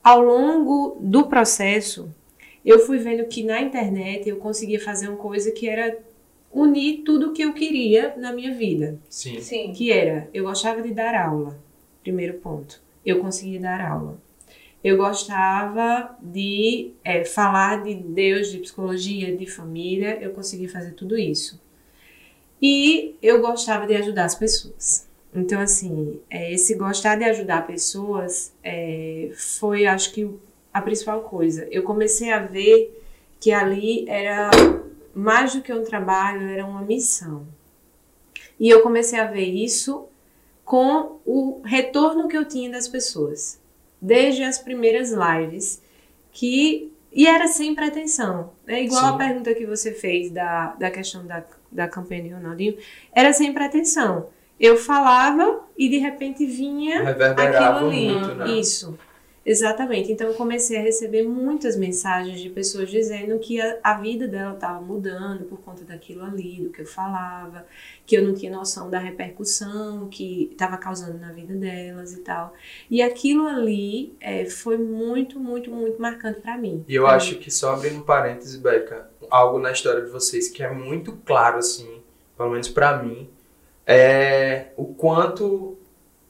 [0.04, 2.14] Ao longo do processo,
[2.66, 5.98] eu fui vendo que na internet eu conseguia fazer uma coisa que era
[6.52, 9.40] unir tudo o que eu queria na minha vida Sim.
[9.40, 9.72] Sim.
[9.72, 11.58] que era, eu gostava de dar aula,
[12.04, 12.82] primeiro ponto.
[13.06, 14.25] Eu conseguia dar aula.
[14.86, 21.18] Eu gostava de é, falar de Deus, de psicologia, de família, eu conseguia fazer tudo
[21.18, 21.60] isso.
[22.62, 25.08] E eu gostava de ajudar as pessoas.
[25.34, 30.30] Então, assim, é, esse gostar de ajudar pessoas é, foi, acho que,
[30.72, 31.68] a principal coisa.
[31.72, 32.96] Eu comecei a ver
[33.40, 34.52] que ali era
[35.16, 37.48] mais do que um trabalho, era uma missão.
[38.60, 40.06] E eu comecei a ver isso
[40.64, 43.65] com o retorno que eu tinha das pessoas.
[44.02, 45.82] Desde as primeiras lives,
[46.32, 46.92] que.
[47.12, 48.52] E era sem pretensão.
[48.68, 49.10] É igual Sim.
[49.10, 52.78] a pergunta que você fez da, da questão da, da campanha de Ronaldinho.
[53.14, 54.28] Era sem pretensão.
[54.60, 58.10] Eu falava e de repente vinha aquilo ali.
[58.10, 58.52] muito, né?
[58.52, 58.98] Isso.
[59.46, 60.12] Exatamente.
[60.12, 64.56] Então eu comecei a receber muitas mensagens de pessoas dizendo que a, a vida dela
[64.56, 67.64] estava mudando por conta daquilo ali, do que eu falava,
[68.08, 72.56] que eu não tinha noção da repercussão que estava causando na vida delas e tal.
[72.90, 76.84] E aquilo ali é, foi muito, muito, muito marcante para mim.
[76.88, 80.64] E eu acho que só abrindo um parênteses, Beca, algo na história de vocês que
[80.64, 82.02] é muito claro, assim,
[82.36, 83.30] pelo menos pra mim,
[83.86, 85.78] é o quanto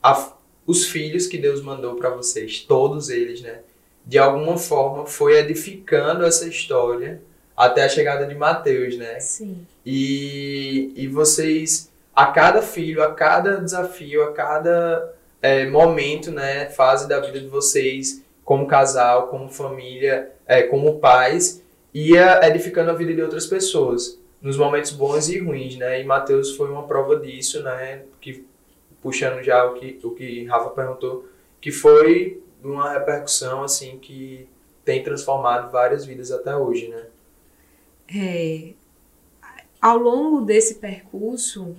[0.02, 0.35] a-
[0.66, 3.60] os filhos que Deus mandou pra vocês, todos eles, né,
[4.04, 7.20] de alguma forma foi edificando essa história
[7.56, 9.18] até a chegada de Mateus, né?
[9.18, 9.66] Sim.
[9.84, 17.08] E, e vocês, a cada filho, a cada desafio, a cada é, momento, né, fase
[17.08, 21.62] da vida de vocês, como casal, como família, é, como pais,
[21.92, 26.00] ia edificando a vida de outras pessoas, nos momentos bons e ruins, né?
[26.00, 28.02] E Mateus foi uma prova disso, né?
[29.06, 31.28] Puxando já o que, o que Rafa perguntou,
[31.60, 34.48] que foi uma repercussão, assim, que
[34.84, 37.06] tem transformado várias vidas até hoje, né?
[38.12, 38.72] É,
[39.80, 41.76] ao longo desse percurso,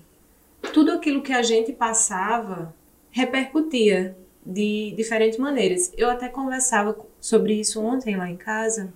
[0.74, 2.74] tudo aquilo que a gente passava
[3.12, 4.16] repercutia
[4.46, 5.92] de diferentes maneiras.
[5.98, 8.94] Eu até conversava sobre isso ontem lá em casa,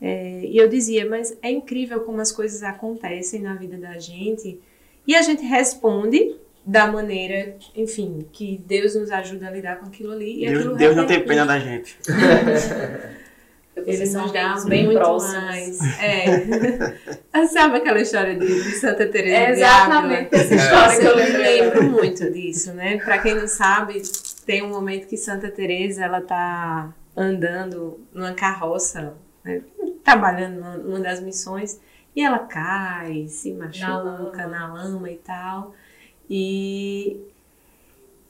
[0.00, 4.60] é, e eu dizia, mas é incrível como as coisas acontecem na vida da gente,
[5.04, 10.12] e a gente responde da maneira, enfim, que Deus nos ajuda a lidar com aquilo
[10.12, 10.44] ali.
[10.44, 11.96] E Deus, aquilo Deus não tem pena da gente.
[13.76, 15.34] Vocês Ele são nos dá bem muito próximos.
[15.44, 15.78] mais.
[16.00, 17.44] É.
[17.46, 21.60] Sabe aquela história de, de Santa Teresa É exatamente essa história que eu lembrei.
[21.60, 22.96] lembro muito disso, né?
[22.96, 24.00] Pra quem não sabe,
[24.46, 29.14] tem um momento que Santa Teresa ela tá andando numa carroça,
[29.44, 29.60] né?
[30.02, 31.78] trabalhando numa, numa das missões,
[32.14, 34.84] e ela cai, se machuca na lama.
[34.84, 35.74] lama, e tal.
[36.28, 37.16] E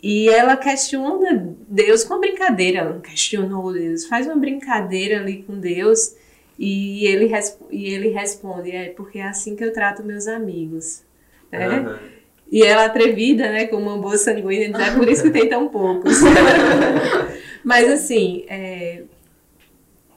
[0.03, 5.42] e ela questiona Deus com uma brincadeira, ela não questionou Deus, faz uma brincadeira ali
[5.42, 6.14] com Deus
[6.59, 7.30] e ele,
[7.70, 11.03] e ele responde, é porque é assim que eu trato meus amigos.
[11.51, 11.66] né?
[11.66, 11.99] Aham.
[12.53, 15.66] E ela atrevida, né, como uma boa sanguínea, diz, é por isso que tem tão
[15.68, 16.18] poucos.
[17.64, 19.03] mas assim, é,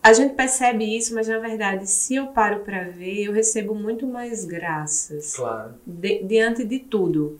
[0.03, 4.05] a gente percebe isso, mas na verdade, se eu paro para ver, eu recebo muito
[4.05, 5.73] mais graças Claro.
[5.87, 7.39] de- diante de tudo.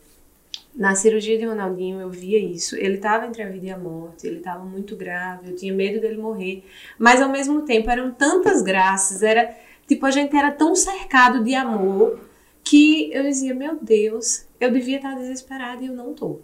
[0.79, 2.73] Na cirurgia de Ronaldinho eu via isso.
[2.77, 5.99] Ele estava entre a vida e a morte, ele estava muito grave, eu tinha medo
[5.99, 6.63] dele morrer.
[6.97, 9.53] Mas ao mesmo tempo eram tantas graças, era
[9.85, 12.21] tipo a gente era tão cercado de amor
[12.63, 16.39] que eu dizia, meu Deus, eu devia estar desesperada e eu não tô.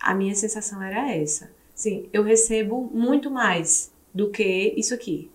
[0.00, 1.50] A minha sensação era essa.
[1.74, 5.30] Sim, eu recebo muito mais do que isso aqui.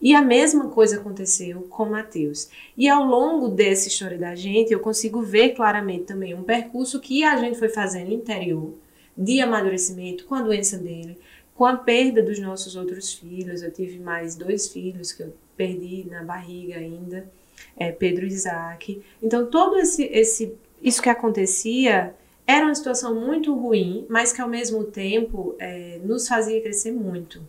[0.00, 2.48] E a mesma coisa aconteceu com Mateus.
[2.76, 7.24] E ao longo dessa história da gente, eu consigo ver claramente também um percurso que
[7.24, 8.74] a gente foi fazendo no interior,
[9.16, 11.18] de amadurecimento, com a doença dele,
[11.54, 13.62] com a perda dos nossos outros filhos.
[13.62, 17.28] Eu tive mais dois filhos que eu perdi na barriga ainda,
[17.76, 19.02] é, Pedro e Isaac.
[19.20, 22.14] Então, todo esse, esse, isso que acontecia
[22.46, 27.42] era uma situação muito ruim, mas que ao mesmo tempo é, nos fazia crescer muito.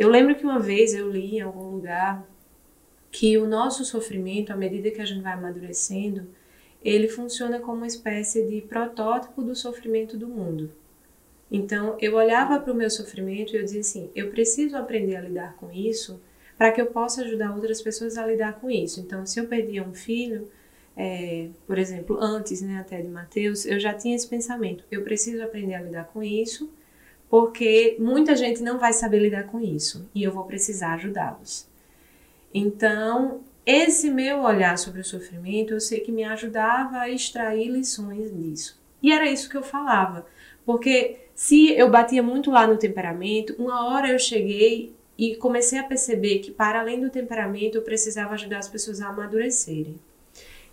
[0.00, 2.26] Eu lembro que uma vez eu li em algum lugar
[3.12, 6.26] que o nosso sofrimento, à medida que a gente vai amadurecendo,
[6.82, 10.72] ele funciona como uma espécie de protótipo do sofrimento do mundo.
[11.52, 15.20] Então, eu olhava para o meu sofrimento e eu dizia assim: eu preciso aprender a
[15.20, 16.18] lidar com isso
[16.56, 19.00] para que eu possa ajudar outras pessoas a lidar com isso.
[19.00, 20.48] Então, se eu perdia um filho,
[20.96, 25.42] é, por exemplo, antes né, até de Mateus, eu já tinha esse pensamento: eu preciso
[25.42, 26.72] aprender a lidar com isso,
[27.30, 31.68] porque muita gente não vai saber lidar com isso e eu vou precisar ajudá-los.
[32.52, 38.36] Então, esse meu olhar sobre o sofrimento, eu sei que me ajudava a extrair lições
[38.36, 38.80] disso.
[39.00, 40.26] E era isso que eu falava,
[40.66, 45.84] porque se eu batia muito lá no temperamento, uma hora eu cheguei e comecei a
[45.84, 50.00] perceber que, para além do temperamento, eu precisava ajudar as pessoas a amadurecerem.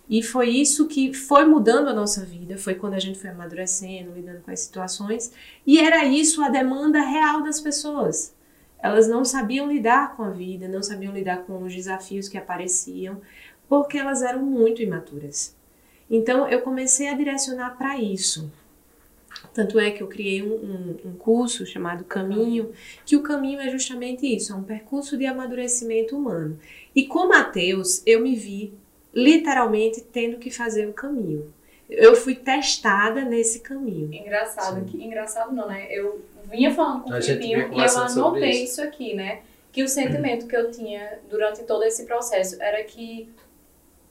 [0.08, 4.12] E foi isso que foi mudando a nossa vida, foi quando a gente foi amadurecendo,
[4.14, 5.32] lidando com as situações,
[5.66, 8.34] e era isso a demanda real das pessoas.
[8.80, 13.20] Elas não sabiam lidar com a vida, não sabiam lidar com os desafios que apareciam,
[13.68, 15.54] porque elas eram muito imaturas.
[16.10, 18.50] Então eu comecei a direcionar para isso.
[19.52, 22.72] Tanto é que eu criei um, um, um, curso chamado Caminho,
[23.04, 26.58] que o caminho é justamente isso, é um percurso de amadurecimento humano.
[26.94, 28.72] E com Mateus, eu me vi
[29.18, 31.52] literalmente tendo que fazer o caminho.
[31.90, 34.12] Eu fui testada nesse caminho.
[34.14, 35.88] Engraçado, que, engraçado não, né?
[35.90, 38.64] Eu vinha falando com A o Filipinho e eu anotei isso.
[38.64, 39.40] isso aqui, né?
[39.72, 43.28] Que o sentimento que eu tinha durante todo esse processo era que,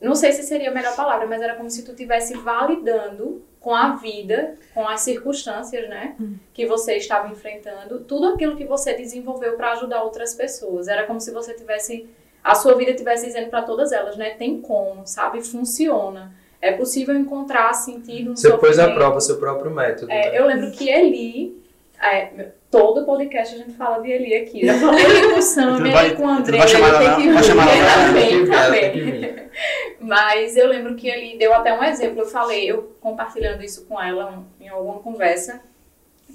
[0.02, 3.74] não sei se seria a melhor palavra, mas era como se tu estivesse validando com
[3.74, 6.16] a vida, com as circunstâncias, né,
[6.54, 10.88] que você estava enfrentando, tudo aquilo que você desenvolveu para ajudar outras pessoas.
[10.88, 12.08] Era como se você tivesse
[12.48, 16.34] a sua vida estivesse dizendo para todas elas, né, tem como, sabe, funciona.
[16.62, 20.10] É possível encontrar sentido no Você pôs à prova seu próprio método.
[20.10, 20.40] É, né?
[20.40, 21.62] eu lembro que Eli,
[22.02, 24.66] é, todo podcast a gente fala de Eli aqui.
[24.66, 27.34] Já falei Eli com o Sam, Eli com o André, vai chamar Eli ela que
[27.34, 29.48] Vai chamar ela.
[30.00, 32.22] Mas eu lembro que ele deu até um exemplo.
[32.22, 35.62] Eu falei, eu compartilhando isso com ela em alguma conversa.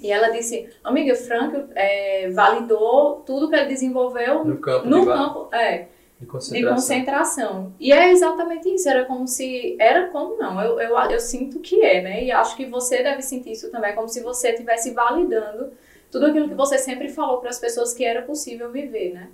[0.01, 5.49] E ela disse, amiga, Frank é, validou tudo que ele desenvolveu No campo no campo
[5.53, 5.87] é,
[6.23, 6.75] de de concentração.
[6.75, 7.73] concentração.
[7.79, 8.89] E é exatamente isso.
[8.89, 9.75] Era como se.
[9.79, 10.61] Era como não.
[10.61, 12.23] Eu, eu, eu sinto que é, né?
[12.23, 15.71] E acho que você deve sentir isso também, como se você estivesse validando
[16.11, 19.29] tudo aquilo que você sempre falou para as pessoas que era possível viver, né?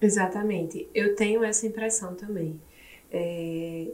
[0.00, 0.88] Exatamente.
[0.94, 2.60] Eu tenho essa impressão também.
[3.12, 3.88] É,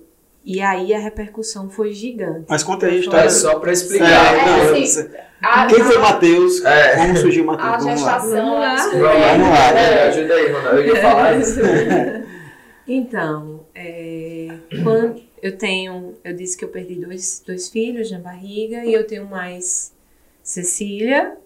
[0.47, 2.47] E aí a repercussão foi gigante.
[2.49, 3.31] Mas conta aí a É história.
[3.31, 4.33] só pra É, explicar.
[4.47, 5.09] não, assim,
[5.43, 6.65] A, Quem foi Matheus?
[6.65, 6.97] É.
[6.97, 7.69] Como surgiu Matheus?
[7.69, 8.77] A Vamos gestação, Vamos lá.
[8.77, 10.03] Vamos lá, Vamos lá, é, né?
[10.05, 10.81] ajuda aí, Ronaldo.
[10.81, 11.61] Eu ia falar isso.
[12.87, 14.49] Então, é,
[14.85, 19.05] quando eu tenho, eu disse que eu perdi dois, dois filhos na barriga e eu
[19.05, 19.93] tenho mais
[20.43, 21.37] Cecília,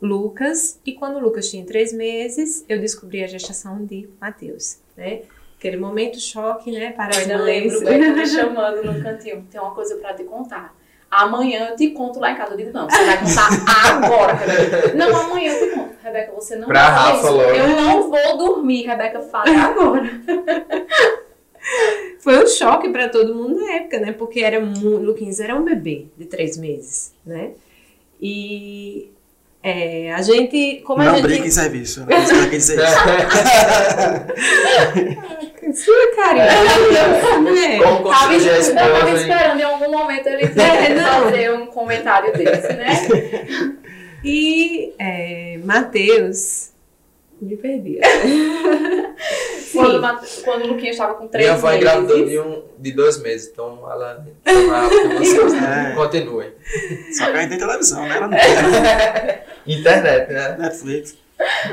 [0.00, 5.20] Lucas e quando o Lucas tinha três meses eu descobri a gestação de Mateus, né?
[5.62, 9.46] Aquele momento choque, né, para Eu as ainda lembro Beto me chamando no cantinho.
[9.48, 10.74] Tem uma coisa pra te contar.
[11.08, 12.54] Amanhã eu te conto lá em casa.
[12.54, 14.36] Eu digo, não, você vai contar agora.
[14.38, 14.94] Carolina.
[15.06, 15.92] não, amanhã eu te conto.
[16.02, 17.32] Rebeca, você não Pra vai Rafa isso.
[17.36, 17.48] logo.
[17.50, 20.10] Eu não vou dormir, Rebeca, fale agora.
[22.18, 24.10] Foi um choque pra todo mundo na época, né?
[24.12, 27.52] Porque era mu- Luquinhas era um bebê de três meses, né?
[28.20, 29.12] E
[29.62, 32.00] é, a gente, como a Não gente brinque em serviço.
[32.00, 32.94] Não precisa quer dizer isso.
[35.84, 36.44] sua carinha,
[37.42, 37.78] né?
[37.78, 39.14] Como Tava, a tava esposa, hein?
[39.16, 41.22] esperando em algum momento ele É, não.
[41.24, 43.76] fazer um comentário desse, né?
[44.24, 46.71] E é, Matheus
[47.44, 47.98] me perdi.
[49.72, 50.02] Quando,
[50.44, 51.80] quando o Luquinha estava com três Minha avó meses.
[51.80, 54.88] engravidou de, um, de dois meses, então ela ela-
[55.18, 55.94] vocês É.
[55.94, 56.50] continuem.
[57.16, 58.16] Só que a gente tem televisão, né?
[58.16, 58.36] Ela não
[59.64, 60.56] tem Internet, né?
[60.58, 61.16] Netflix.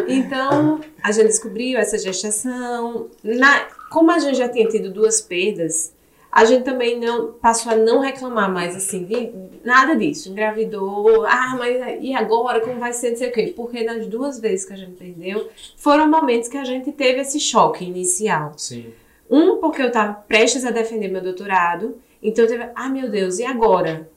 [0.07, 3.09] Então, a gente descobriu essa gestação.
[3.21, 5.91] Na, como a gente já tinha tido duas perdas,
[6.31, 9.31] a gente também não passou a não reclamar mais assim de
[9.63, 10.29] nada disso.
[10.29, 13.53] Engravidou, ah, mas e agora como vai ser, não sei o quê.
[13.55, 17.39] Porque nas duas vezes que a gente perdeu, foram momentos que a gente teve esse
[17.39, 18.53] choque inicial.
[18.57, 18.93] Sim.
[19.29, 21.97] Um, porque eu tava prestes a defender meu doutorado.
[22.21, 24.09] Então eu teve, ai meu Deus, e agora?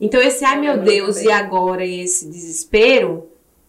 [0.00, 1.84] Então esse ai meu Eu Deus, e agora?
[1.84, 3.28] E esse desespero,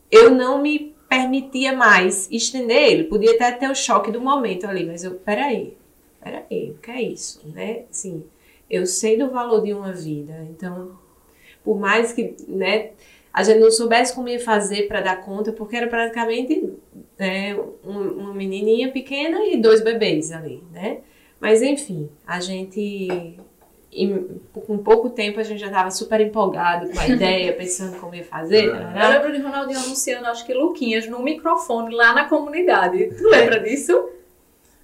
[0.10, 3.04] eu não me permitia mais estender ele.
[3.04, 5.78] Podia até ter o choque do momento ali, mas eu, peraí,
[6.24, 7.84] peraí, o que é isso, né?
[7.92, 8.24] Sim,
[8.70, 10.92] eu sei do valor de uma vida, então,
[11.64, 12.92] por mais que, né,
[13.32, 16.72] a gente não soubesse como ia fazer para dar conta, porque era praticamente
[17.18, 21.00] né, um- uma menininha pequena e dois bebês ali, né?
[21.40, 23.38] Mas enfim, a gente
[23.92, 28.16] em- com pouco tempo a gente já estava super empolgado com a ideia, pensando como
[28.16, 28.72] ia fazer.
[28.74, 28.94] Né?
[29.06, 33.12] Eu lembro de Ronaldinho anunciando, acho que Luquinhas, no microfone lá na comunidade.
[33.18, 34.10] Tu lembra disso?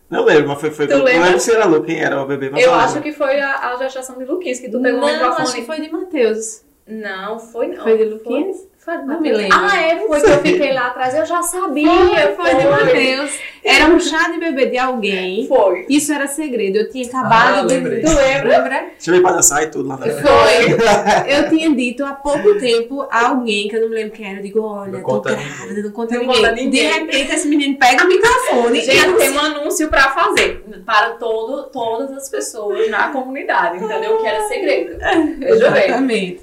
[0.10, 0.72] Não lembro, mas foi.
[0.72, 1.24] foi Tu não lembra?
[1.26, 2.86] lembro se era Lu quem era o bebê, mas Eu lembro.
[2.86, 5.42] acho que foi a, a gestação de Luquinhas, que tu pegou não, o microfone.
[5.44, 6.62] acho que foi de Matheus.
[6.88, 7.84] Não, foi não.
[7.84, 8.58] Foi de Luquinhas?
[8.78, 9.56] Foi, foi Não me lembro.
[9.56, 11.14] Ah, é, foi que eu fiquei lá atrás.
[11.14, 12.36] Eu já sabia.
[12.36, 13.40] Foi de Matheus.
[13.64, 15.46] Era um chá de bebê de alguém.
[15.50, 15.86] Foi.
[15.90, 16.78] Isso era segredo.
[16.78, 17.74] Eu tinha Ah, acabado de.
[17.76, 18.02] lembrei.
[18.02, 18.58] Tu lembra?
[18.58, 18.86] Lembra?
[19.00, 20.22] Chamei pra dançar e tudo lá na frente.
[20.22, 21.30] Foi.
[21.36, 24.40] Eu tinha dito há pouco tempo a alguém, que eu não me lembro quem era,
[24.40, 26.36] eu digo, olha, Não tô conta grávida, não conta Não ninguém.
[26.42, 26.70] conta ninguém.
[26.70, 29.28] De repente esse menino pega o microfone e Gente, anuncia.
[29.30, 34.18] tem um anúncio pra fazer para todo, todas as pessoas na comunidade, entendeu?
[34.18, 34.98] Que era segredo.
[35.40, 35.84] Veja bem.
[35.86, 36.40] Exatamente.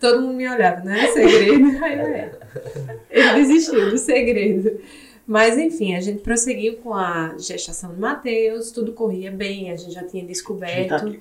[0.00, 1.84] Todo mundo me olhava, não era segredo.
[1.84, 2.38] Aí eu era.
[3.10, 4.78] Ele desistiu do segredo.
[5.30, 9.92] Mas enfim, a gente prosseguiu com a gestação de Mateus, tudo corria bem, a gente
[9.92, 10.88] já tinha A gente descoberto.
[10.88, 11.20] tá aqui.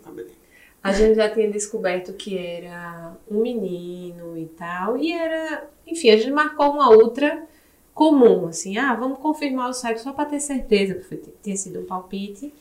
[0.81, 4.97] A gente já tinha descoberto que era um menino e tal.
[4.97, 7.47] E era, enfim, a gente marcou uma outra
[7.93, 11.85] comum, assim, ah, vamos confirmar o sexo só para ter certeza, porque tinha sido um
[11.85, 12.51] palpite.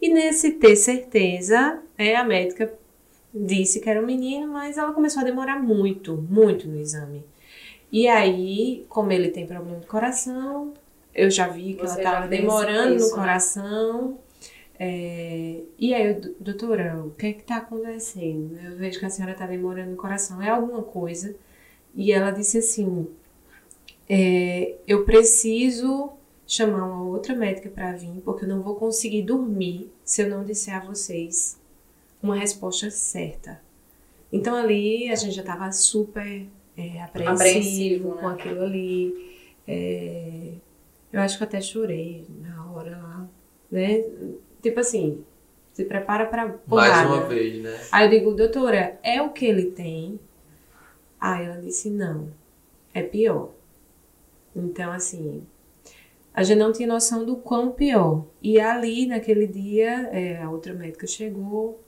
[0.00, 2.72] E nesse ter certeza, é, a médica
[3.34, 7.22] disse que era um menino, mas ela começou a demorar muito, muito no exame.
[7.92, 10.72] E aí, como ele tem problema de coração,
[11.14, 13.22] eu já vi que Você ela estava demorando isso, no né?
[13.22, 14.18] coração.
[14.78, 18.58] É, e aí, eu, "Do- doutora, o que é que tá acontecendo?
[18.60, 20.42] Eu vejo que a senhora tá demorando no coração.
[20.42, 21.34] É alguma coisa?
[21.94, 23.06] E ela disse assim:
[24.08, 26.10] é, eu preciso
[26.46, 30.44] chamar uma outra médica para vir, porque eu não vou conseguir dormir se eu não
[30.44, 31.58] disser a vocês
[32.22, 33.60] uma resposta certa.
[34.32, 36.46] Então ali a gente já estava super
[36.76, 38.20] é, apreensivo, Apreensivo, né?
[38.20, 39.36] com aquilo ali.
[39.66, 40.52] É,
[41.14, 43.28] eu acho que eu até chorei na hora lá,
[43.70, 44.02] né?
[44.60, 45.24] Tipo assim,
[45.72, 47.80] se prepara para Mais uma vez, né?
[47.92, 50.18] Aí eu digo, doutora, é o que ele tem?
[51.20, 52.30] Aí ela disse, não,
[52.92, 53.50] é pior.
[54.56, 55.46] Então, assim,
[56.34, 58.26] a gente não tinha noção do quão pior.
[58.42, 61.80] E ali, naquele dia, é, a outra médica chegou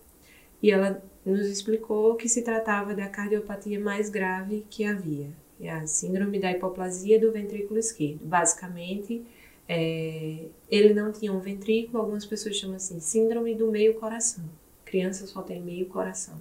[0.63, 5.31] e ela nos explicou que se tratava da cardiopatia mais grave que havia.
[5.61, 8.25] É a síndrome da hipoplasia do ventrículo esquerdo.
[8.25, 9.23] Basicamente,
[9.69, 14.45] é, ele não tinha um ventrículo, algumas pessoas chamam assim, síndrome do meio coração.
[14.85, 16.41] Criança só tem meio coração.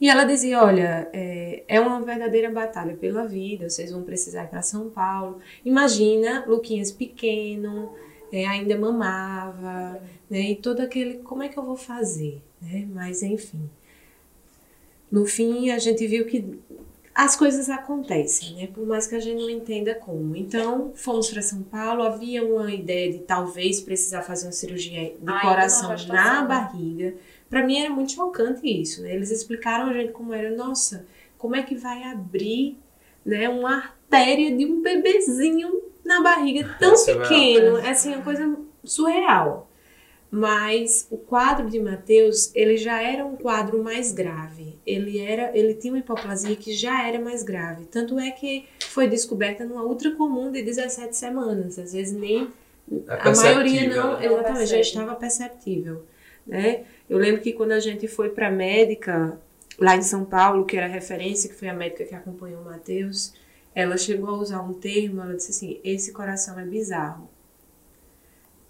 [0.00, 4.48] E ela dizia, olha, é, é uma verdadeira batalha pela vida, vocês vão precisar ir
[4.48, 5.40] para São Paulo.
[5.64, 7.92] Imagina, Luquinhas pequeno,
[8.30, 12.42] é, ainda mamava, né, e todo aquele, como é que eu vou fazer?
[12.60, 12.86] Né?
[12.92, 13.68] Mas, enfim.
[15.10, 16.58] No fim, a gente viu que
[17.14, 18.66] as coisas acontecem, né?
[18.66, 20.34] Por mais que a gente não entenda como.
[20.34, 25.30] Então, fomos para São Paulo, havia uma ideia de talvez precisar fazer uma cirurgia de
[25.30, 26.48] Ainda coração na né?
[26.48, 27.14] barriga.
[27.48, 29.14] Para mim era muito chocante isso, né?
[29.14, 31.06] Eles explicaram a gente como era, nossa,
[31.38, 32.78] como é que vai abrir,
[33.24, 38.22] né, uma artéria de um bebezinho na barriga tão Isso é pequeno, é assim, uma
[38.22, 39.70] coisa surreal.
[40.36, 44.76] Mas o quadro de Mateus, ele já era um quadro mais grave.
[44.84, 47.84] Ele era, ele tinha uma hipoplasia que já era mais grave.
[47.84, 51.78] Tanto é que foi descoberta numa ultra comum de 17 semanas.
[51.78, 52.48] Às vezes nem
[53.08, 54.26] É a maioria não, né?
[54.26, 56.04] exatamente, já estava perceptível,
[56.44, 56.82] né?
[57.08, 59.38] Eu lembro que quando a gente foi para médica
[59.78, 63.32] lá em São Paulo, que era referência, que foi a médica que acompanhou o Matheus,
[63.72, 67.28] ela chegou a usar um termo, ela disse assim, esse coração é bizarro.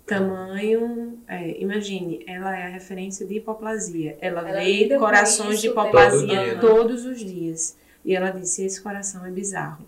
[0.07, 4.19] Tamanho, é, imagine, ela é a referência de hipoplasia.
[4.21, 7.77] Ela, Ela vê corações de hipoplasia todo, todos os dias.
[8.05, 9.87] E ela disse, esse coração é bizarro.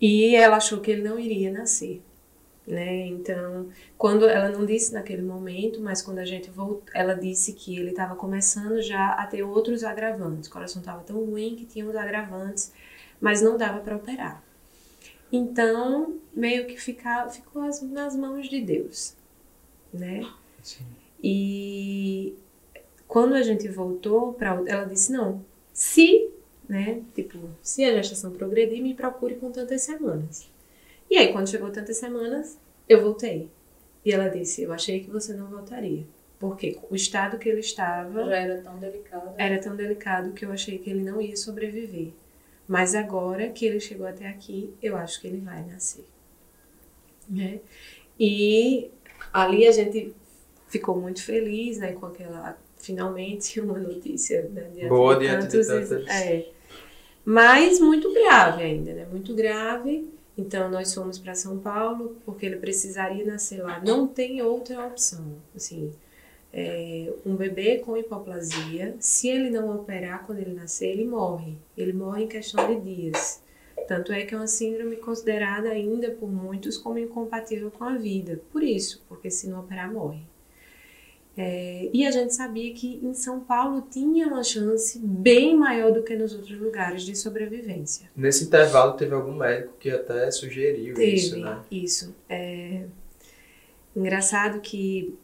[0.00, 2.02] E ela achou que ele não iria nascer.
[2.66, 3.06] Né?
[3.06, 7.78] Então, quando ela não disse naquele momento, mas quando a gente voltou, ela disse que
[7.78, 10.48] ele estava começando já a ter outros agravantes.
[10.48, 12.72] O coração estava tão ruim que tinha os agravantes,
[13.20, 14.42] mas não dava para operar.
[15.32, 19.14] Então, meio que fica, ficou as- nas mãos de Deus,
[19.92, 20.20] né?
[20.62, 20.84] Sim.
[21.22, 22.34] E
[23.08, 26.30] quando a gente voltou para ela disse não, se,
[26.68, 30.48] né, tipo, se a gestação progredir, me procure com tantas semanas.
[31.10, 32.58] E aí quando chegou tantas semanas,
[32.88, 33.48] eu voltei.
[34.04, 36.04] E ela disse, eu achei que você não voltaria,
[36.38, 39.34] porque o estado que ele estava Já era tão delicado.
[39.36, 42.12] era tão delicado que eu achei que ele não ia sobreviver.
[42.68, 46.04] Mas agora que ele chegou até aqui, eu acho que ele vai nascer.
[47.28, 47.60] Né?
[48.18, 48.90] E
[49.32, 50.14] ali a gente
[50.68, 55.66] ficou muito feliz, né, com aquela finalmente uma notícia né, diante Boa de diante de
[55.66, 56.08] tantos, tantas.
[56.08, 56.46] é,
[57.24, 59.06] mas muito grave ainda, né?
[59.10, 60.08] Muito grave.
[60.38, 63.82] Então nós fomos para São Paulo porque ele precisaria nascer lá.
[63.84, 65.92] Não tem outra opção, assim.
[66.52, 71.58] É, um bebê com hipoplasia, se ele não operar quando ele nascer, ele morre.
[71.76, 73.42] Ele morre em questão de dias.
[73.86, 78.40] Tanto é que é uma síndrome considerada ainda por muitos como incompatível com a vida.
[78.50, 80.22] Por isso, porque se não operar, morre.
[81.38, 86.02] É, e a gente sabia que em São Paulo tinha uma chance bem maior do
[86.02, 88.10] que nos outros lugares de sobrevivência.
[88.16, 91.62] Nesse intervalo teve algum médico que até sugeriu Teve isso, né?
[91.70, 92.16] isso.
[92.26, 92.84] É
[93.94, 95.14] engraçado que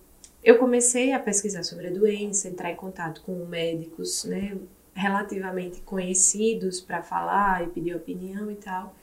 [0.43, 4.57] eu comecei a pesquisar sobre a doença, entrar em contato com médicos, né,
[4.95, 8.95] relativamente conhecidos para falar e pedir opinião e tal.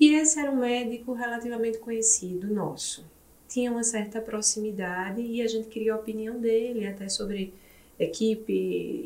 [0.00, 3.04] E esse era um médico relativamente conhecido nosso.
[3.48, 7.54] Tinha uma certa proximidade e a gente queria a opinião dele até sobre
[7.98, 8.52] equipe,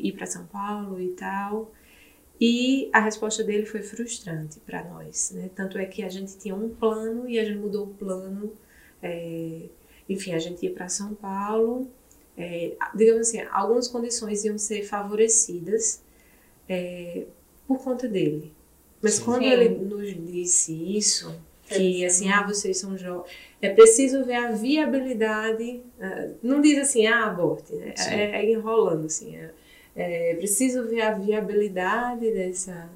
[0.01, 1.71] ir para São Paulo e tal.
[2.39, 5.49] E a resposta dele foi frustrante para nós, né?
[5.55, 8.51] Tanto é que a gente tinha um plano e a gente mudou o plano.
[9.01, 9.69] é,
[10.11, 11.87] enfim, a gente ia para São Paulo.
[12.37, 16.01] é, digamos assim, algumas condições iam ser favorecidas
[16.67, 17.25] é,
[17.67, 18.53] por conta dele.
[19.01, 19.23] Mas Sim.
[19.25, 21.35] quando ele nos disse isso,
[21.67, 22.05] que Sim.
[22.05, 23.31] assim, ah, vocês são jovens,
[23.61, 25.81] é preciso ver a viabilidade.
[25.99, 27.93] ah, não diz assim, ah, aborte, né?
[28.09, 29.35] É, é enrolando, assim.
[29.35, 29.51] É,
[29.95, 32.89] é preciso ver a viabilidade dessa,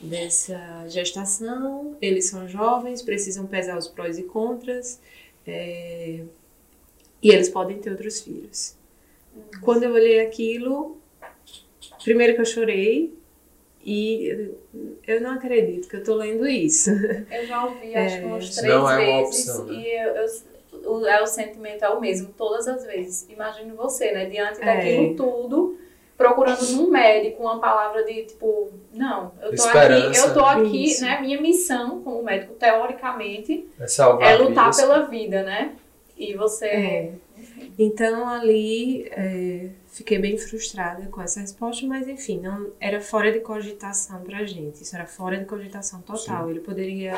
[0.00, 1.96] dessa gestação.
[2.00, 5.00] Eles são jovens, precisam pesar os prós e contras.
[5.46, 6.20] É,
[7.22, 8.76] e eles podem ter outros filhos.
[9.62, 10.98] Quando eu olhei aquilo,
[12.02, 13.14] primeiro que eu chorei.
[13.84, 14.52] E
[15.08, 16.90] eu não acredito que eu tô lendo isso.
[17.28, 19.48] Eu já ouvi, acho que umas Isso três não é uma vezes.
[19.48, 19.74] opção, né?
[19.74, 23.26] E eu, eu- o, é, o sentimento é o mesmo todas as vezes.
[23.28, 24.26] Imagine você, né?
[24.26, 24.64] Diante É.
[24.64, 25.76] daquilo tudo,
[26.16, 30.08] procurando num médico uma palavra de tipo, não, eu tô Esperança.
[30.08, 31.04] aqui, eu tô aqui, Isso.
[31.04, 31.20] né?
[31.20, 34.76] Minha missão como médico, teoricamente, É salvar é lutar vidas.
[34.80, 35.74] pela vida, né?
[36.16, 36.66] E você.
[36.66, 37.12] É.
[37.78, 43.40] Então ali é, fiquei bem frustrada com essa resposta, mas enfim, não era fora de
[43.40, 44.82] cogitação pra gente.
[44.82, 46.50] Isso era fora de cogitação total.
[46.50, 47.14] Ele poderia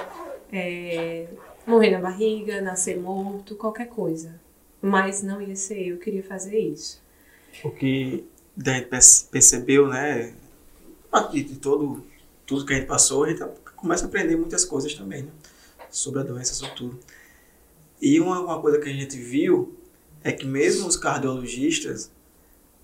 [0.53, 1.27] é,
[1.67, 4.41] morrer na barriga, nascer morto, qualquer coisa.
[4.81, 7.03] Mas não ia ser eu que queria fazer isso.
[7.65, 8.25] O que
[8.59, 10.35] a gente perce- percebeu, né?
[11.33, 12.05] De todo,
[12.47, 13.43] tudo que a gente passou, a gente
[13.77, 15.31] começa a aprender muitas coisas também, né?
[15.91, 16.99] Sobre a doença, sobre tudo.
[18.01, 19.77] E uma, uma coisa que a gente viu
[20.23, 22.11] é que mesmo os cardiologistas,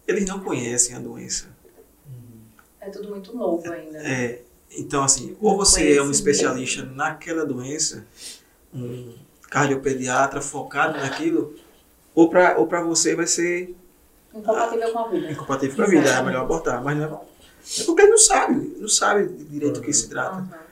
[0.07, 1.49] eles não conhecem a doença.
[2.81, 4.01] É tudo muito novo ainda.
[4.03, 4.25] né?
[4.25, 4.43] É,
[4.79, 8.07] então, assim, ou você é um especialista naquela doença,
[8.73, 9.15] um
[9.51, 11.55] cardiopediatra focado naquilo,
[12.15, 13.75] ou para ou pra você vai ser
[14.35, 15.31] Incompatível com a vida.
[15.33, 16.83] incompatível com a vida, é melhor abortar.
[16.85, 17.09] Mas não é,
[17.81, 20.37] é porque ele não sabe, não sabe direito do que se trata.
[20.37, 20.71] Aham.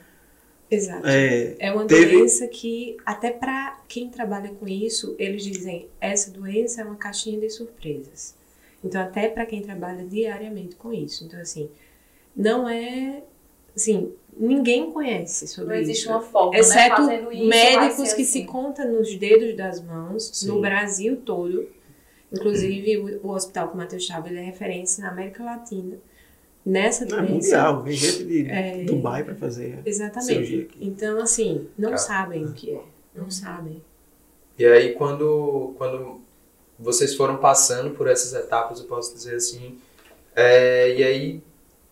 [0.71, 1.01] Exato.
[1.07, 6.29] É, É uma Teve- doença que, até para quem trabalha com isso, eles dizem essa
[6.29, 8.35] doença é uma caixinha de surpresas.
[8.83, 11.23] Então, até para quem trabalha diariamente com isso.
[11.25, 11.69] Então, assim,
[12.35, 13.23] não é.
[13.75, 16.09] Assim, ninguém conhece Não sobre existe isso.
[16.11, 16.59] uma forma, né?
[16.59, 18.25] Exceto Fazendo isso, médicos que assim.
[18.25, 20.47] se contam nos dedos das mãos, Sim.
[20.49, 21.67] no Brasil todo,
[22.31, 25.97] Inclusive, o, o hospital que o Matheus estava, ele é referência na América Latina.
[26.65, 27.33] Nessa Não, é doença.
[27.33, 27.83] mundial.
[27.83, 28.83] Vem gente de É.
[28.83, 30.27] Dubai pra fazer Exatamente.
[30.27, 30.77] cirurgia aqui.
[30.85, 32.01] Então, assim, não Cara.
[32.01, 32.81] sabem o que é.
[33.15, 33.81] Não sabem.
[34.57, 36.21] E aí, quando, quando
[36.77, 39.77] vocês foram passando por essas etapas, eu posso dizer assim,
[40.35, 41.43] é, e aí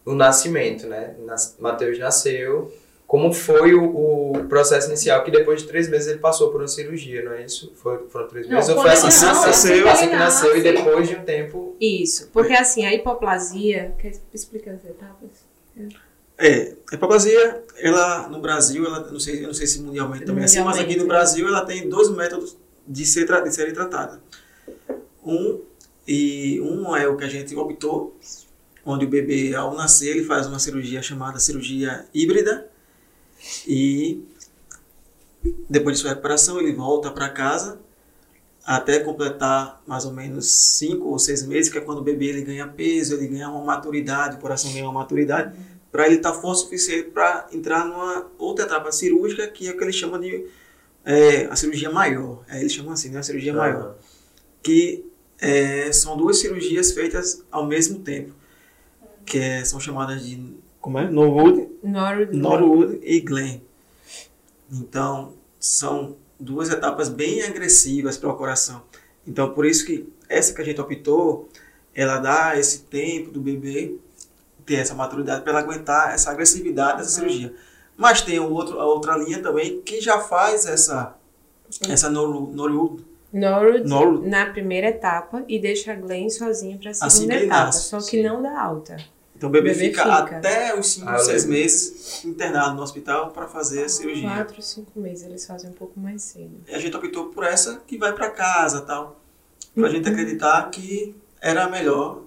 [0.06, 1.16] o nascimento, né?
[1.26, 2.72] Nas, Mateus nasceu.
[3.08, 5.24] Como foi o, o processo inicial?
[5.24, 7.72] Que depois de três meses ele passou por uma cirurgia, não é isso?
[7.76, 8.70] Foi, foram três Não, meses?
[8.70, 11.78] Ou quando foi assim que nasce, nasceu, assim que nasceu e depois de um tempo.
[11.80, 12.30] Isso.
[12.34, 13.96] Porque, assim, a hipoplasia.
[13.98, 15.30] Quer explicar as etapas?
[16.38, 20.42] É, a hipoplasia, ela no Brasil, ela, não sei, eu não sei se mundialmente também
[20.42, 21.08] é assim, mas aqui no.
[21.08, 24.20] Brasil ela tem dois métodos de, ser, de serem tratadas.
[25.26, 25.62] Um,
[26.06, 28.18] e um é o que a gente optou,
[28.86, 32.67] onde o bebê, ao nascer, ele faz uma cirurgia chamada cirurgia híbrida
[33.68, 34.24] e
[35.70, 37.80] depois de sua recuperação ele volta para casa
[38.66, 42.42] até completar mais ou menos cinco ou seis meses, que é quando o bebê ele
[42.42, 45.58] ganha peso, ele ganha uma maturidade, o coração ganha uma maturidade,
[45.90, 49.78] para ele estar forte o suficiente para entrar numa outra etapa cirúrgica, que é o
[49.78, 50.46] que eles chamam de
[51.06, 52.44] é, a cirurgia maior.
[52.50, 53.20] É, eles chamam assim, né?
[53.20, 53.96] A cirurgia maior.
[54.62, 55.06] Que
[55.40, 58.34] é, são duas cirurgias feitas ao mesmo tempo,
[59.26, 60.54] que é- são chamadas de
[60.88, 61.10] como é?
[61.10, 62.38] Norwood, Norwood.
[62.38, 63.60] Norwood e Glenn.
[64.72, 68.82] Então, são duas etapas bem agressivas para o coração.
[69.28, 71.50] Então, por isso que essa que a gente optou,
[71.94, 73.96] ela dá esse tempo do bebê
[74.66, 77.54] ter essa maturidade para aguentar essa agressividade dessa cirurgia.
[77.98, 81.18] Mas tem o outro, a outra linha também que já faz essa
[81.90, 83.04] essa Nor- Norwood.
[83.34, 84.30] Norwood Norwood.
[84.30, 87.66] na primeira etapa e deixa a Glenn sozinha para a Assim segunda ele etapa.
[87.66, 88.24] nasce, só que sim.
[88.24, 88.96] não dá alta.
[89.38, 90.38] Então o bebê, O bebê fica, fica.
[90.38, 91.60] até os 5, Ah, eu 6 lembro.
[91.60, 94.28] meses internado no hospital para fazer a cirurgia.
[94.30, 96.60] Quatro, cinco meses eles fazem um pouco mais cedo.
[96.68, 99.22] E a gente optou por essa que vai para casa tal.
[99.76, 102.24] Pra gente acreditar que era a melhor.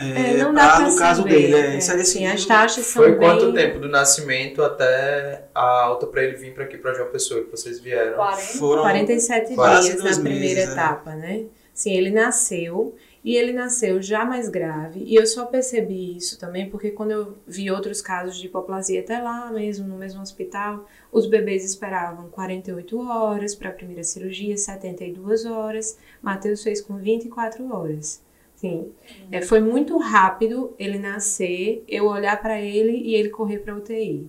[0.00, 1.34] É, É, não dá pra- pra no caso saber.
[1.34, 1.54] dele.
[1.56, 3.18] É, É, isso é sim, as taxas são Foi bem...
[3.18, 7.42] quanto tempo do nascimento até a alta para ele vir para aqui, para João Pessoa,
[7.44, 8.14] que vocês vieram?
[8.16, 8.42] 40.
[8.58, 10.72] Foram 47 quase dias na primeira meses, é.
[10.72, 11.42] etapa, né?
[11.74, 12.94] Sim, ele nasceu
[13.24, 15.02] e ele nasceu já mais grave.
[15.04, 19.18] E eu só percebi isso também porque quando eu vi outros casos de hipoplasia até
[19.18, 25.44] lá mesmo, no mesmo hospital, os bebês esperavam 48 horas para a primeira cirurgia, 72
[25.44, 25.98] horas.
[26.22, 28.22] Matheus fez com 24 horas.
[28.56, 28.90] Sim,
[29.30, 34.28] é, foi muito rápido ele nascer, eu olhar para ele e ele correr para UTI.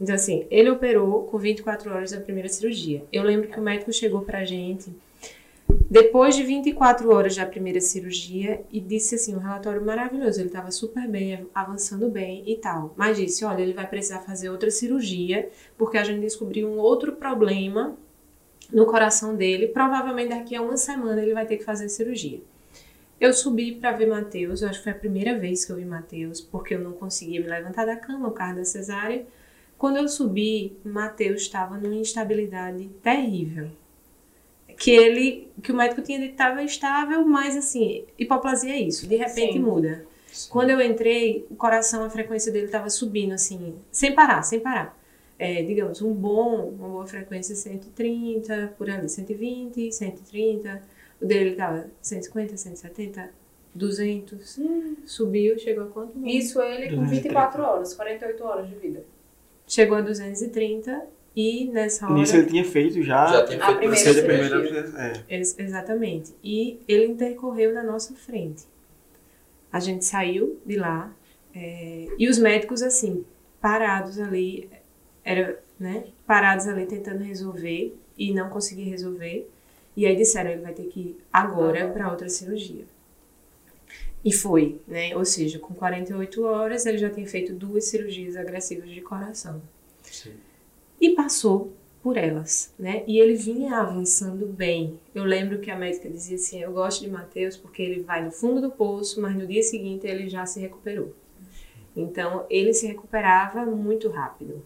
[0.00, 3.04] Então, assim, ele operou com 24 horas da primeira cirurgia.
[3.12, 4.94] Eu lembro que o médico chegou pra gente
[5.88, 10.70] depois de 24 horas da primeira cirurgia e disse assim, um relatório maravilhoso, ele estava
[10.72, 12.92] super bem, avançando bem e tal.
[12.96, 17.12] Mas disse, olha, ele vai precisar fazer outra cirurgia, porque a gente descobriu um outro
[17.12, 17.96] problema
[18.72, 22.40] no coração dele, provavelmente daqui a uma semana ele vai ter que fazer cirurgia.
[23.20, 25.84] Eu subi para ver Matheus, eu acho que foi a primeira vez que eu vi
[25.84, 29.24] Matheus, porque eu não conseguia me levantar da cama por causa da cesárea.
[29.78, 33.70] Quando eu subi, Matheus estava numa instabilidade terrível.
[34.76, 39.06] Que ele, que o médico tinha dito que estava estável, mas assim, hipoplasia é isso,
[39.06, 39.60] de repente Sim.
[39.60, 40.04] muda.
[40.50, 44.96] Quando eu entrei, o coração, a frequência dele estava subindo, assim, sem parar, sem parar.
[45.38, 50.82] É, digamos, um bom, uma boa frequência 130, por ali, 120, 130.
[51.20, 53.30] O dele estava 150, 170,
[53.74, 54.60] 200.
[55.04, 56.26] Subiu, chegou a quanto?
[56.26, 59.04] Isso ele com 24 horas, 48 horas de vida.
[59.66, 62.14] Chegou a 230 e nessa hora...
[62.14, 63.26] Nisso ele tinha feito já.
[63.26, 64.62] Já tinha A feito primeira a procedimento.
[64.62, 65.36] primeira, é.
[65.36, 66.32] Ex- exatamente.
[66.42, 68.64] E ele intercorreu na nossa frente.
[69.70, 71.12] A gente saiu de lá
[71.54, 73.24] é, e os médicos, assim,
[73.60, 74.70] parados ali,
[75.22, 79.48] era, né, parados ali tentando resolver e não conseguir resolver.
[79.96, 82.84] E aí disseram, ele vai ter que ir agora para outra cirurgia.
[84.24, 85.16] E foi, né?
[85.16, 89.62] Ou seja, com 48 horas ele já tinha feito duas cirurgias agressivas de coração.
[91.00, 91.72] E passou
[92.02, 93.02] por elas, né?
[93.06, 94.98] E ele vinha avançando bem.
[95.14, 98.30] Eu lembro que a médica dizia assim: "Eu gosto de Mateus porque ele vai no
[98.30, 101.12] fundo do poço, mas no dia seguinte ele já se recuperou".
[101.96, 104.62] Então ele se recuperava muito rápido.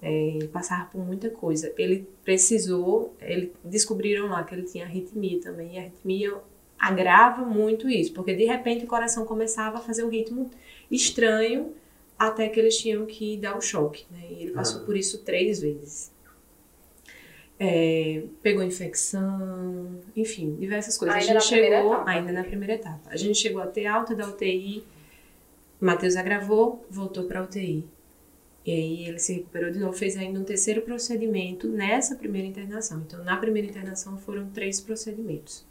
[0.00, 1.72] É, passava por muita coisa.
[1.76, 5.74] Ele precisou, ele descobriram lá que ele tinha arritmia também.
[5.74, 6.34] E a arritmia
[6.78, 10.48] agrava muito isso, porque de repente o coração começava a fazer um ritmo
[10.90, 11.74] estranho
[12.18, 14.26] até que eles tinham que dar o choque, né?
[14.30, 14.84] E ele passou Ah.
[14.84, 16.10] por isso três vezes.
[17.60, 21.16] É, pegou infecção, enfim, diversas coisas.
[21.16, 22.10] Ainda a na gente primeira chegou etapa.
[22.10, 23.10] ainda na primeira etapa.
[23.10, 24.84] A gente chegou a ter alta da UTI.
[25.80, 27.84] Matheus agravou, voltou para UTI.
[28.64, 33.02] E aí ele se recuperou de novo, fez ainda um terceiro procedimento nessa primeira internação.
[33.06, 35.64] Então, na primeira internação foram três procedimentos.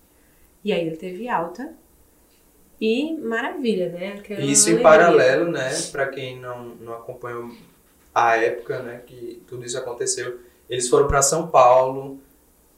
[0.64, 1.74] E aí ele teve alta.
[2.80, 4.15] E maravilha, né?
[4.19, 7.49] Aquela Isso em paralelo, né, para quem não, não acompanhou
[8.13, 12.19] a época, né, que tudo isso aconteceu, eles foram para São Paulo,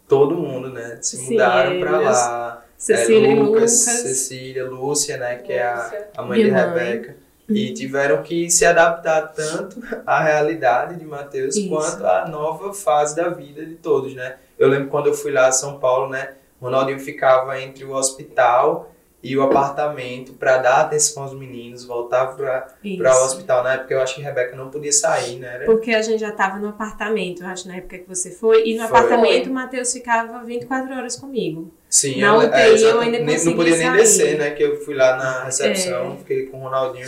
[0.07, 2.65] todo mundo, né, se Sim, mudaram para lá.
[2.77, 3.71] Cecília é, e Lucas, Lucas.
[3.71, 6.09] Cecília, Lúcia, né, que é a, Lúcia.
[6.15, 6.61] a mãe de mãe.
[6.61, 7.15] Rebeca.
[7.49, 11.67] E tiveram que se adaptar tanto à realidade de Mateus Isso.
[11.67, 14.35] quanto à nova fase da vida de todos, né?
[14.57, 16.35] Eu lembro quando eu fui lá a São Paulo, né?
[16.61, 22.67] Ronaldinho ficava entre o hospital e o apartamento para dar atenção aos meninos, voltava para
[22.81, 23.63] o hospital.
[23.63, 25.55] Na época eu acho que Rebeca não podia sair, né?
[25.55, 28.65] Era- Porque a gente já tava no apartamento, eu acho, na época que você foi.
[28.65, 28.97] E no Foi.
[28.97, 31.69] apartamento o Matheus ficava 24 horas comigo.
[31.89, 33.97] Sim, Na eu, UTI eu exato, ainda nem- não podia nem sair.
[33.97, 34.49] descer, né?
[34.51, 36.17] Que eu fui lá na recepção, É.
[36.17, 37.07] fiquei com o Ronaldinho.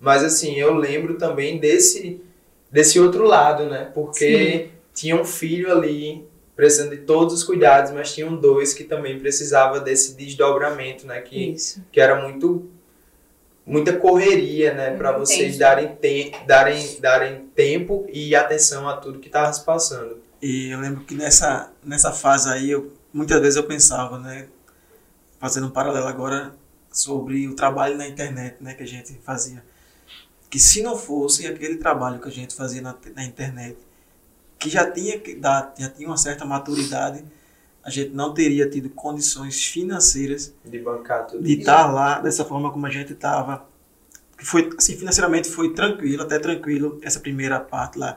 [0.00, 2.22] Mas assim, eu lembro também desse,
[2.72, 3.90] desse outro lado, né?
[3.92, 6.24] Porque tinha um filho ali
[6.60, 11.18] precisando de todos os cuidados, mas tinham dois que também precisava desse desdobramento, né?
[11.22, 11.82] Que, Isso.
[11.90, 12.68] que era muito
[13.64, 19.28] muita correria, né, para vocês darem, te darem, darem tempo e atenção a tudo que
[19.28, 20.18] estava se passando.
[20.42, 24.48] E eu lembro que nessa, nessa fase aí, eu, muitas vezes eu pensava, né?
[25.38, 26.52] Fazendo um paralelo agora
[26.92, 28.74] sobre o trabalho na internet, né?
[28.74, 29.64] Que a gente fazia.
[30.50, 33.78] Que se não fosse aquele trabalho que a gente fazia na, na internet,
[34.60, 37.24] que já tinha que dar, já tinha uma certa maturidade,
[37.82, 41.42] a gente não teria tido condições financeiras De bancar tudo.
[41.42, 43.64] de estar lá dessa forma como a gente estava.
[44.42, 48.16] Foi, assim, financeiramente foi tranquilo, até tranquilo, essa primeira parte lá.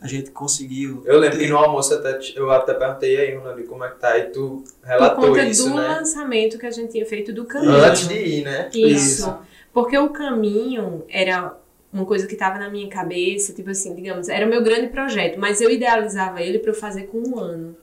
[0.00, 1.02] A gente conseguiu.
[1.04, 3.98] Eu lembro ter- que no almoço até, eu até perguntei aí, Ronaldinho, como é que
[3.98, 4.16] tá?
[4.16, 5.88] E tu Por relatou conta isso, do né?
[5.88, 7.72] lançamento que a gente tinha feito do caminho.
[7.84, 8.70] Antes de ir, né?
[8.72, 9.36] Isso.
[9.72, 11.56] Porque o caminho era
[11.92, 15.38] uma coisa que estava na minha cabeça, tipo assim, digamos, era o meu grande projeto,
[15.38, 17.76] mas eu idealizava ele para eu fazer com um ano.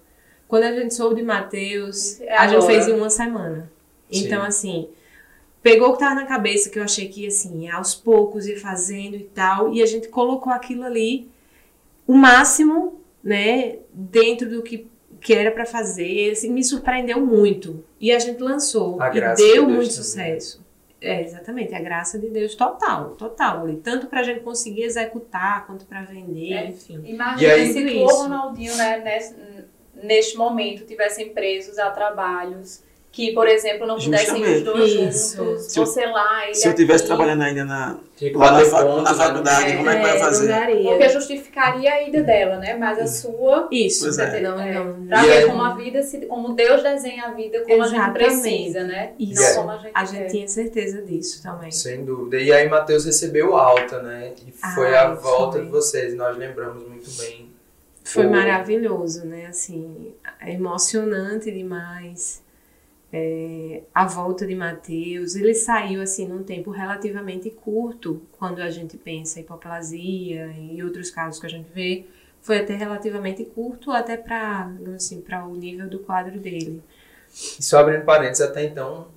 [0.47, 3.71] Quando a gente soube de Matheus, É a gente fez em uma semana.
[4.11, 4.47] Então, Sim.
[4.47, 4.89] assim,
[5.63, 8.57] pegou o que tava na cabeça, que eu achei que ia assim, aos poucos ir
[8.57, 11.27] fazendo e tal, e a gente colocou aquilo ali,
[12.05, 14.87] o máximo, né, dentro do que,
[15.19, 17.83] que era para fazer, assim, me surpreendeu muito.
[17.99, 19.89] E a gente lançou, A e deu Deus muito também.
[19.89, 20.64] sucesso.
[21.05, 23.77] É, exatamente, a graça de Deus total, total ali.
[23.77, 26.65] Tanto pra gente conseguir executar, quanto pra vender, É.
[26.67, 27.01] enfim.
[27.05, 28.05] Imagina E aí- se isso.
[28.23, 29.35] Ronaldinho, né, nesse,
[30.03, 32.83] neste momento, tivessem presos a trabalhos
[33.15, 35.37] que, por exemplo, não pudessem os dois Isso.
[35.37, 37.97] juntos, Se eu- você lá, ele Se eu estivesse aqui, trabalhando ainda na,
[38.33, 38.65] lá na, na né?
[38.65, 40.47] faculdade, É, como é que vai não fazer?
[40.49, 40.89] daria.
[40.91, 42.75] Porque justificaria a ida dela, né?
[42.75, 44.41] Mas a sua, Isso, é.
[44.41, 44.73] não, É.
[44.73, 47.83] não, pra E ver aí- como a vida, se, como Deus desenha a vida, como
[47.83, 48.25] a gente Exatamente.
[48.41, 49.11] precisa, né?
[49.17, 49.41] Isso.
[49.41, 50.27] Não como a gente, A gente quer.
[50.31, 51.71] tinha certeza disso também.
[51.71, 52.37] Sem dúvida.
[52.37, 54.33] E aí Matheus recebeu alta, né?
[54.45, 55.65] E foi a Ai, volta foi.
[55.65, 56.13] de vocês.
[56.15, 57.49] Nós lembramos muito bem.
[58.03, 58.31] Foi Foi.
[58.31, 59.45] maravilhoso, né?
[59.47, 62.43] Assim, é emocionante demais.
[63.17, 68.97] É, a volta de Mateus, ele saiu assim num tempo relativamente curto, quando a gente
[68.97, 72.05] pensa em hipoplasia e outros casos que a gente vê,
[72.41, 76.83] foi até relativamente curto, até para assim, para o nível do quadro dele.
[77.57, 79.07] E só abrindo parênteses, até então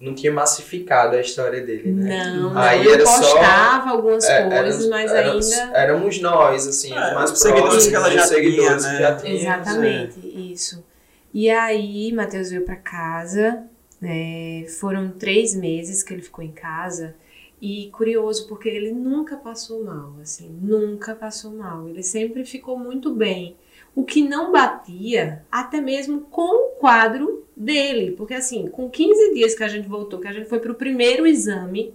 [0.00, 2.32] não tinha massificado a história dele, né?
[2.32, 6.68] Não, Aí não, era eu só- postava algumas É, coisas, mas éramos, ainda éramos nós,
[6.68, 9.16] assim, É, os mais os seguidores próximos, que ela já seguidores tinha, que já né?
[9.16, 9.42] tínhamos.
[9.42, 10.84] Exatamente, isso.
[11.32, 13.64] E aí, Matheus veio para casa,
[14.00, 17.14] né, foram três meses que ele ficou em casa,
[17.60, 21.86] e curioso, porque ele nunca passou mal, assim, nunca passou mal.
[21.88, 23.56] Ele sempre ficou muito bem.
[23.94, 29.54] O que não batia, até mesmo com o quadro dele, porque assim, com 15 dias
[29.54, 31.92] que a gente voltou, que a gente foi pro primeiro exame,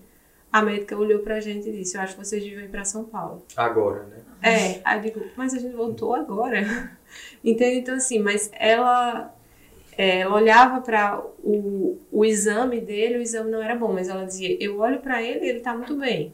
[0.52, 3.04] a médica olhou pra gente e disse: Eu acho que vocês deviam ir pra São
[3.04, 3.44] Paulo.
[3.58, 4.18] Agora, né?
[4.42, 6.96] É, aí eu digo, mas a gente voltou agora.
[7.44, 7.80] Entende?
[7.80, 9.35] Então, assim, mas ela,
[9.98, 14.26] é, ela olhava para o, o exame dele, o exame não era bom, mas ela
[14.26, 16.34] dizia, eu olho para ele ele tá muito bem.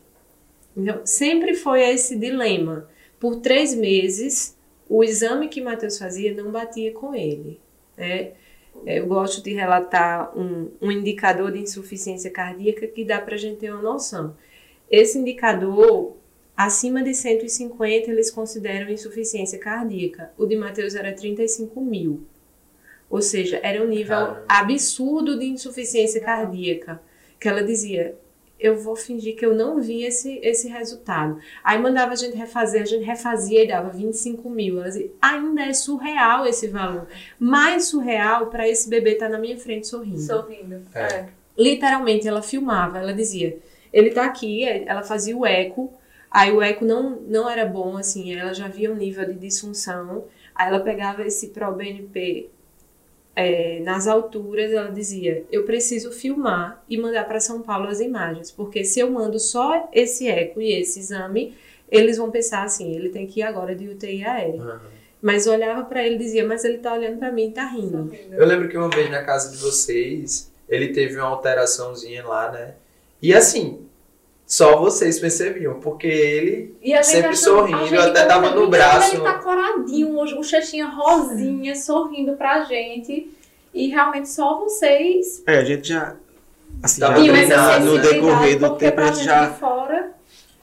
[0.75, 2.89] Então, sempre foi esse dilema.
[3.19, 4.57] Por três meses,
[4.89, 7.59] o exame que Matheus fazia não batia com ele.
[7.95, 8.31] Né?
[8.85, 13.38] É, Eu gosto de relatar um, um indicador de insuficiência cardíaca que dá para a
[13.38, 14.35] gente ter uma noção.
[14.89, 16.17] Esse indicador,
[16.57, 20.33] acima de 150, eles consideram insuficiência cardíaca.
[20.38, 22.25] O de Matheus era 35 mil.
[23.11, 27.01] Ou seja, era um nível absurdo de insuficiência cardíaca.
[27.38, 28.15] Que ela dizia,
[28.57, 31.38] eu vou fingir que eu não vi esse, esse resultado.
[31.61, 34.77] Aí mandava a gente refazer, a gente refazia e dava 25 mil.
[34.77, 37.05] Ela dizia, ainda é surreal esse valor.
[37.38, 40.21] Mais surreal para esse bebê estar na minha frente sorrindo.
[40.21, 40.81] Sorrindo.
[40.95, 41.01] É.
[41.01, 41.29] É.
[41.57, 43.59] Literalmente, ela filmava, ela dizia,
[43.91, 45.93] ele tá aqui, ela fazia o eco,
[46.29, 50.23] aí o eco não, não era bom, assim, ela já via um nível de disfunção,
[50.55, 52.49] aí ela pegava esse ProBNP
[53.35, 58.51] é, nas alturas, ela dizia: eu preciso filmar e mandar para São Paulo as imagens,
[58.51, 61.55] porque se eu mando só esse eco e esse exame,
[61.89, 64.61] eles vão pensar assim: ele tem que ir agora de UTI aérea.
[64.61, 64.81] Aham.
[65.21, 68.11] Mas olhava para ele e dizia: mas ele tá olhando para mim e tá rindo.
[68.31, 72.73] Eu lembro que uma vez na casa de vocês, ele teve uma alteraçãozinha lá, né?
[73.21, 73.85] E assim,
[74.53, 79.15] só vocês percebiam, porque ele E Sempre achando- sorrindo, a gente até tava no braço.
[79.15, 83.31] Ele tá coradinho, hoje, bochechinha rosinha, sorrindo pra gente.
[83.73, 86.15] E realmente só vocês É, a gente já.
[86.83, 90.11] Assim, já no decorrer do tempo a gente já fora...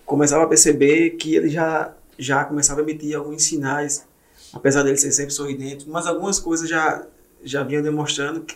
[0.04, 4.04] começava a perceber que ele já, já começava a emitir alguns sinais,
[4.52, 7.06] apesar dele ser sempre sorridente, mas algumas coisas já,
[7.42, 8.54] já vinham demonstrando que,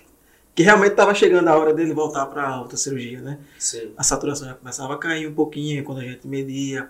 [0.55, 3.39] que realmente estava chegando a hora dele voltar para a outra cirurgia, né?
[3.59, 3.93] Sim.
[3.97, 6.89] A saturação já começava a cair um pouquinho quando a gente media,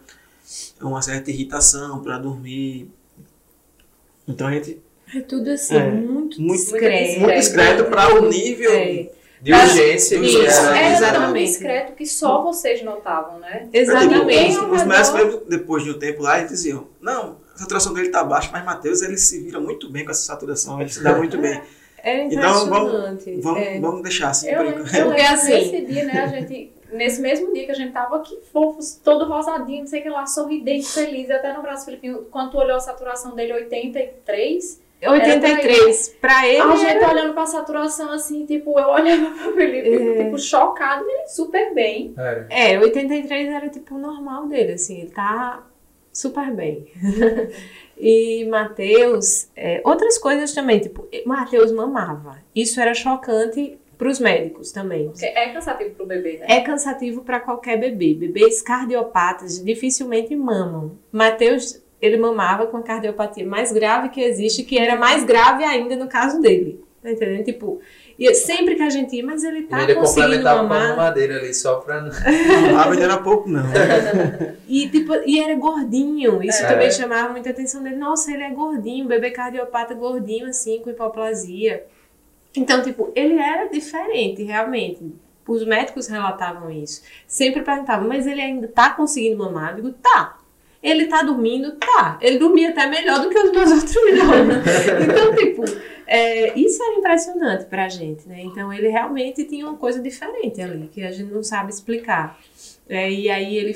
[0.81, 2.91] uma certa irritação para dormir.
[4.27, 4.81] Então a gente
[5.15, 7.21] É tudo assim, É, muito, muito- discreto.
[7.21, 9.11] muito discreto para o nível É,
[9.43, 10.73] De urgência que Isso, era.
[10.73, 11.47] Tão exatamente.
[11.51, 13.69] discreto que só vocês notavam, né?
[13.73, 14.57] exatamente.
[14.57, 18.23] Os, os médicos, depois de um tempo lá, eles diziam: Não, a saturação dele tá
[18.25, 21.39] baixa, mas Matheus ele se vira muito bem com essa saturação, ele se dá muito
[21.39, 21.61] bem.
[22.03, 23.41] É Então, vamos- impressionante.
[23.41, 23.81] Vamos, é.
[23.81, 24.95] vamos deixar assim Eu enquanto.
[24.97, 26.73] eu Porque assim- nesse dia, né, a gente...
[26.93, 30.09] Nesse mesmo dia que a gente tava aqui, fofos, todo rosadinho, não sei o que
[30.11, 36.09] lá, sorridente, feliz, até no braço Filipinho, quando tu olhou a saturação dele, 83, 83.
[36.21, 40.25] Pra ele, a gente era- olhando pra saturação assim, tipo, eu olhava pro Felipe, É.
[40.25, 42.13] tipo, chocado, ele super bem.
[42.17, 42.47] Era.
[42.51, 45.65] É, 83 era tipo o normal dele, assim, ele tá
[46.13, 46.87] super bem.
[47.99, 52.39] e Matheus, é, outras coisas também, tipo, Matheus mamava.
[52.55, 55.09] Isso era chocante pros médicos também.
[55.11, 56.47] Porque é cansativo pro bebê, né?
[56.49, 58.15] É cansativo para qualquer bebê.
[58.15, 60.99] Bebês cardiopatas dificilmente mamam.
[61.13, 65.95] Matheus, ele mamava com a cardiopatia mais grave que existe, que era mais grave ainda
[65.95, 66.83] no caso dele.
[67.01, 67.45] Tá entendendo?
[67.45, 67.81] Tipo,
[68.19, 70.89] e sempre que a gente ia, mas ele tá ele conseguindo complementava com a mamar.
[70.97, 71.99] mamadeira ali, só pra.
[71.99, 73.63] Ah, mas era pouco, não.
[74.69, 76.43] E, tipo, e era gordinho.
[76.43, 76.67] Isso É.
[76.69, 77.97] também chamava muita atenção dele.
[77.97, 81.85] Nossa, ele é gordinho, bebê cardiopata gordinho, assim, com hipoplasia.
[82.57, 85.13] Então, tipo, ele era diferente, realmente.
[85.47, 87.03] Os médicos relatavam isso.
[87.27, 89.71] Sempre perguntavam, mas ele ainda tá conseguindo mamar?
[89.71, 90.39] Eu digo, tá.
[90.83, 91.73] Ele tá dormindo?
[91.73, 92.19] Tá.
[92.21, 94.23] Ele dormia até melhor do que os meus outros filhos.
[95.05, 95.65] Então, tipo,
[96.07, 98.43] é, isso era impressionante pra gente, né?
[98.43, 102.39] Então, ele realmente tinha uma coisa diferente ali, que a gente não sabe explicar.
[102.89, 103.75] É, e aí ele,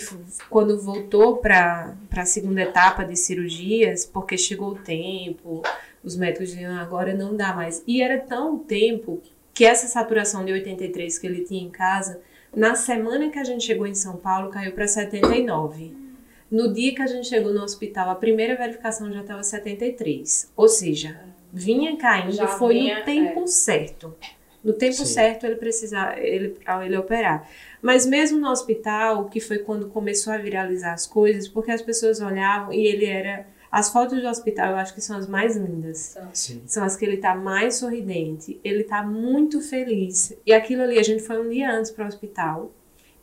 [0.51, 5.63] quando voltou para a segunda etapa de cirurgias, porque chegou o tempo,
[6.03, 7.83] os médicos diziam, "Ah, agora não dá mais.
[7.87, 9.23] E era tão tempo
[9.55, 12.21] que essa saturação de 83 que ele tinha em casa,
[12.55, 16.06] na semana que a gente chegou em São Paulo, caiu para 79.
[16.51, 20.53] No dia que a gente chegou no hospital, a primeira verificação já estava 73.
[20.57, 21.21] Ou seja,
[21.53, 24.15] vinha caindo, Já foi vinha, no tempo certo.
[24.63, 25.05] No tempo Sim.
[25.07, 27.49] certo ele precisar, ele, ao ele operar.
[27.81, 32.21] Mas mesmo no hospital, que foi quando começou a viralizar as coisas, porque as pessoas
[32.21, 33.47] olhavam e ele era.
[33.71, 36.17] As fotos do hospital eu acho que são as mais lindas.
[36.33, 36.63] Sim.
[36.67, 38.59] São as que ele tá mais sorridente.
[38.65, 40.33] Ele tá muito feliz.
[40.47, 42.73] E aquilo ali, a gente foi um dia antes para o hospital.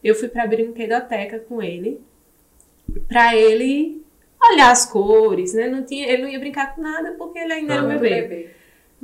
[0.03, 1.99] Eu fui pra brinquedoteca com ele.
[3.07, 4.01] Pra ele
[4.51, 5.67] olhar as cores, né?
[5.67, 7.97] Não tinha, ele não ia brincar com nada porque ele ainda era um Ah.
[7.97, 8.49] bebê.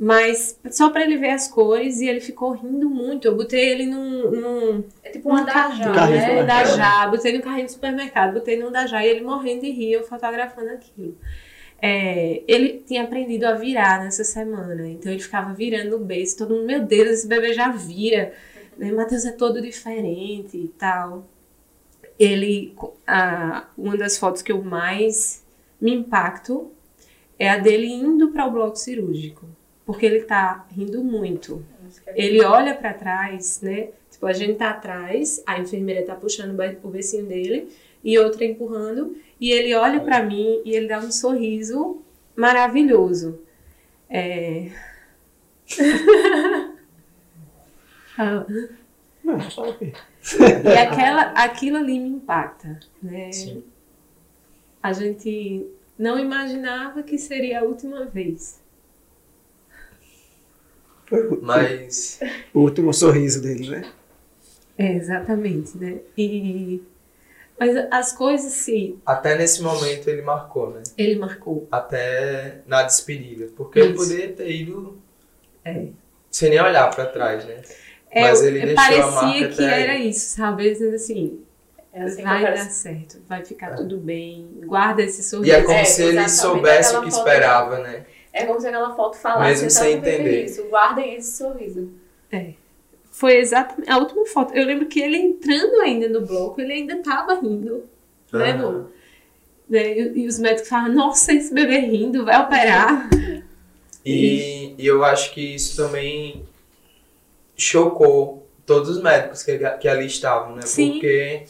[0.02, 3.26] Mas só pra ele ver as cores e ele ficou rindo muito.
[3.28, 6.34] Eu botei ele num, num, É tipo um num andar já, carrinho né?
[6.36, 6.40] né?
[6.40, 9.92] de Dajá, botei no carrinho do supermercado, botei no Dajá e ele morrendo de rir,
[9.92, 11.14] eu fotografando aquilo.
[11.82, 16.54] É, ele tinha aprendido a virar nessa semana, então ele ficava virando o beijo, todo
[16.54, 18.32] mundo, meu Deus, esse bebê já vira,
[18.78, 18.90] né?
[18.92, 21.26] Matheus é todo diferente e tal.
[22.20, 22.74] Ele,
[23.06, 25.42] a, uma das fotos que eu mais
[25.80, 26.70] me impacto
[27.38, 29.46] é a dele indo para o bloco cirúrgico,
[29.86, 31.64] porque ele tá rindo muito.
[32.14, 33.88] Ele olha pra trás, né?
[34.10, 37.68] Tipo, a gente tá atrás, a enfermeira tá puxando o be- o becinho dele
[38.04, 42.02] e outra empurrando, e ele olha pra mim e ele dá um sorriso
[42.36, 43.40] maravilhoso.
[44.10, 44.66] É...
[48.18, 48.44] Ah,
[49.38, 49.92] Não, só o quê?
[50.64, 53.32] e aquela, aquilo ali me impacta, né?
[53.32, 53.64] Sim.
[54.82, 55.66] A gente
[55.98, 58.60] não imaginava que seria a última vez.
[61.06, 62.20] Foi o, Mas.
[62.54, 63.92] o último sorriso dele, né?
[64.78, 65.98] É, exatamente, né?
[66.16, 66.82] E...
[67.58, 70.82] Mas as coisas, sim, Até nesse momento ele marcou, né?
[70.96, 71.68] ele marcou.
[71.70, 73.50] Até na despedida.
[73.54, 74.02] Porque ele Isso.
[74.08, 74.98] poderia ter ido
[75.62, 75.88] É.
[76.30, 77.60] sem nem olhar pra trás, né?
[78.10, 80.08] É, Mas ele eu- deixou a parecia marca que era aí.
[80.10, 80.70] isso, sabe?
[80.70, 81.40] Assim,
[81.92, 83.74] É assim vai dar certo, vai ficar É.
[83.76, 85.52] tudo bem, guarda esse E sorriso.
[85.54, 88.04] é como É, se ele soubesse o que foto- esperava, né?
[88.32, 90.44] É como se aquela foto falasse Mesmo sem entender.
[90.44, 90.62] isso.
[90.64, 91.90] Guardem esse sorriso.
[93.12, 94.54] Foi exatamente a última foto.
[94.54, 97.84] Eu lembro que ele entrando ainda no bloco, ele ainda tava rindo.
[98.32, 98.52] Né.
[98.54, 98.88] Lu?
[99.68, 103.08] Né, E, e os médicos falavam, nossa, esse bebê rindo, vai operar.
[104.04, 106.44] E, e eu acho que isso também
[107.60, 110.62] chocou todos os médicos que, que ali estavam, né?
[110.62, 110.92] Sim.
[110.92, 111.42] Porque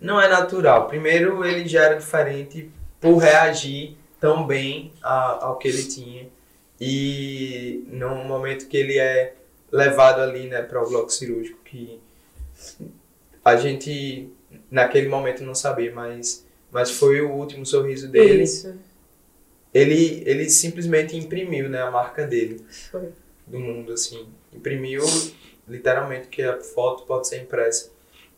[0.00, 0.86] não é natural.
[0.88, 2.70] Primeiro, ele já era diferente
[3.00, 6.28] por reagir tão bem a- ao que ele tinha.
[6.80, 9.34] E no momento que ele é
[9.70, 12.00] levado ali, né, para o bloco cirúrgico, que
[13.44, 14.28] a gente
[14.70, 18.42] naquele momento não sabia, mas, mas foi o último sorriso dele.
[18.44, 18.74] Isso.
[19.72, 23.08] Ele, ele simplesmente imprimiu, né, a marca dele Foi.
[23.46, 24.26] do mundo, assim.
[24.52, 25.04] Imprimiu
[25.70, 27.90] literalmente que a foto pode ser impressa.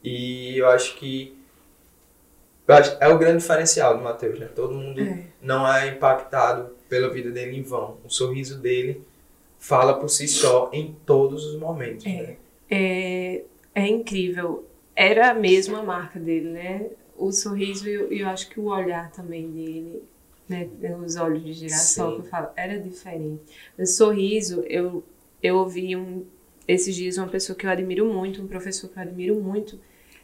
[0.03, 1.37] E eu acho que
[2.67, 4.47] eu acho- é o grande diferencial do Matheus, né?
[4.55, 5.25] Todo mundo É.
[5.41, 7.99] não é impactado pela vida dele em vão.
[8.05, 9.03] O sorriso dele
[9.59, 12.05] fala por si só em todos os momentos.
[12.05, 12.37] né?
[12.71, 13.43] É,
[13.75, 14.65] é incrível.
[14.95, 16.87] Era a marca dele, né?
[17.17, 20.03] O sorriso e eu, eu acho que o olhar também dele,
[20.49, 20.69] né?
[21.05, 22.17] Os olhos de girassol Sim.
[22.17, 23.43] que eu falo, era diferente.
[23.79, 25.03] O sorriso, eu,
[25.43, 26.25] eu ouvi um,
[26.73, 29.79] esses dias uma pessoa que eu admiro muito, um professor que eu admiro muito,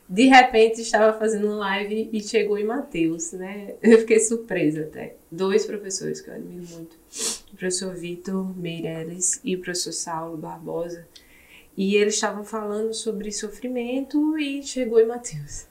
[0.09, 3.75] de repente estava fazendo live e chegou em Mateus, né?
[3.83, 5.17] Eu fiquei surpresa até.
[5.31, 6.97] Dois professores que eu admiro muito.
[7.53, 11.07] O professor Vitor Meirelles e o professor Saulo Barbosa.
[11.77, 15.67] E eles estavam falando sobre sofrimento e chegou em Mateus.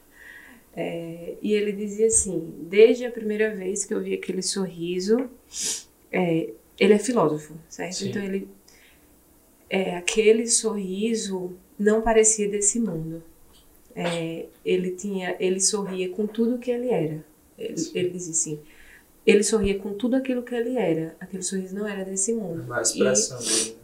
[0.75, 5.27] É, e ele dizia assim: desde a primeira vez que eu vi aquele sorriso,
[6.11, 7.95] é, ele é filósofo, certo?
[7.95, 8.09] Sim.
[8.09, 8.47] Então ele.
[9.69, 13.21] É, aquele sorriso não parecia desse mundo.
[13.95, 17.25] É, ele tinha, ele sorria com tudo que ele era.
[17.57, 18.59] Ele, ele dizia assim:
[19.25, 21.15] ele sorria com tudo aquilo que ele era.
[21.19, 22.71] Aquele sorriso não era desse mundo.
[22.71, 23.71] A expressão dele.
[23.71, 23.77] né?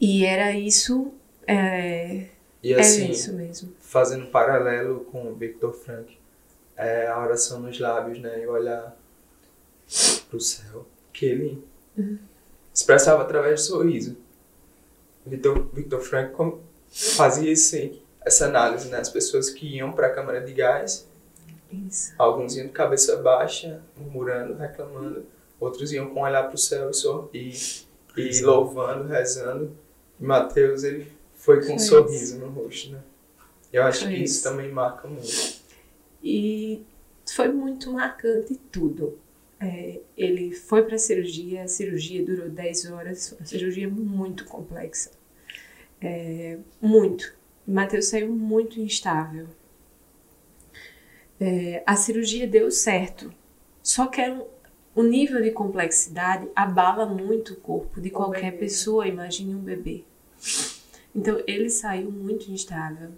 [0.00, 1.12] E era isso.
[1.46, 2.24] É,
[2.62, 3.72] E é assim, isso mesmo.
[3.80, 6.16] fazendo um paralelo com o Victor Frank,
[6.76, 8.42] é a oração nos lábios, né?
[8.42, 8.96] E olhar
[10.30, 11.62] pro céu, que ele
[12.72, 14.16] expressava através do sorriso.
[15.26, 16.34] Victor, Victor Frank
[16.90, 18.98] fazia esse, essa análise, né?
[18.98, 21.08] As pessoas que iam para a câmara de gás,
[21.72, 22.12] Isso.
[22.18, 25.26] alguns iam de cabeça baixa, murmurando, reclamando,
[25.58, 26.90] outros iam com olhar para o céu
[27.32, 27.50] e,
[28.16, 29.76] e, e louvando, rezando.
[30.20, 31.88] E Mateus, ele foi com Foi um isso.
[31.88, 33.00] sorriso no rosto, né?
[33.72, 34.42] Eu acho Foi que isso isso.
[34.44, 35.54] também marca muito.
[36.22, 36.82] E
[37.34, 39.18] foi muito marcante tudo.
[39.60, 44.44] É, ele foi para a cirurgia, a cirurgia durou 10 horas, foi uma cirurgia muito
[44.44, 45.10] complexa.
[46.00, 47.34] É, muito.
[47.66, 49.46] Matheus saiu muito instável.
[51.40, 53.32] É, a cirurgia deu certo,
[53.82, 54.46] só que era um-
[54.94, 58.58] o nível de complexidade abala muito o corpo de O qualquer bebê.
[58.58, 60.04] pessoa, imagine um bebê.
[61.14, 63.10] Então ele saiu muito instável.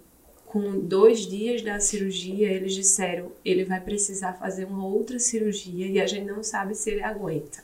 [0.47, 5.99] Com dois dias da cirurgia, eles disseram ele vai precisar fazer uma outra cirurgia e
[5.99, 7.63] a gente não sabe se ele aguenta.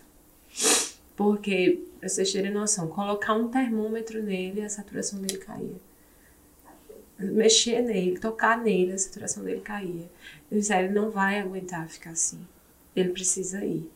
[1.16, 5.76] Porque, pra vocês terem noção, colocar um termômetro nele, a saturação dele caía.
[7.18, 10.10] Mexer nele, tocar nele, a saturação dele caía.
[10.52, 12.40] Eles disseram, ele não vai aguentar ficar assim.
[12.96, 13.90] Ele precisa ir.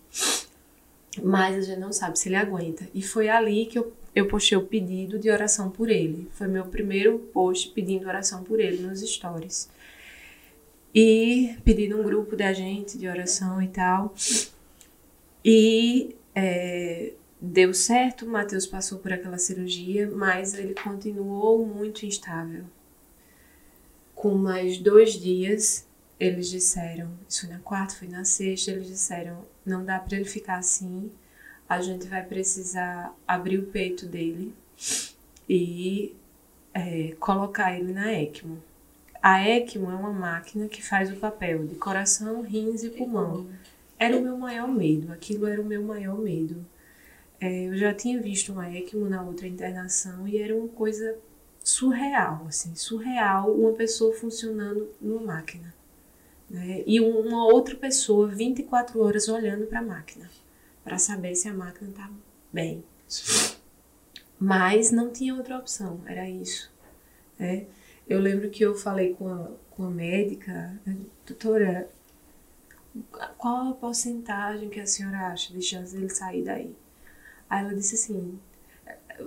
[1.22, 2.88] Mas a gente não sabe se ele aguenta.
[2.94, 6.28] E foi ali que eu, eu postei o pedido de oração por ele.
[6.32, 9.70] Foi meu primeiro post pedindo oração por ele nos stories.
[10.94, 14.16] E pedi num grupo da gente de oração e tal.
[15.46, 22.64] E é, deu certo, o Matheus passou por aquela cirurgia, mas ele continuou muito instável.
[24.16, 25.86] Com mais dois dias,
[26.20, 30.26] eles disseram, isso foi na quarta, foi na sexta, eles disseram, não dá para ele
[30.26, 31.12] ficar assim,
[31.68, 34.54] a gente vai precisar abrir o peito dele
[35.50, 36.16] e
[36.74, 38.62] é, colocar ele na ECMO.
[39.22, 43.48] A ECMO é uma máquina que faz o papel de coração, rins e pulmão.
[44.00, 46.66] Era o meu maior medo, aquilo era o meu maior medo.
[47.40, 51.16] É, eu já tinha visto uma ECMO na outra internação e era uma coisa
[51.64, 55.74] surreal, assim, surreal, uma pessoa funcionando numa máquina.
[56.50, 56.84] Né?
[56.88, 60.30] E um- uma outra pessoa 24 horas olhando para a máquina,
[60.88, 62.14] para saber se a máquina estava
[62.52, 62.82] bem.
[64.40, 66.72] Mas não tinha outra opção, era isso.
[67.38, 67.68] né?
[68.08, 70.80] Eu lembro que eu falei com a, com a médica,
[71.26, 71.90] doutora,
[73.38, 76.74] qual a porcentagem que a senhora acha de chance dele sair daí?
[77.50, 78.40] Aí ela disse assim,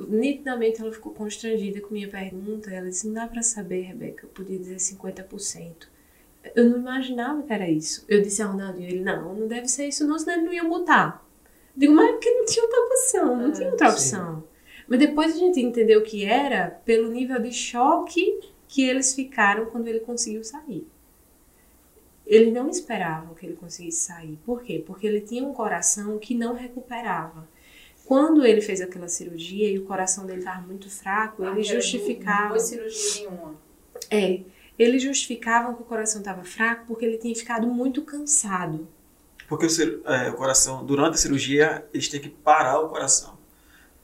[0.09, 4.31] nitidamente ela ficou constrangida com minha pergunta, ela disse, não dá pra saber, Rebeca, eu
[4.31, 5.89] podia dizer 50%.
[6.55, 8.03] Eu não imaginava que era isso.
[8.09, 10.65] Eu disse a Ronaldinho, ele, não, não deve ser isso não, senão ele não ia
[10.65, 11.30] botar.
[11.77, 14.45] Digo, mas é porque não tinha outra opção, não tinha outra opção.
[14.89, 19.87] Mas depois a gente entendeu que era pelo nível de choque que eles ficaram quando
[19.89, 20.87] ele conseguiu sair.
[22.27, 24.39] Eles não esperavam que ele conseguisse sair.
[24.45, 24.83] Por quê?
[24.85, 27.49] Porque ele tinha um coração que não recuperava.
[28.05, 32.49] Quando ele fez aquela cirurgia e o coração dele estava muito fraco, ele justificava.
[32.51, 33.55] Duas cirurgias em uma.
[34.11, 34.41] É,
[34.77, 38.89] eles justificavam que o coração estava fraco porque ele tinha ficado muito cansado.
[39.51, 43.36] Porque o, é, o coração, durante a cirurgia, eles têm que parar o coração.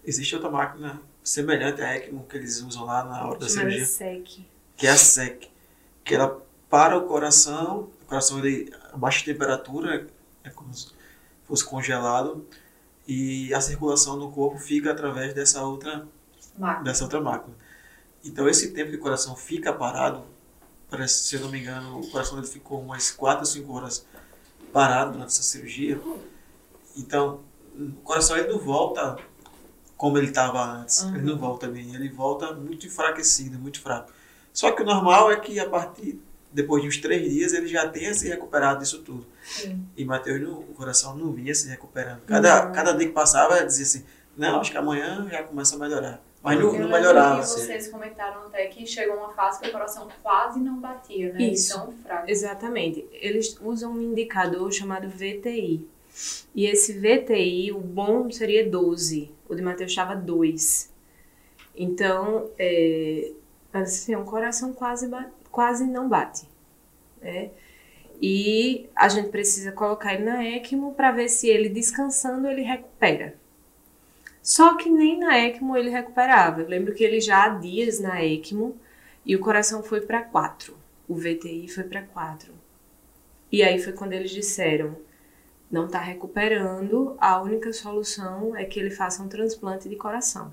[0.05, 4.45] Existe outra máquina semelhante à ECMO que eles usam lá na hora da cirurgia, SEC.
[4.77, 5.49] que é a SEC.
[6.05, 10.09] Que ela para o coração, o coração ele a baixa temperatura,
[10.43, 10.89] é como se
[11.45, 12.45] fosse congelado,
[13.07, 16.09] e a circulação no corpo fica através dessa outra
[16.59, 16.83] Máquina.
[16.83, 17.55] dessa outra máquina.
[18.25, 20.25] Então, esse tempo que o coração fica parado,
[20.91, 24.07] parece, se eu não me engano, o coração dele ficou umas 4 ou 5 horas
[24.77, 25.99] parado durante essa cirurgia.
[26.99, 27.41] Então,
[27.75, 29.17] o coração ele não volta
[29.97, 31.03] como ele estava antes.
[31.05, 34.13] Ele não volta bem, ele volta muito enfraquecido, muito fraco.
[34.53, 36.21] Só que o normal é que a partir,
[36.53, 39.27] depois de uns 3 dias, ele já tenha se recuperado disso tudo.
[39.43, 39.83] Sim.
[39.97, 42.21] E Mateus, não- o coração não vinha se recuperando.
[42.27, 44.05] Cada, cada dia que passava, dizia assim,
[44.37, 46.21] não, acho que amanhã já começa a melhorar.
[46.47, 47.41] Mas não, Eu não melhorava.
[47.41, 51.43] que vocês comentaram até que chegou uma fase que o coração quase não batia, né?
[51.43, 51.75] Isso.
[51.75, 52.31] Tão fraco.
[52.31, 53.05] Exatamente.
[53.11, 55.85] Eles usam um indicador chamado VTI.
[56.55, 59.35] E esse VTI, o bom seria 12.
[59.49, 60.95] O de Mateus estava 2.
[61.75, 63.33] Então, é,
[63.73, 65.11] assim, o coração quase,
[65.51, 66.49] quase não bate.
[67.21, 67.51] Né?
[68.23, 73.35] E a gente precisa colocar ele na ECMO para ver se ele descansando ele recupera.
[74.47, 76.63] Só que nem na ECMO ele recuperava.
[76.63, 78.77] Eu lembro que ele já há dias na ECMO
[79.27, 82.53] e o coração foi para 4 o VTI foi para 4.
[83.51, 84.97] E aí foi quando eles disseram:
[85.71, 90.53] não está recuperando, a única solução é que ele faça um transplante de coração.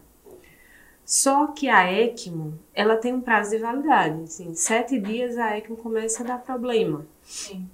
[1.05, 4.23] Só que a ECMO, ela tem um prazo de validade.
[4.23, 7.05] Assim, sete dias a ECMO começa a dar problema.
[7.21, 7.69] Sim.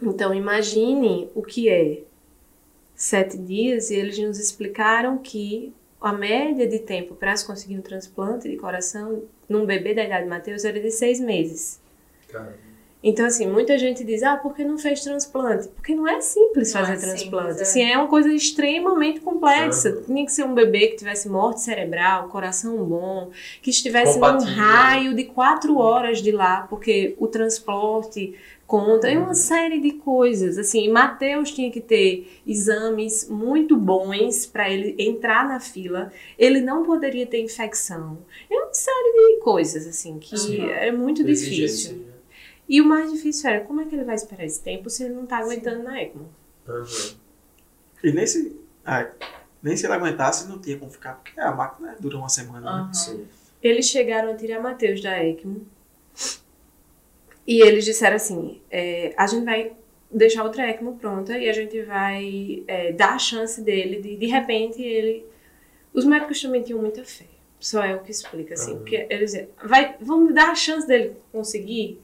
[0.00, 2.02] Então imagine o que é
[3.04, 7.82] sete dias e eles nos explicaram que a média de tempo para se conseguir um
[7.82, 11.80] transplante de coração num bebê da idade de Mateus era de seis meses.
[12.28, 12.56] Cara,
[13.04, 15.66] Então, assim, muita gente diz, ah, por que não fez transplante?
[15.68, 17.46] Porque não é simples Não fazer é transplante.
[17.48, 17.62] simples, é.
[17.62, 19.90] Assim, é uma coisa extremamente complexa.
[19.90, 20.02] Uhum.
[20.04, 23.30] Tinha que ser um bebê que tivesse morte cerebral, coração bom,
[23.60, 24.54] que estivesse num Compatível.
[24.54, 28.34] raio de quatro horas de lá, porque o transporte
[28.72, 29.24] conta, é Uhum.
[29.24, 30.56] uma série de coisas.
[30.56, 36.10] Assim, Mateus tinha que ter exames muito bons para ele entrar na fila.
[36.38, 38.18] Ele não poderia ter infecção.
[38.50, 40.70] É uma série de coisas, assim, que Uhum.
[40.70, 41.96] é muito difícil.
[41.98, 42.04] né?
[42.66, 45.12] E o mais difícil era como é que ele vai esperar esse tempo se ele
[45.12, 46.28] não tá aguentando na ECMO?
[46.66, 46.84] Uhum.
[48.02, 49.06] E nem se, ah,
[49.62, 52.60] nem se ele aguentasse, não tinha como ficar, porque a máquina dura uma semana.
[52.60, 52.70] Né?
[52.84, 52.94] Aham.
[52.94, 53.26] Sim.
[53.62, 55.60] Eles chegaram a tirar Matheus da ECMO
[57.46, 59.72] e eles disseram assim: é, a gente vai
[60.10, 64.26] deixar outra ECMO pronta e a gente vai é, dar a chance dele de, de
[64.26, 65.26] repente, ele.
[65.92, 67.26] Os médicos também tinham muita fé.
[67.60, 68.72] Só é o que explica, assim.
[68.72, 68.78] Uhum.
[68.78, 69.32] Porque eles
[69.62, 72.00] vai, vamos dar a chance dele conseguir,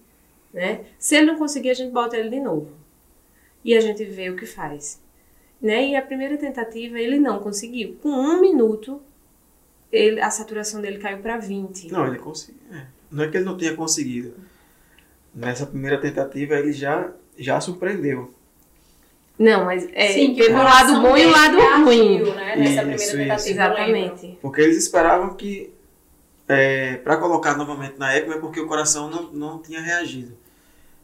[0.53, 0.85] né?
[0.99, 2.71] Se ele não conseguir, a gente bota ele de novo.
[3.65, 5.01] E a gente vê o que faz.
[5.61, 5.89] Né?
[5.89, 7.97] E a primeira tentativa ele não conseguiu.
[8.01, 9.03] Com um minuto,
[9.91, 11.91] ele, a saturação dele caiu para 20.
[11.91, 12.61] Não, ele conseguiu.
[12.73, 12.87] é.
[13.11, 14.35] Não é que ele não tenha conseguido.
[15.39, 18.35] Nessa primeira tentativa, ele já, já surpreendeu.
[19.39, 22.23] Não, mas é, Sim, que teve o lado bom e o lado ruim.
[22.25, 22.57] Né?
[22.57, 23.49] Nessa Isso, primeira isso.
[23.49, 24.39] Exatamente.
[24.43, 25.73] Porque eles esperavam que,
[27.05, 30.37] para colocar novamente na ECMO, é porque o coração não, não tinha reagido.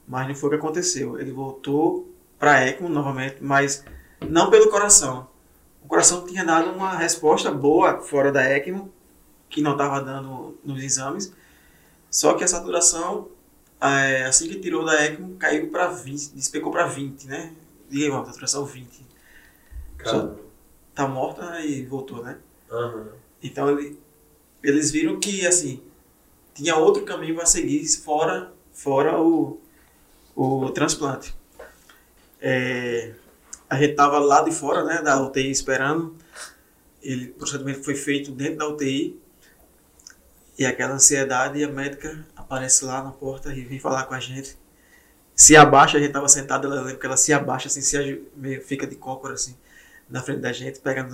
[0.07, 1.19] Mas não foi o que aconteceu.
[1.21, 3.85] Ele voltou para a ECMO novamente, mas
[4.29, 5.29] não pelo coração.
[5.85, 8.93] O coração tinha dado uma resposta boa fora da ECMO,
[9.49, 11.33] que não estava dando nos exames.
[12.11, 13.29] Só que a saturação,
[13.85, 17.53] eh, assim que tirou da ECMO, caiu para 20, despecou para 20, né?
[17.91, 19.05] Diga aí, ó, saturação 20.
[19.99, 20.37] Cara,
[20.95, 22.39] Tá morta e voltou, né?
[22.71, 23.09] aham.
[23.43, 23.99] Então ele-
[24.63, 25.83] eles viram que assim
[26.55, 29.61] tinha outro caminho a seguir fora fora o,
[30.37, 31.35] o transplante.
[32.41, 33.15] É,
[33.69, 36.15] a gente tava lá de fora, né, da UTI esperando.
[37.03, 39.21] Ele, o procedimento foi feito dentro da UTI
[40.59, 44.21] e aquela ansiedade e a médica aparece lá na porta e vem falar com a
[44.21, 44.57] gente.
[45.35, 48.63] Se abaixa, a gente tava sentado, ela lembra que ela se abaixa assim, se meio
[48.63, 49.57] fica de cócora assim
[50.09, 51.09] na frente da gente, pega,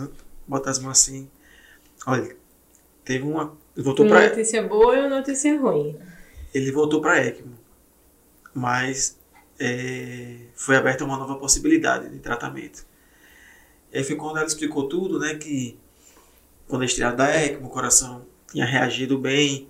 [0.46, 1.30] bota as mãos assim.
[2.06, 2.36] Olha,
[3.04, 3.56] teve uma.
[3.76, 5.96] Voltou Uma pra, notícia boa e uma notícia ruim.
[6.52, 7.56] ele voltou para ECMO,
[8.52, 9.16] mas
[9.58, 12.84] é, foi aberta uma nova possibilidade de tratamento.
[13.92, 15.78] E aí foi quando ela explicou tudo, né, que
[16.68, 19.68] quando eles tiraram da ECMO, o coração tinha reagido bem,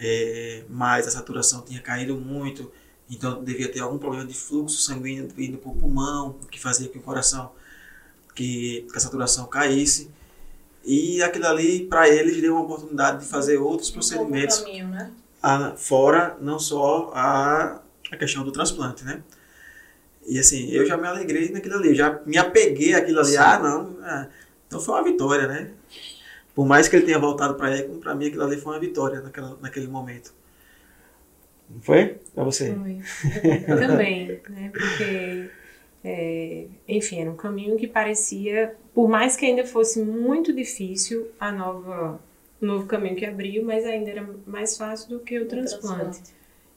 [0.00, 2.70] é, mas a saturação tinha caído muito,
[3.10, 6.88] então devia ter algum problema de fluxo sanguíneo indo para o pulmão, o que fazia
[6.88, 7.52] que o coração,
[8.34, 10.10] que, que a saturação caísse.
[10.84, 15.10] E aquilo ali, para eles, deu uma oportunidade de fazer outros procedimentos Um caminho, né?
[15.42, 19.22] a- fora não só a, a questão do transplante, né?
[20.26, 23.30] E assim, eu já me alegrei naquilo ali, eu já me apeguei àquilo ali.
[23.30, 23.36] Sim.
[23.38, 23.96] Ah, não.
[24.02, 24.26] ah,
[24.66, 25.70] então foi uma vitória, né?
[26.60, 29.22] Por mais que ele tenha voltado para ECMO, para mim aquilo ali foi uma vitória
[29.22, 30.34] naquela, naquele momento.
[31.70, 32.18] Não foi?
[32.34, 32.74] Para você?
[32.74, 33.00] Foi.
[33.64, 34.70] Também, né?
[34.70, 35.48] Porque,
[36.04, 41.50] é, enfim, era um caminho que parecia, por mais que ainda fosse muito difícil, a
[41.50, 42.20] nova,
[42.60, 46.20] o novo caminho que abriu, mas ainda era mais fácil do que o transplante.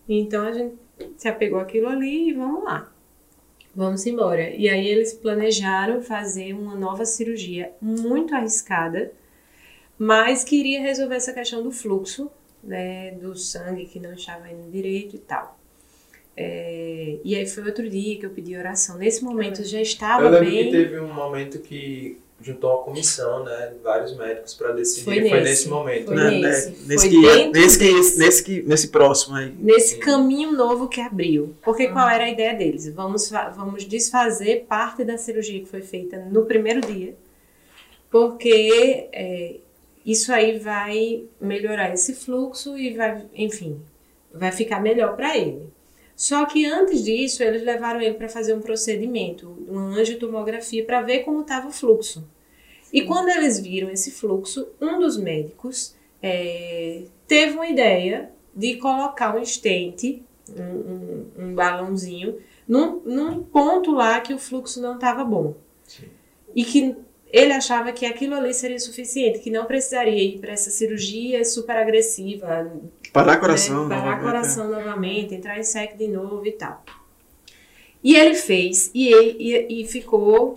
[0.07, 0.75] Então a gente
[1.17, 2.89] se apegou àquilo ali e vamos lá.
[3.75, 4.49] Vamos embora.
[4.49, 9.11] E aí eles planejaram fazer uma nova cirurgia muito arriscada,
[10.03, 12.29] mas que iria resolver essa questão do fluxo,
[12.61, 15.57] né, do sangue que não estava indo direito e tal.
[16.35, 18.97] É, e aí foi outro dia que eu pedi oração.
[18.97, 20.65] Nesse momento eu já estava Eu lembro bem.
[20.65, 23.67] que teve um momento que juntou uma comissão, né?
[23.67, 25.05] de Vários médicos para decidir.
[25.05, 26.05] Foi Foi, nesse, nesse momento.
[26.07, 26.31] foi né?
[26.31, 26.69] Nesse.
[26.69, 28.19] né, nesse, Foi que, nesse, que, desse.
[28.19, 29.53] nesse, que, nesse próximo aí.
[29.57, 29.99] nesse Sim.
[29.99, 31.55] caminho novo que abriu.
[31.61, 32.89] Porque qual era a ideia deles?
[32.89, 37.15] Vamos, vamos desfazer parte da cirurgia que foi feita no primeiro dia,
[38.09, 39.57] porque é,
[40.05, 43.81] isso aí vai melhorar esse fluxo e vai, enfim,
[44.33, 45.71] vai ficar melhor para ele.
[46.15, 51.19] Só que antes disso, eles levaram ele para fazer um procedimento, uma angiotomografia, para ver
[51.19, 52.27] como estava o fluxo.
[52.91, 59.35] E quando eles viram esse fluxo, um dos médicos é, teve uma ideia de colocar
[59.35, 60.21] um stent,
[60.55, 65.55] um, um, um balãozinho, num, num ponto lá que o fluxo não estava bom.
[65.83, 66.05] Sim.
[66.55, 66.95] E que
[67.33, 71.75] ele achava que aquilo ali seria suficiente, que não precisaria ir para essa cirurgia super
[71.75, 72.71] agressiva,
[73.11, 73.87] Parar coração.
[73.87, 76.83] né, parar novamente, coração novamente, entrar em SEC de novo e tal.
[78.03, 80.55] E ele fez, e, ele, e, e ficou,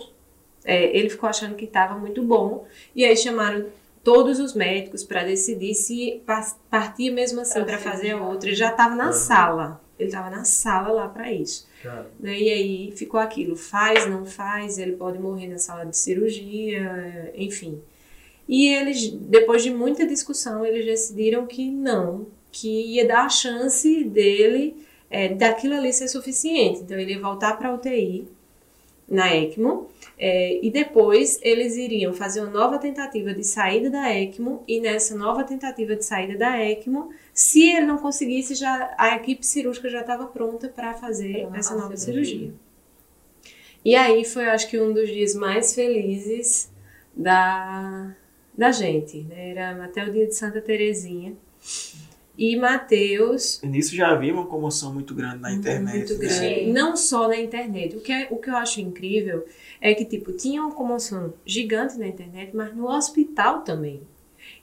[0.65, 3.65] é, ele ficou achando que estava muito bom, e aí chamaram
[4.03, 8.49] todos os médicos para decidir se pa- partia mesmo assim para fazer a outra.
[8.49, 9.11] Ele já estava na Aham.
[9.13, 11.67] sala, ele estava na sala lá para isso.
[12.19, 12.39] Né?
[12.39, 17.81] E aí ficou aquilo, faz, não faz, ele pode morrer na sala de cirurgia, enfim.
[18.47, 24.03] E eles, depois de muita discussão, eles decidiram que não, que ia dar a chance
[24.03, 24.75] dele,
[25.09, 26.81] é, daquilo ali ser suficiente.
[26.81, 28.27] Então ele ia voltar para a UTI,
[29.09, 34.63] na ECMO, é, e depois eles iriam fazer uma nova tentativa de saída da ECMO,
[34.67, 37.09] e nessa nova tentativa de saída da ECMO,
[37.39, 41.73] se ele não conseguisse, já, a equipe cirúrgica já estava pronta para fazer Pra essa
[41.75, 42.25] a nova cirurgia.
[42.35, 42.53] cirurgia.
[43.85, 46.71] E aí foi, acho que, um dos dias mais felizes
[47.15, 48.11] da,
[48.57, 49.19] da gente.
[49.21, 49.51] Né?
[49.51, 51.35] Era até o dia de Santa Terezinha.
[52.35, 55.95] E Mateus E nisso já havia uma comoção muito grande na internet.
[56.11, 56.27] muito né?
[56.27, 56.65] grande.
[56.71, 57.95] Não só na internet.
[57.95, 59.45] O que, é- o que eu acho incrível
[59.79, 64.01] é que, tipo, tinha uma comoção gigante na internet, mas no hospital também.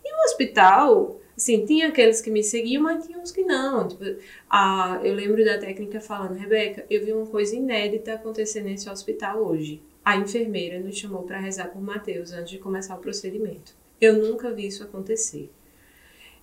[0.05, 3.89] E no hospital, assim, tinha aqueles que me seguiam, mas tinha uns que não.
[3.89, 4.05] Tipo,
[4.48, 9.44] a, eu lembro da técnica falando, Rebeca, eu vi uma coisa inédita acontecer nesse hospital
[9.44, 9.82] hoje.
[10.05, 13.74] A enfermeira nos chamou para rezar por Mateus antes de começar o procedimento.
[14.01, 15.51] Eu nunca vi isso acontecer.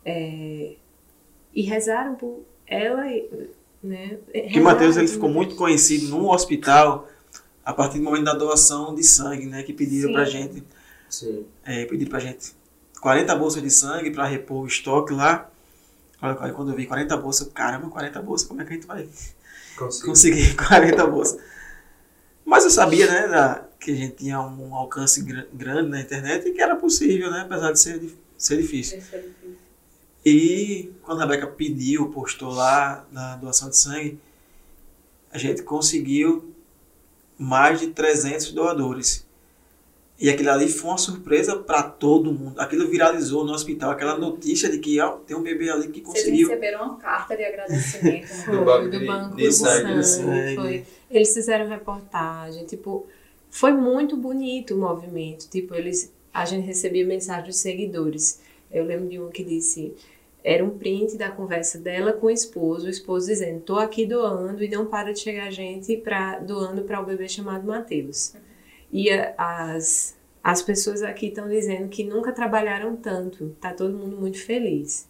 [0.03, 0.73] É,
[1.53, 3.29] e rezaram por ela, e,
[3.83, 4.17] né?
[4.51, 7.07] Que o Matheus ele ficou muito conhecido no hospital
[7.63, 9.61] a partir do momento da doação de sangue, né?
[9.61, 10.63] Que pediram pra gente.
[11.07, 11.45] sim.
[11.63, 12.60] É, pediram pra gente
[13.01, 15.49] 40 bolsas de sangue pra repor o estoque lá.
[16.21, 18.85] Olha, quando eu vi 40 bolsas, eu, caramba, 40 bolsas, como é que a gente
[18.87, 19.09] vai
[19.75, 20.05] Consegui.
[20.07, 21.41] conseguir 40 bolsas?
[22.45, 26.47] Mas eu sabia, né, da- que a gente tinha um alcance gr- grande na internet
[26.47, 27.41] e que era possível, né?
[27.41, 29.01] Apesar de ser, di- ser difícil.
[30.23, 34.19] E quando a Rebeca pediu, postou lá na doação de sangue,
[35.31, 36.53] a gente conseguiu
[37.37, 39.25] mais de 300 doadores.
[40.21, 42.53] E aquilo ali foi uma surpresa para todo mundo.
[42.59, 46.25] Aquilo viralizou no hospital, aquela notícia de que ó, tem um bebê ali que Vocês
[46.25, 46.47] conseguiu.
[46.47, 48.27] receberam uma carta de agradecimento.
[48.27, 50.55] Foi, banco do banco de de sangue, sangue, né?
[50.55, 50.85] foi.
[51.09, 53.07] Eles fizeram reportagem, tipo,
[53.49, 55.49] foi muito bonito o movimento.
[55.49, 58.41] Tipo, eles, a gente recebia mensagem dos seguidores.
[58.71, 59.95] Eu lembro de um que disse,
[60.43, 64.63] era um print da conversa dela com o esposo, o esposo dizendo, tô aqui doando
[64.63, 68.35] e não para de chegar gente pra, doando para o bebê chamado Mateus.
[68.91, 74.17] E a- as, as pessoas aqui estão dizendo que nunca trabalharam tanto, tá todo mundo
[74.17, 75.07] muito feliz.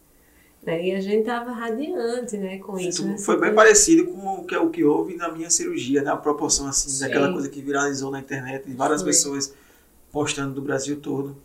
[0.63, 0.85] Né?
[0.89, 3.03] E a gente tava radiante, né, com isso.
[3.07, 3.17] né?
[3.17, 6.11] Foi bem parecido com o que, o que houve na minha cirurgia, né?
[6.11, 6.99] A proporção assim, Sim.
[6.99, 9.09] daquela coisa que viralizou na internet, e várias Foi.
[9.09, 9.53] pessoas
[10.11, 11.35] postando do Brasil todo.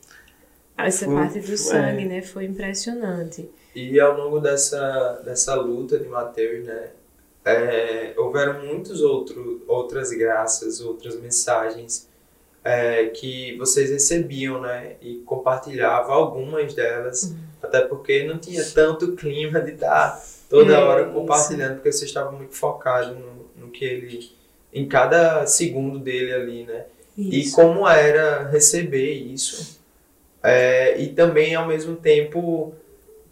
[0.76, 2.20] Essa Foi- parte do foi- sangue, né?
[2.20, 3.48] Foi impressionante.
[3.74, 6.90] E ao longo dessa, dessa luta de Mateus, né,
[7.42, 12.06] é, houveram muitas outro, outras graças, outras mensagens
[12.66, 17.32] é, que vocês recebiam, né, e compartilhavam algumas delas,
[17.62, 20.20] até porque não tinha tanto clima de estar
[20.50, 21.12] toda É, hora isso.
[21.12, 24.32] compartilhando, porque vocês estavam muito focados no, no que ele,
[24.72, 26.86] em cada segundo dele ali, né,
[27.16, 27.54] e Isso.
[27.54, 29.80] como era receber isso
[30.42, 32.74] é, e também ao mesmo tempo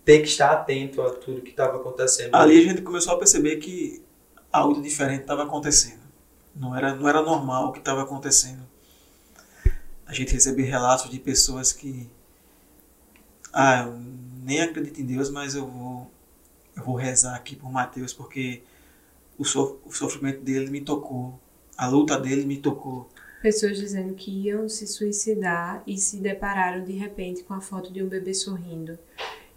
[0.04, 3.56] ter que estar atento a tudo que estava acontecendo Ali a gente começou a perceber
[3.56, 4.02] que
[4.52, 6.00] algo diferente estava acontecendo.
[6.54, 8.62] Não era, não era normal o que estava acontecendo.
[10.06, 12.08] A gente recebia relatos de pessoas que.
[13.52, 13.98] Ah, eu
[14.44, 16.10] nem acredito em Deus, mas eu vou,
[16.76, 18.62] eu vou rezar aqui por Mateus porque
[19.38, 21.38] o, sof- o sofrimento dele me tocou.
[21.76, 23.08] A luta dele me tocou.
[23.42, 28.02] Pessoas dizendo que iam se suicidar e se depararam de repente com a foto de
[28.02, 28.98] um bebê sorrindo.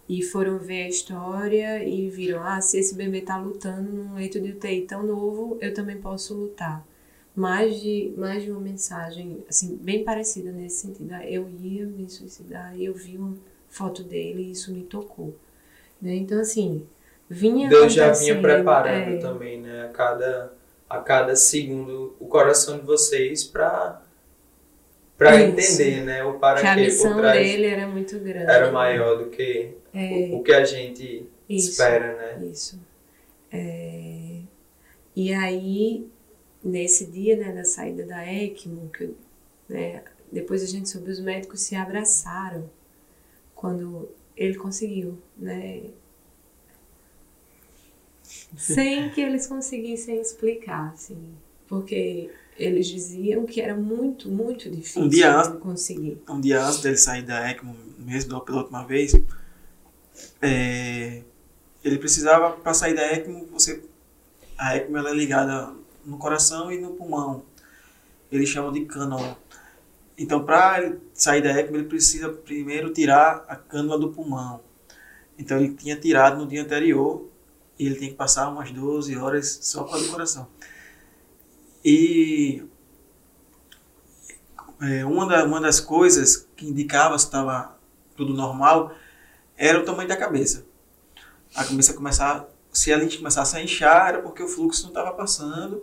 [0.08, 4.40] E foram ver a história e viram: ah, se esse bebê tá lutando num leito
[4.40, 6.84] de UTI tão novo, eu também posso lutar.
[7.38, 11.12] Mais de, mais de uma mensagem, assim, bem parecida nesse sentido.
[11.12, 13.36] Ah, Eu ia me suicidar e eu vi uma
[13.68, 15.34] foto dele e isso me tocou.
[16.02, 16.16] Né?
[16.16, 16.84] Então, assim,
[17.30, 20.52] vinha Deus já vinha preparando é, também né a cada
[20.88, 24.02] a cada segundo o coração de vocês para
[25.16, 28.50] para entender né o para que a missão dele era muito grande.
[28.50, 30.30] era maior do que É.
[30.32, 31.70] o, o que a gente Isso.
[31.70, 32.80] espera né Isso.
[33.52, 34.40] É,
[35.14, 36.06] E aí,
[36.68, 39.14] nesse dia né, da saída da ECMO, que,
[39.68, 42.70] né, depois a gente soube os médicos se abraçaram
[43.54, 45.82] quando ele conseguiu, né?
[48.56, 51.34] Sem que eles conseguissem explicar, assim.
[51.66, 56.20] Porque eles diziam que era muito, muito difícil Um dia antes- conseguir.
[56.28, 59.12] um dia antes dele sair da ECMO, mesmo pela última vez,
[60.42, 61.22] é,
[61.84, 63.82] ele precisava, para sair da ECMO, você,
[64.56, 65.72] a ECMO ela é ligada
[66.08, 67.44] no coração e no pulmão.
[68.30, 69.36] Eles chamam de cânula.
[70.16, 74.60] Então, para ele sair da ECMO, ele precisa primeiro tirar a cânula do pulmão.
[75.38, 77.28] Então, ele tinha tirado no dia anterior
[77.78, 80.48] e ele tem que passar umas 12 horas só com a do coração.
[81.84, 82.64] E
[84.80, 87.76] é, uma, da- uma das coisas que indicava se estava
[88.16, 88.92] tudo normal
[89.56, 90.66] era o tamanho da cabeça.
[91.54, 95.82] A cabeça começar, se ela começasse a inchar, era porque o fluxo não estava passando,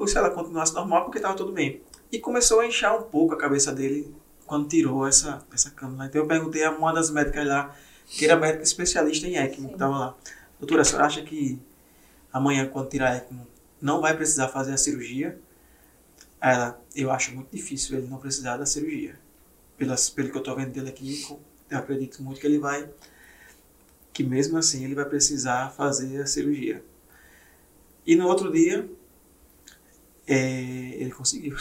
[0.00, 1.82] ou se ela continuasse normal, porque estava tudo bem.
[2.10, 4.12] E começou a inchar um pouco a cabeça dele
[4.46, 6.06] quando tirou essa, essa cânula.
[6.06, 9.74] Então eu perguntei a uma das médicas lá, que era médica especialista em ECMO, que
[9.74, 10.16] estava lá.
[10.58, 11.60] Doutora, a senhora acha que
[12.32, 13.46] amanhã, quando tirar a ECMO,
[13.80, 15.38] não vai precisar fazer a cirurgia?
[16.40, 19.20] Ela, eu acho muito difícil ele não precisar da cirurgia.
[19.76, 21.26] Pelas, pelo que eu estou vendo dele aqui,
[21.68, 22.88] eu acredito muito que ele vai,
[24.14, 26.82] que mesmo assim ele vai precisar fazer a cirurgia.
[28.06, 28.88] E no outro dia,
[30.32, 31.56] é, ele conseguiu.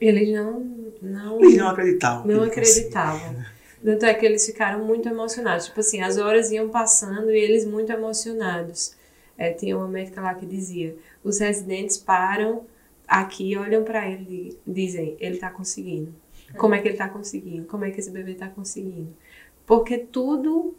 [0.00, 0.60] Eles não,
[1.00, 2.26] não Eles não acreditavam.
[2.26, 3.44] Não acreditavam.
[3.82, 5.66] Tanto é que eles ficaram muito emocionados.
[5.66, 8.96] Tipo assim, as horas iam passando e eles muito emocionados.
[9.36, 12.64] É, tinha uma médica lá que dizia: os residentes param
[13.06, 16.14] aqui, olham para ele e dizem: ele tá conseguindo.
[16.56, 17.66] Como é que ele tá conseguindo?
[17.66, 19.14] Como é que esse bebê tá conseguindo?
[19.66, 20.74] Porque tudo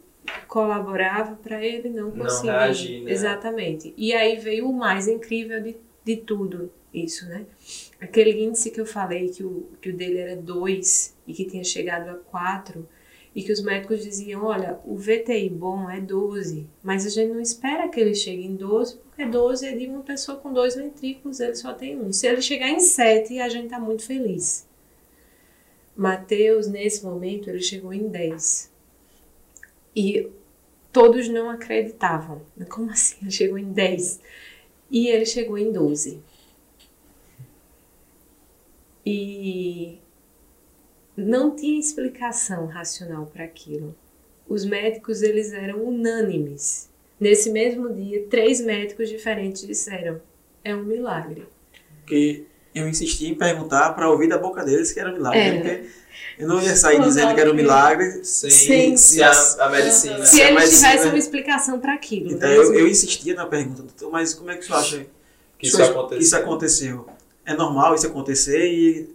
[0.48, 2.48] colaborava para ele não Não conseguir.
[2.50, 3.12] reagir, né?
[3.12, 3.94] Exatamente.
[3.96, 5.76] E aí veio o mais incrível de,
[6.06, 7.44] de tudo isso, né?
[8.00, 11.64] Aquele índice que eu falei que o, que o dele era 2 e que tinha
[11.64, 12.88] chegado a 4
[13.34, 17.40] e que os médicos diziam, olha, o VTI bom é 12, mas a gente não
[17.40, 21.40] espera que ele chegue em 12, porque 12 é de uma pessoa com dois ventrículos,
[21.40, 22.12] ele só tem um.
[22.12, 24.66] Se ele chegar em 7, a gente tá muito feliz.
[25.94, 28.72] Mateus, nesse momento, ele chegou em 10.
[29.94, 30.30] E
[30.92, 32.42] todos não acreditavam.
[32.70, 33.16] Como assim?
[33.22, 34.20] Ele chegou em 10.
[34.96, 36.22] E ele chegou em 12.
[39.04, 39.98] E
[41.14, 43.94] não tinha explicação racional para aquilo.
[44.48, 46.88] Os médicos eles eram unânimes.
[47.20, 50.18] Nesse mesmo dia, três médicos diferentes disseram:
[50.64, 51.46] é um milagre.
[52.00, 55.40] Porque eu insisti em perguntar para ouvir da boca deles que era um milagre.
[55.40, 55.58] Era.
[55.58, 55.90] Porque
[56.38, 58.24] eu não ia sair dizendo que era um milagre.
[58.24, 58.96] sem, Sim.
[58.96, 59.30] se a,
[59.60, 61.08] a medicina Se É, eles mas, tivessem né?
[61.10, 62.32] uma explicação para aquilo.
[62.32, 62.56] Então né?
[62.56, 65.06] eu, eu insistia na pergunta, doutor, mas como é que o senhor acha
[65.58, 67.06] que isso que aconteceu isso aconteceu?
[67.44, 68.66] É normal isso acontecer?
[68.66, 69.14] E,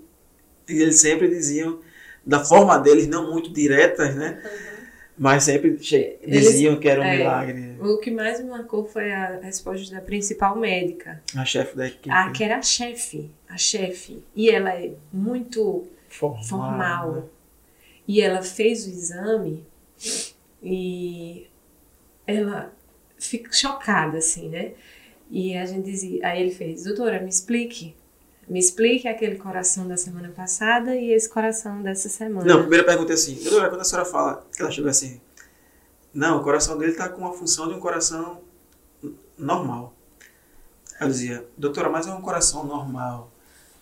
[0.70, 1.80] e eles sempre diziam,
[2.26, 4.42] da forma deles, não muito diretas, né?
[5.18, 7.18] Mas sempre che- Eles- diziam que era um é.
[7.18, 7.76] milagre.
[7.80, 12.10] O que mais me marcou foi a resposta da principal médica, A chefe da equipe.
[12.10, 14.24] a que era a chefe, a chefe.
[14.36, 16.44] E ela é muito formal.
[16.44, 17.30] formal.
[18.08, 19.66] E ela fez o exame
[20.62, 21.48] e
[22.28, 22.74] ela
[23.18, 24.74] fica chocada, assim, né?
[25.30, 27.96] E a gente dizia, aí ele fez, doutora, me explique.
[28.50, 32.46] Me explique aquele coração da semana passada e esse coração dessa semana.
[32.46, 35.22] Não, a primeira pergunta é assim, doutora, quando a senhora fala, que ela chegou assim,
[36.14, 38.42] não, o coração dele está com a função de um coração
[39.38, 39.94] normal.
[41.00, 43.31] Eu dizia, doutora, mas é um coração normal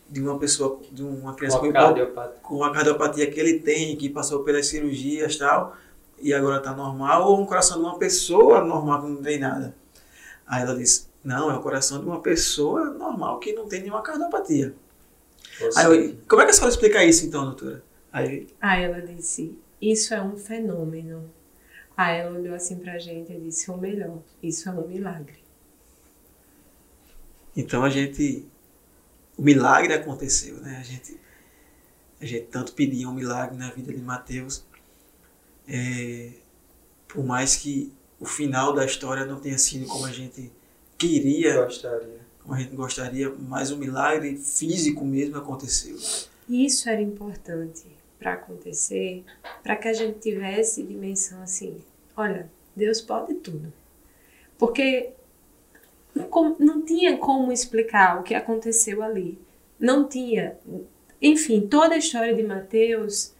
[0.10, 2.40] de uma pessoa, de uma criança com, cardiopatia.
[2.41, 5.76] com a cardiopatia que ele tem, que passou pelas cirurgias e tal,
[6.22, 9.76] e agora está normal, ou um coração de uma pessoa normal que não tem nada?
[10.48, 14.02] Aí ela disse, não, é o coração de uma pessoa normal que não tem nenhuma
[14.02, 14.73] cardiopatia.
[15.76, 17.84] Aí eu, como é que a senhora explica isso então, doutora?
[18.11, 21.30] Aí, Aí ela disse, isso é um fenômno.
[21.95, 25.38] Aí ela olhou assim pra gente e disse, ou melhor, isso é um milagre.
[27.56, 28.48] então a gente,
[29.40, 30.76] o milagre aconteceu, né?
[30.78, 31.18] A gente,
[32.20, 34.66] a gente tanto pedia um milagre na vida de Mateus,
[35.66, 36.32] é,
[37.07, 40.52] por mais que o final da história não tenha sido como a gente
[40.98, 42.20] queria, Gostaria.
[42.44, 45.98] como a gente gostaria, mas o milagre físico mesmo aconteceu.
[46.49, 47.86] E isso era importante
[48.20, 49.24] para acontecer,
[49.64, 51.82] para que a gente tivesse dimensão assim,
[52.18, 53.72] olha, Deus pode tudo.
[54.57, 55.14] Porque
[56.26, 59.38] com- não tinha como explicar o que aconteceu ali.
[59.80, 60.58] Não tinha.
[61.22, 63.34] Enfim, toda a história de Mateus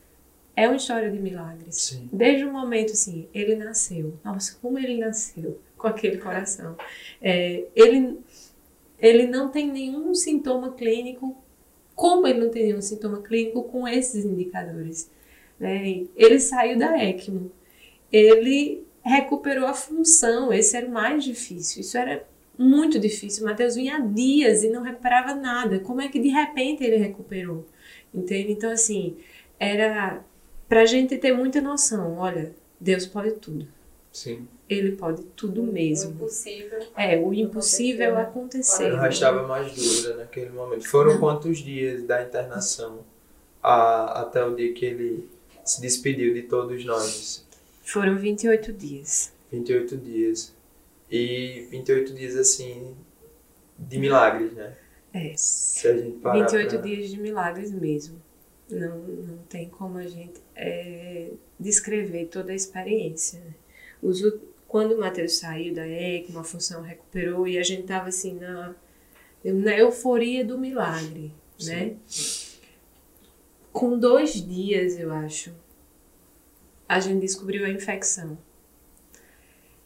[0.56, 1.76] é uma história de milagres.
[1.76, 2.10] Sim.
[2.12, 4.14] Desde o momento assim, ele nasceu.
[4.24, 6.76] Nossa, como ele nasceu com aquele coração.
[7.22, 8.18] É, ele,
[9.00, 11.36] ele não tem nenhum sintoma clínico.
[11.96, 15.10] Como ele não tem nenhum sintoma clínico com esses indicadores?
[15.60, 16.06] né?
[16.16, 17.52] Ele saiu da ECMO.
[18.12, 20.52] Ele recuperou a função.
[20.54, 21.82] Esse era o mais difícil.
[21.82, 22.26] Isso era
[22.60, 23.46] muito difícil.
[23.46, 25.80] Mateus vinha há dias e não recuperava nada.
[25.80, 27.66] Como é que de repente ele recuperou?
[28.14, 28.52] Entende?
[28.52, 29.16] Então, assim,
[29.60, 30.22] era
[30.68, 32.18] pra gente ter muita noção.
[32.18, 33.66] Olha, Deus pode tudo.
[34.12, 34.48] Sim.
[34.68, 36.12] Ele pode tudo O mesmo.
[36.12, 36.80] impossível.
[36.96, 38.88] É, o impossível Aconteceu.
[38.88, 38.90] acontecer.
[38.90, 40.88] Não restava mais dúvida naquele momento.
[40.88, 43.00] Foram quantos dias da internação
[43.64, 45.28] a- até o dia que ele
[45.66, 47.46] se despediu de todos nós?
[47.84, 49.32] Foram 28 dias.
[49.52, 50.54] 28 dias.
[51.10, 52.96] E 28 dias assim
[53.78, 54.76] de milagres, né?
[55.14, 55.34] É.
[55.36, 58.22] Se a gente parar 28 pra- dias de milagres mesmo.
[58.70, 63.40] Não, não tem como a gente é, descrever toda a experiência.
[63.40, 63.54] né?
[64.02, 64.22] Os
[64.68, 68.76] quando o Matheus saiu da ECMO, a função recuperou e a gente tava assim na,
[69.44, 71.34] na euforia do milagre,
[71.66, 71.96] né?
[73.74, 75.52] Com dois dias, eu acho,
[76.88, 78.38] a gente descobriu a infecção.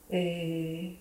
[0.09, 0.91] É,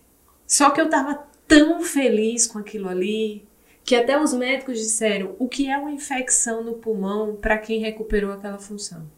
[0.52, 1.14] Só que eu tava
[1.48, 3.42] tão feliz com aquilo ali
[3.82, 8.30] que até os médicos disseram o que é uma infecção no pulmão para quem recuperou
[8.30, 9.10] aquela função.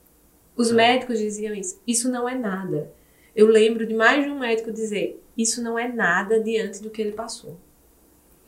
[0.57, 0.75] Os Ah.
[0.75, 1.81] médicos diziam isso.
[1.85, 2.89] Isso não é nada.
[3.35, 7.03] Eu lembro de mais de um médico dizer: isso não é nada diante do que
[7.03, 7.59] ele passou.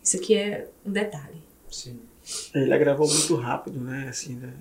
[0.00, 1.42] Isso aqui é um detalhe.
[1.68, 1.98] Sim.
[2.54, 4.06] Ele agravou muito rápido, né?
[4.08, 4.52] Assim, né?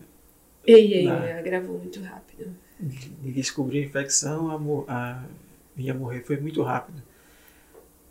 [0.65, 1.23] Ei, ei, Ah.
[1.27, 2.55] ela gravou muito rápido.
[2.79, 5.23] de descobrir a infecção a, a
[5.75, 7.03] vinha morrer foi muito rápido.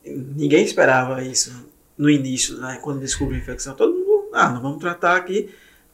[0.04, 1.52] Ninguém esperava isso
[1.96, 2.78] no início, né?
[2.82, 3.74] Quando descobriu a infecção.
[3.74, 5.48] Todo mundo, ah, nós vamos tratar aqui,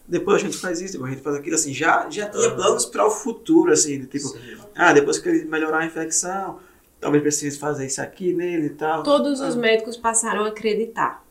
[0.09, 1.73] depois a gente faz isso, depois a gente faz aquilo, assim.
[1.73, 2.55] Já, já tinha Ah.
[2.55, 4.57] planos para o futuro, assim, do tipo, Sim.
[4.75, 6.59] ah, depois que ele melhorar a infecção,
[7.01, 9.03] talvez precise fazer isso aqui nele e tal.
[9.03, 9.59] Todos os Ah.
[9.61, 11.25] médicos passaram a acreditar.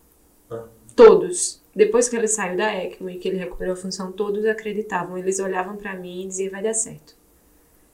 [0.49, 0.63] Ah.
[0.95, 1.59] Todos.
[1.75, 5.17] Depois que ele saiu da ECMO e que ele recuperou a função, todos acreditavam.
[5.17, 7.15] Eles olhavam pra mim e diziam: vai dar certo.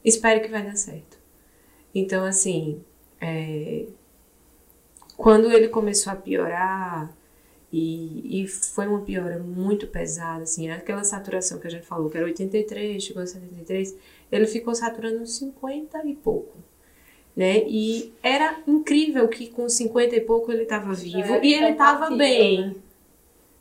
[0.03, 1.18] Espero que vai dar certo.
[1.94, 2.82] Então, assim,
[3.22, 3.86] é,
[5.17, 7.15] quando ele começou a piorar,
[7.71, 12.17] e, e foi uma piora muito pesada, assim, aquela saturação que a gente falou, que
[12.17, 13.95] era 83, chegou a 73,
[14.31, 16.57] ele ficou saturando uns 50 e pouco
[17.35, 17.63] né?
[17.67, 22.67] E era incrível que com 50 e pouco ele estava vivo e ele estava bem.
[22.67, 22.75] né?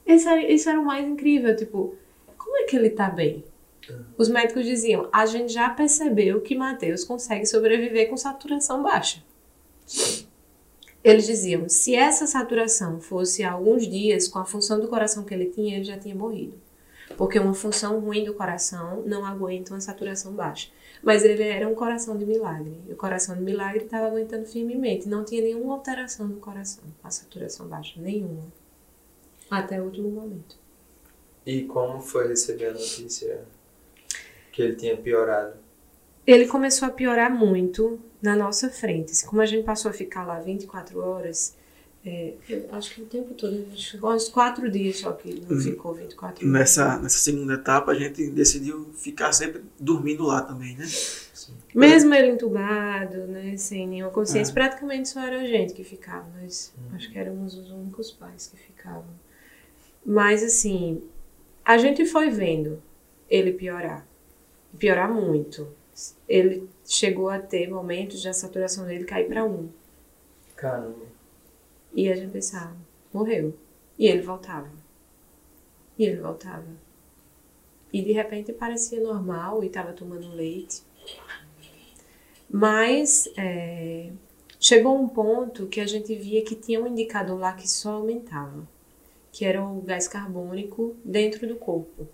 [0.06, 1.96] Isso era, isso era o mais incrível, tipo,
[2.36, 3.42] como é que ele tá bem?
[4.16, 9.22] Os médicos diziam, a gente já percebeu que Mateus consegue sobreviver com saturação baixa.
[11.04, 15.34] Eles diziam, se essa saturação fosse há alguns dias, com a função do coração que
[15.34, 16.58] ele tinha, ele já tinha morrido.
[17.18, 20.70] Porque uma função ruim do coração não aguenta uma saturação baixa.
[21.02, 22.80] Mas ele era um coração de milagre.
[22.88, 25.06] E o coração de milagre estava aguentando firmemente.
[25.06, 28.46] Não tinha nenhuma alteração no coração, a saturação baixa, nenhuma.
[29.50, 30.56] Até o último momento.
[31.44, 33.44] E como foi receber a notícia
[34.50, 35.58] que ele tinha piorado?
[36.26, 39.12] Ele começou a piorar muito na nossa frente.
[39.12, 41.54] Assim, Como a gente passou a ficar lá 24 horas,
[42.06, 43.66] É, eu acho que o tempo todo,
[44.04, 45.60] uns quatro dias só que não Hum.
[45.60, 46.52] ficou 24 horas.
[46.60, 50.84] Nessa, nessa segunda etapa, a gente decidiu ficar sempre dormindo lá também, né?
[51.74, 54.54] Mesmo ele entubado, né, sem nenhuma consciência, É.
[54.54, 58.58] praticamente só era a gente que ficava, mas acho que éramos os únicos pais que
[58.58, 59.08] ficavam.
[60.04, 61.02] Mas assim,
[61.64, 62.82] a gente foi vendo
[63.30, 64.06] ele piorar,
[64.78, 65.66] piorar muito.
[66.28, 69.68] Ele chegou a ter momentos de a saturação dele cair para um.
[70.56, 71.06] Caramba.
[71.94, 72.76] E a gente pensava,
[73.12, 73.54] morreu.
[73.98, 74.70] E ele voltava.
[75.98, 76.66] E ele voltava.
[77.92, 80.82] E de repente parecia normal e estava tomando leite.
[82.50, 84.10] Mas é,
[84.58, 88.66] chegou um ponto que a gente via que tinha um indicador lá que só aumentava,
[89.30, 92.08] que era o gás carbônico dentro do corpo.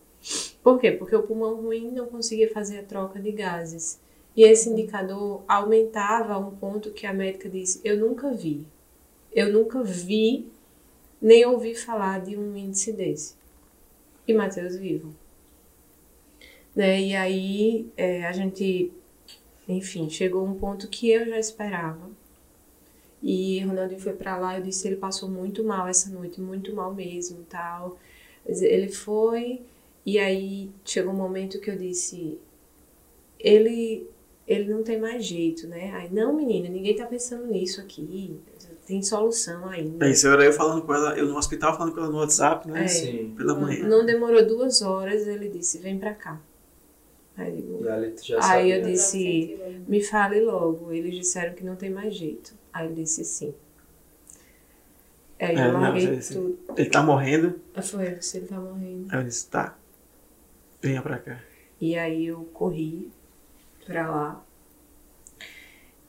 [0.62, 0.92] Por quê?
[0.92, 4.00] Porque o pulmão ruim não conseguia fazer a troca de gases.
[4.36, 8.66] E esse indicador aumentava a um ponto que a médica disse: Eu nunca vi.
[9.32, 10.50] Eu nunca vi
[11.20, 13.34] nem ouvi falar de um índice desse.
[14.26, 15.14] E Matheus vivo.
[16.74, 17.00] Né?
[17.00, 18.92] E aí é, a gente,
[19.68, 22.10] enfim, chegou a um ponto que eu já esperava.
[23.22, 26.94] E Ronaldinho foi pra lá, eu disse ele passou muito mal essa noite, muito mal
[26.94, 27.98] mesmo, tal.
[28.46, 29.60] Ele foi
[30.04, 32.38] e aí chegou um momento que eu disse
[33.38, 34.06] ele
[34.46, 35.92] ele não tem mais jeito, né?
[35.94, 38.36] Aí não, menina, ninguém tá pensando nisso aqui.
[38.84, 40.04] Tem solução ainda.
[40.04, 42.68] É isso, era eu falando com ela, eu no hospital falando com ela no WhatsApp,
[42.68, 42.84] né?
[42.84, 42.88] É.
[42.88, 43.32] Sim.
[43.36, 43.86] Pela manhã.
[43.86, 46.40] Não demorou duas horas, ele disse, vem pra cá.
[47.36, 48.78] Aí, eu digo, E ali tu já Aí sabia.
[48.78, 50.90] eu disse- me fale logo.
[50.90, 52.52] Eles disseram que não tem mais jeito.
[52.72, 53.54] Aí ele disse sim.
[55.38, 56.58] Aí É, eu não, larguei você- você- tudo.
[56.76, 57.60] Ele tá morrendo.
[57.74, 59.06] Aí Foi, você ele tá morrendo.
[59.10, 59.78] Aí eu disse, tá.
[60.80, 61.40] Venha pra cá.
[61.80, 63.10] E aí eu corri
[63.84, 64.44] pra lá.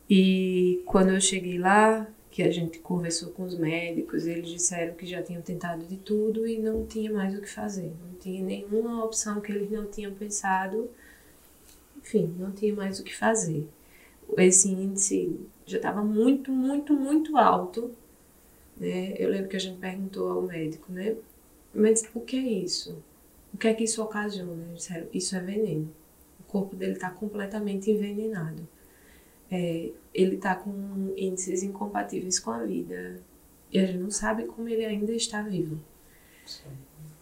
[0.09, 5.05] E quando eu cheguei lá, que a gente conversou com os médicos, eles disseram que
[5.05, 7.91] já tinham tentado de tudo e não tinha mais o que fazer.
[8.05, 10.89] Não tinha nenhuma opção que eles não tinham pensado.
[11.97, 13.67] Enfim, não tinha mais o que fazer.
[14.37, 17.91] Esse índice já estava muito, muito, muito alto.
[18.77, 19.13] Né?
[19.17, 21.17] Eu lembro que a gente perguntou ao médico, né?
[21.75, 23.03] Mas o que é isso?
[23.61, 24.73] O que é que isso ocasiona?
[24.73, 25.93] Disseram, isso é veneno.
[26.39, 28.67] O corpo dele está completamente envenenado.
[29.51, 33.21] É, ele está com índices incompatíveis com a vida.
[33.71, 35.79] E a gente não sabe como ele ainda está vivo.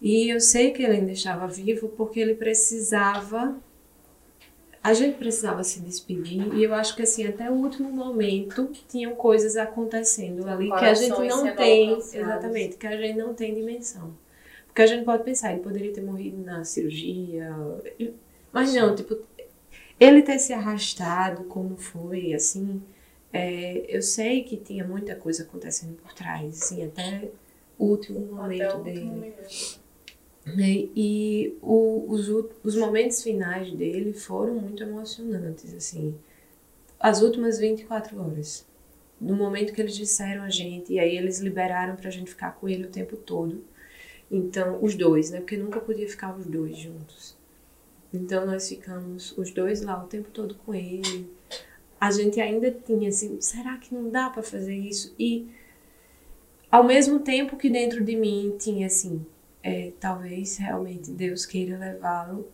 [0.01, 3.57] E eu sei que ele ainda estava vivo porque ele precisava.
[4.81, 6.53] A gente precisava se despedir.
[6.55, 10.93] E eu acho que assim, até o último momento tinham coisas acontecendo ali que a
[10.93, 11.89] gente Corações não tem.
[11.89, 12.15] alcançados.
[12.15, 14.15] Exatamente, que a gente não tem dimensão.
[14.79, 17.49] Porque a gente pode pensar, ele poderia ter morrido na cirurgia.
[18.53, 19.17] Mas não, tipo,
[19.99, 22.81] ele ter se arrastado como foi, assim,
[23.33, 27.29] é, eu sei que tinha muita coisa acontecendo por trás, assim, até
[27.77, 28.99] o último momento o dele.
[28.99, 29.79] último minuto.
[30.45, 30.87] né?
[30.95, 32.29] E o- os,
[32.63, 36.15] os momentos finais dele foram muito emocionantes, assim.
[36.99, 38.65] As últimas 24 horas.
[39.19, 42.69] No momento que eles disseram a gente, e aí eles liberaram pra gente ficar com
[42.69, 43.63] ele o tempo todo.
[44.31, 45.39] Então, os dois, né?
[45.39, 47.35] Porque nunca podia ficar os dois juntos.
[48.13, 51.29] Então, nós ficamos os dois lá o tempo todo com ele.
[51.99, 55.13] A gente ainda tinha assim, será que não dá pra fazer isso?
[55.19, 55.47] E
[56.71, 59.25] ao mesmo tempo que dentro de mim tinha assim,
[59.61, 62.47] é, talvez realmente Deus queira levá-lo.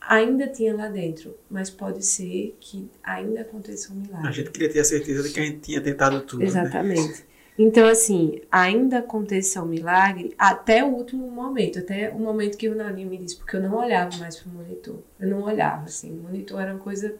[0.00, 4.28] Ainda tinha lá dentro, mas pode ser que ainda aconteça um milagre.
[4.28, 6.42] A gente queria ter a certeza de que a gente tinha tentado tudo.
[6.42, 7.20] Né?
[7.62, 12.72] Então, assim, ainda aconteça o milagre até o último momento, até o momento que o
[12.72, 14.98] Ronaldinho me disse, porque eu não olhava mais pro monitor.
[15.18, 17.16] Eu não olhava, assim, o monitor era uma coisa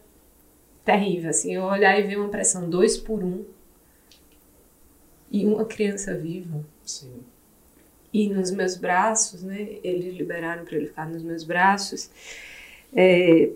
[0.83, 3.45] terrível, assim, eu olhar e ver uma pressão 2 por 1 um,
[5.29, 6.65] e uma criança viva.
[6.83, 7.21] Sim.
[8.11, 9.77] E nos meus braços, né?
[9.83, 12.09] Eles liberaram para ele ficar nos meus braços.
[12.95, 13.51] É,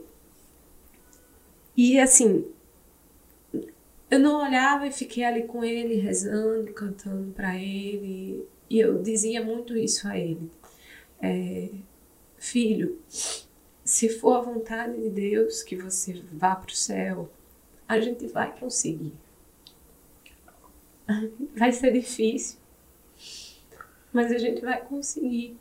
[1.76, 2.46] E assim,
[4.16, 8.46] eu não olhava e fiquei ali com ele, rezando, cantando para ele.
[8.70, 10.50] E eu dizia muito isso a ele.
[11.22, 11.70] É,
[12.38, 13.00] Filho,
[13.84, 17.32] se for a vontade de Deus que você vá para o céu,
[17.88, 19.14] a gente vai conseguir.
[21.56, 22.58] Vai ser difícil,
[24.12, 25.56] mas a gente vai conseguir.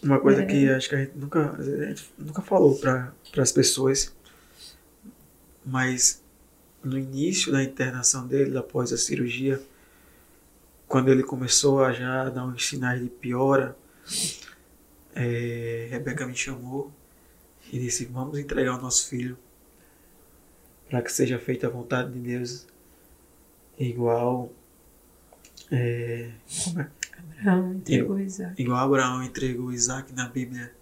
[0.00, 0.46] Uma coisa É.
[0.46, 4.14] que acho que a gente nunca, a gente nunca falou para as pessoas,
[5.66, 6.21] mas
[6.84, 9.60] no início da internação dele, após a cirurgia,
[10.88, 13.76] quando ele começou a já dar uns sinais de piora,
[15.14, 16.92] é, Rebeca me chamou
[17.72, 19.38] e disse: Vamos entregar o nosso filho
[20.88, 22.66] para que seja feita a vontade de Deus,
[23.78, 24.52] igual
[25.70, 26.30] É,
[26.64, 26.90] como é?
[27.40, 28.62] Abraão entregou Isaac.
[28.62, 30.72] Igual Abraão entregou Isaac na Bíblia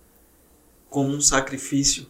[0.88, 2.06] como um sacrifício.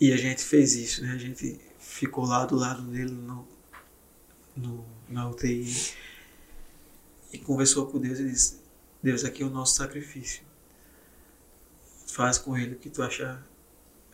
[0.00, 1.12] E a gente fez isso, né?
[1.12, 1.60] A gente
[1.94, 3.46] ficou lá do lado dele no,
[4.56, 5.92] no, na UTI
[7.32, 8.60] e conversou com Deus e disse:
[9.02, 10.42] Deus, aqui é o nosso sacrifício.
[12.08, 13.46] Faz com ele o que tu achar,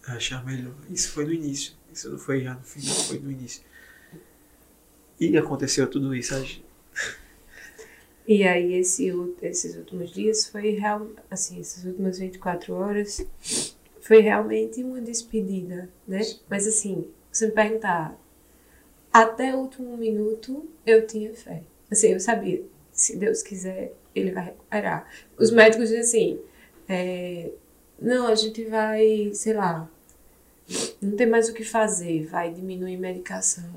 [0.07, 0.75] achar melhor.
[0.91, 1.73] Isso foi no início.
[1.93, 3.63] Isso não foi já no final, foi no início.
[5.19, 6.35] E aconteceu tudo isso.
[6.39, 6.65] gente-
[8.29, 9.11] E aí esse,
[9.43, 13.27] esses últimos dias foi real, assim, essas últimas 24 horas
[14.03, 16.21] foi realmente uma despedida, né?
[16.49, 18.19] Mas assim, se me perguntar,
[19.13, 21.63] até o último minuto eu tinha fé.
[21.91, 22.63] Assim, eu sabia,
[22.93, 25.09] se Deus quiser, ele vai recuperar.
[25.39, 26.41] Os médicos dizem assim,
[26.89, 27.51] é,
[28.01, 29.89] não, a gente vai, sei lá,
[31.01, 33.71] não tem mais o que fazer, vai diminuir medicação.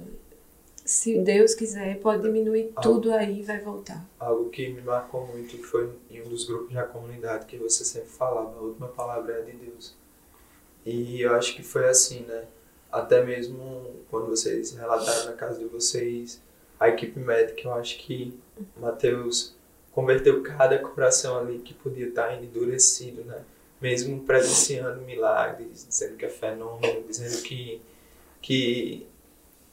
[0.86, 4.06] Se Deus quiser, pode diminuir tudo aí e vai voltar.
[4.20, 8.10] Algo que me marcou muito foi em um dos grupos da comunidade que você sempre
[8.10, 9.96] falava, a última palavra é de Deus.
[10.86, 12.44] E eu acho que foi assim, né?
[12.94, 16.40] Até mesmo quando vocês relataram na casa de vocês,
[16.80, 18.40] a equipe médica, eu acho que
[18.78, 19.56] Mateus
[19.92, 23.42] converteu cada coração ali que podia estar endurecido, né?
[23.82, 27.82] Mesmo presenciando milagres, dizendo que é fenômeno, dizendo que,
[28.40, 29.08] que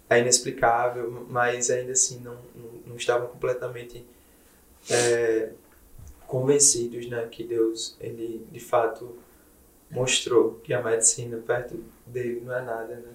[0.09, 4.03] é inexplicável, mas ainda assim não, não, não estavam completamente
[4.91, 5.51] é,
[6.27, 9.19] convencidos né, que Deus, ele de fato
[9.91, 13.12] mostrou que a medicina perto dele não é nada, né?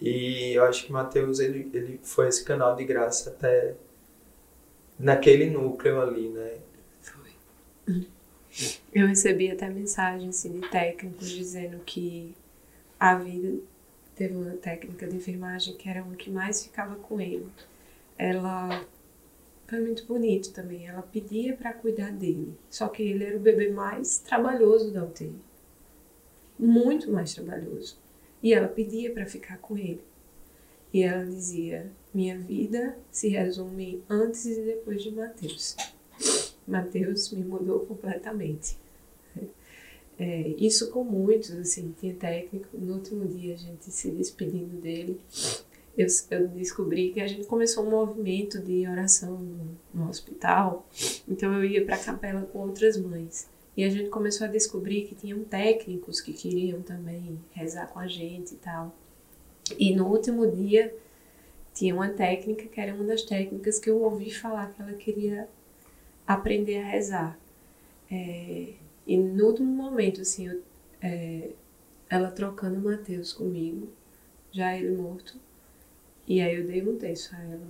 [0.00, 3.74] E eu acho que Mateus, ele, ele foi esse canal de graça até
[4.98, 6.58] naquele núcleo ali, né?
[8.94, 12.34] Eu recebi até mensagens assim, de técnicos dizendo que
[13.00, 13.58] a vida
[14.14, 17.48] teve uma técnica de enfermagem que era uma que mais ficava com ele.
[18.18, 18.84] Ela
[19.66, 20.86] foi muito bonito também.
[20.86, 25.34] Ela pedia para cuidar dele, só que ele era o bebê mais trabalhoso da UTI,
[26.62, 27.96] muito mais trabalhoso.
[28.42, 30.02] E ela pedia para ficar com ele.
[30.92, 35.76] E ela dizia: minha vida se resume antes e depois de Mateus.
[36.66, 38.76] Mateus me mudou completamente.
[40.18, 42.68] É, isso com muitos, assim, tinha técnico.
[42.74, 45.20] No último dia, a gente se despedindo dele,
[45.98, 50.86] eu, eu descobri que a gente começou um movimento de oração no, no hospital.
[51.26, 53.48] Então, eu ia para a capela com outras mães.
[53.76, 58.06] E a gente começou a descobrir que tinham técnicos que queriam também rezar com a
[58.06, 58.94] gente e tal.
[59.78, 60.94] E no último dia,
[61.72, 65.48] tinha uma técnica que era uma das técnicas que eu ouvi falar que ela queria
[66.26, 67.38] aprender a rezar.
[68.10, 68.74] É,
[69.06, 70.62] e no último momento, assim, eu,
[71.00, 71.50] é,
[72.10, 73.88] ela trocando Mateus comigo,
[74.50, 75.40] já ele morto,
[76.26, 77.68] e aí eu dei um texto a ela.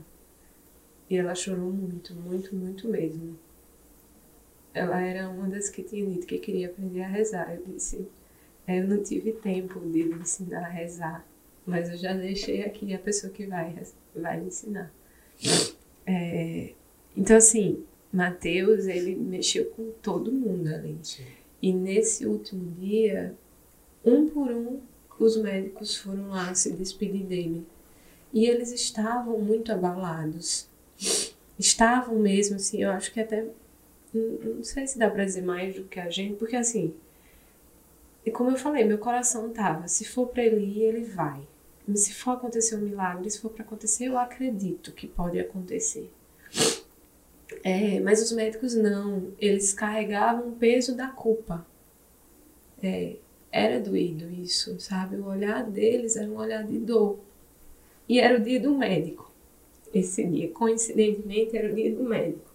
[1.09, 3.39] E ela chorou muito, muito, muito mesmo.
[4.75, 7.55] Ela era uma das que tinha dito que queria aprender a rezar.
[7.55, 8.07] Eu disse,
[8.67, 11.27] "É, eu não tive tempo de lhe ensinar a rezar,
[11.67, 13.75] mas eu já deixei aqui a pessoa que vai,
[14.15, 14.93] vai lhe ensinar.
[16.07, 16.73] É,
[17.17, 20.99] então, assim, Mateus, ele mexeu com todo mundo ali.
[21.03, 21.25] Sim.
[21.61, 23.35] E nesse último dia,
[24.05, 24.81] um por um,
[25.19, 27.65] os médicos foram lá se despedir dele.
[28.33, 30.67] E eles estavam muito abalados.
[31.59, 33.47] Estavam mesmo, assim, eu acho que até.
[34.15, 36.95] Não sei se dá pra dizer mais do que a gente, porque assim.
[38.33, 39.89] Como eu falei, meu coração tava.
[39.89, 41.41] Se for pra ele ir, ele vai.
[41.95, 46.11] Se for acontecer um milagre, se for pra acontecer, eu acredito que pode acontecer.
[47.65, 51.67] É, mas os médicos não, eles carregavam o peso da culpa.
[52.83, 53.17] É,
[53.51, 55.17] era doído isso, sabe?
[55.17, 57.19] O olhar deles era um olhar de dor.
[58.09, 59.31] E era o dia do médico.
[59.93, 62.52] Esse dia, coincidentemente, era o dia do médico.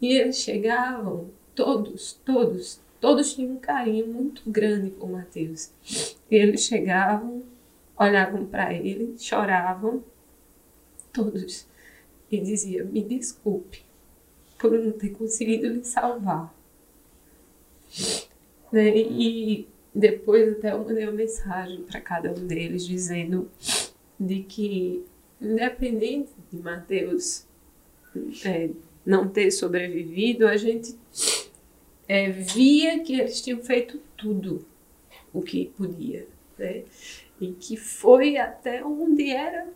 [0.00, 5.70] E eles chegavam, todos, todos, todos tinham um carinho muito grande por Mateus.
[6.30, 7.42] E eles chegavam,
[7.96, 10.02] olhavam para ele, choravam,
[11.12, 11.66] todos,
[12.30, 13.82] e diziam: Me desculpe
[14.58, 16.54] por não ter conseguido lhe salvar.
[18.72, 18.96] Né?
[18.96, 23.48] E depois até eu mandei uma mensagem para cada um deles dizendo
[24.18, 25.04] de que,
[25.40, 27.46] independente de Mateus
[28.44, 28.70] é,
[29.04, 30.96] não ter sobrevivido, a gente
[32.08, 34.64] é, via que eles tinham feito tudo
[35.32, 36.26] o que podia,
[36.58, 36.84] né?
[37.40, 39.66] E que foi até onde era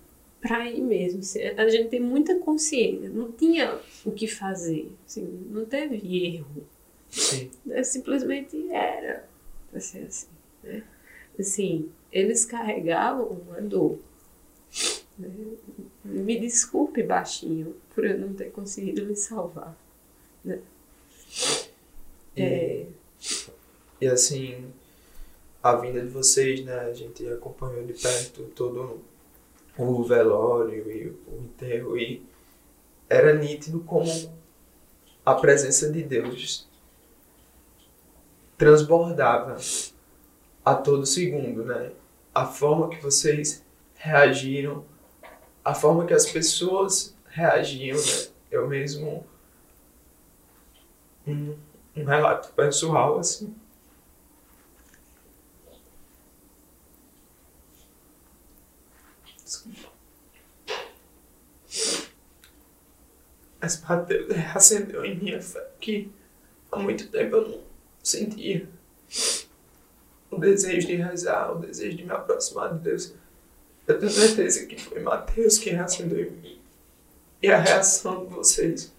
[0.41, 1.21] para ir mesmo.
[1.21, 6.65] assim, A gente tem muita consciência, não tinha o que fazer, assim, não teve erro.
[7.11, 7.51] Sim.
[7.65, 7.83] né?
[7.83, 9.29] Simplesmente era
[9.71, 10.29] pra ser assim,
[10.63, 10.83] né?
[11.39, 13.99] Assim, eles carregavam uma dor.
[15.19, 15.31] né?
[16.09, 19.77] Me desculpe, baixinho, por eu não ter conseguido lhe salvar.
[20.45, 20.61] Né?
[22.37, 22.87] E, É.
[24.01, 24.73] e assim,
[25.63, 26.79] a vinda de vocês, né?
[26.81, 29.03] A gente acompanhou de perto todo
[29.77, 32.23] o velório e o enterro e
[33.09, 34.11] era nítido como
[35.25, 36.67] a presença de Deus
[38.57, 39.57] transbordava
[40.65, 41.93] a todo segundo, né?
[42.35, 43.65] A forma que vocês
[43.95, 44.85] reagiram,
[45.65, 48.29] a forma que as pessoas reagiam, né?
[48.51, 49.27] Eu mesmo
[51.27, 51.57] um,
[51.97, 53.55] um relato pessoal assim.
[63.61, 66.11] Mas Mateus reacendeu em minha fé que
[66.71, 67.61] há muito tempo eu não
[68.03, 68.69] sentia
[70.31, 73.15] o desejo de rezar, o desejo de me aproximar de Deus.
[73.89, 76.61] Eu tenho certeza que foi Mateus que reacendeu em mim.
[77.43, 78.93] E a reação de vocês,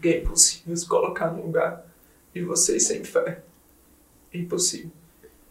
[0.00, 1.86] que é impossível se colocar no lugar
[2.34, 3.42] de vocês sem fé.
[4.34, 4.90] É impossível.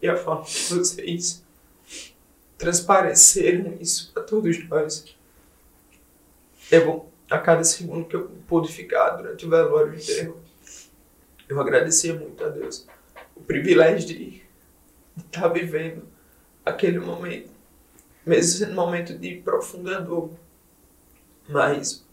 [0.02, 1.42] E a forma que vocês
[2.58, 5.16] transpareceram isso para todos nós.
[6.70, 10.38] Eu, a cada segundo que eu pude ficar durante o velório inteiro,
[11.48, 12.86] eu agradecia muito a Deus
[13.34, 14.42] o privilégio de
[15.16, 16.06] estar vivendo
[16.64, 17.50] aquele momento,
[18.24, 20.30] mesmo sendo um momento de profunda dor.
[21.48, 22.04] Mas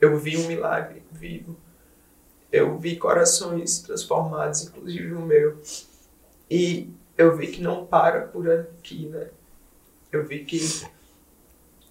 [0.00, 1.56] eu vi um milagre vivo.
[2.50, 5.60] Eu vi corações transformados, inclusive o meu.
[6.50, 9.30] E eu vi que não para por aqui, né?
[10.10, 10.60] Eu vi que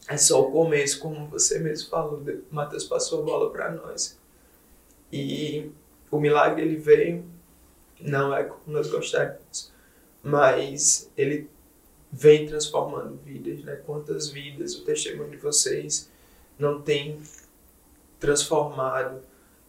[0.08, 2.24] é só o começo, como você mesmo falou.
[2.52, 4.20] Matheus passou a bola para nós.
[5.12, 5.72] E
[6.12, 7.26] o milagre ele veio,
[8.00, 9.72] não é como nós gostaríamos,
[10.22, 11.50] mas ele
[12.12, 13.78] vem transformando vidas, né?
[13.86, 16.10] Quantas vidas o testemunho de vocês
[16.60, 17.20] não tem
[18.20, 19.22] transformado.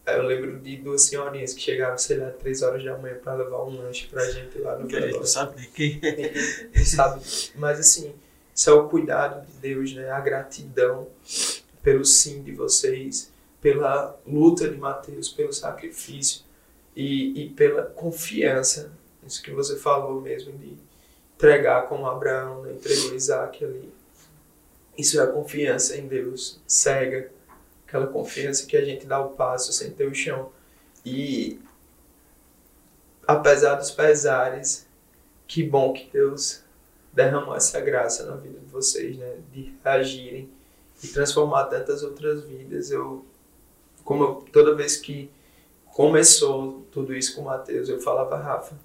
[0.05, 3.63] Eu lembro de duas senhorinhas que chegavam, sei lá, três horas da manhã para levar
[3.65, 6.33] um lanche pra gente lá no Que a gente não sabe quem é.
[6.65, 7.23] Ninguém sabe.
[7.55, 8.13] Mas assim,
[8.55, 10.11] isso é o cuidado de Deus, né?
[10.11, 11.09] A gratidão
[11.83, 16.43] pelo sim de vocês, pela luta de Mateus, pelo sacrifício
[16.97, 18.93] e, e pela confiança.
[19.25, 20.77] Isso que você falou mesmo de
[21.43, 22.73] entregar como Abraão, né?
[22.73, 23.93] entregou Isaac ali.
[24.97, 27.33] Isso é a confiança em Deus cega,
[27.85, 30.53] aquela confiança que a gente dá o passo sem ter o chão.
[31.05, 31.61] E
[33.27, 34.87] apesar dos pesares,
[35.49, 36.63] que bom que Deus
[37.13, 39.39] derramou essa graça na vida de vocês, né?
[39.53, 40.49] De reagirem
[41.03, 42.93] e transformar tantas outras vidas.
[42.93, 43.27] Eu,
[44.05, 45.29] como eu, toda vez que
[45.87, 48.77] começou tudo isso com o Mateus, eu falava, Rafa,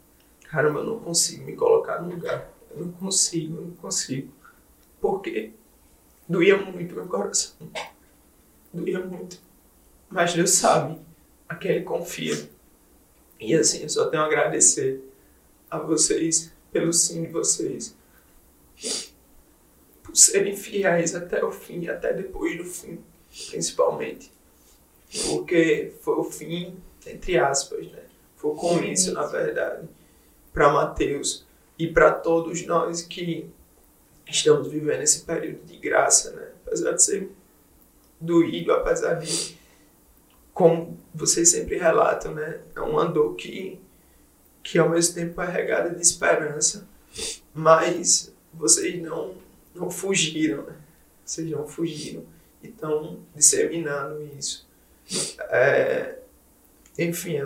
[0.50, 2.52] caramba, eu não consigo me colocar no lugar.
[2.72, 4.32] Eu não consigo, eu não consigo.
[5.00, 5.52] Porque
[6.28, 7.56] doía muito meu coração.
[8.74, 9.40] Doía muito.
[10.10, 11.00] Mas Deus sabe
[11.48, 12.50] a quem Ele confia.
[13.40, 15.02] E assim, eu só tenho a agradecer
[15.70, 17.96] a vocês pelo sim de vocês.
[20.04, 23.00] Por serem fiéis até o fim, até depois do fim,
[23.50, 24.32] principalmente.
[25.28, 28.04] Porque foi o fim, entre aspas, né?
[28.36, 29.88] Foi o começo, na verdade,
[30.58, 31.46] para Mateus
[31.78, 33.48] e para todos nós que
[34.28, 36.48] estamos vivendo esse período de graça, né?
[36.66, 37.30] Apesar de ser
[38.20, 39.56] doído, apesar de,
[40.52, 42.60] como vocês sempre relatam, né?
[42.76, 43.80] É uma dor que,
[44.64, 46.88] que ao mesmo tempo é regada de esperança,
[47.54, 49.36] mas vocês não,
[49.76, 50.76] não fugiram, né?
[51.24, 52.26] Vocês não fugiram
[52.64, 54.68] e estão disseminando isso.
[55.52, 56.18] É,
[56.98, 57.38] enfim,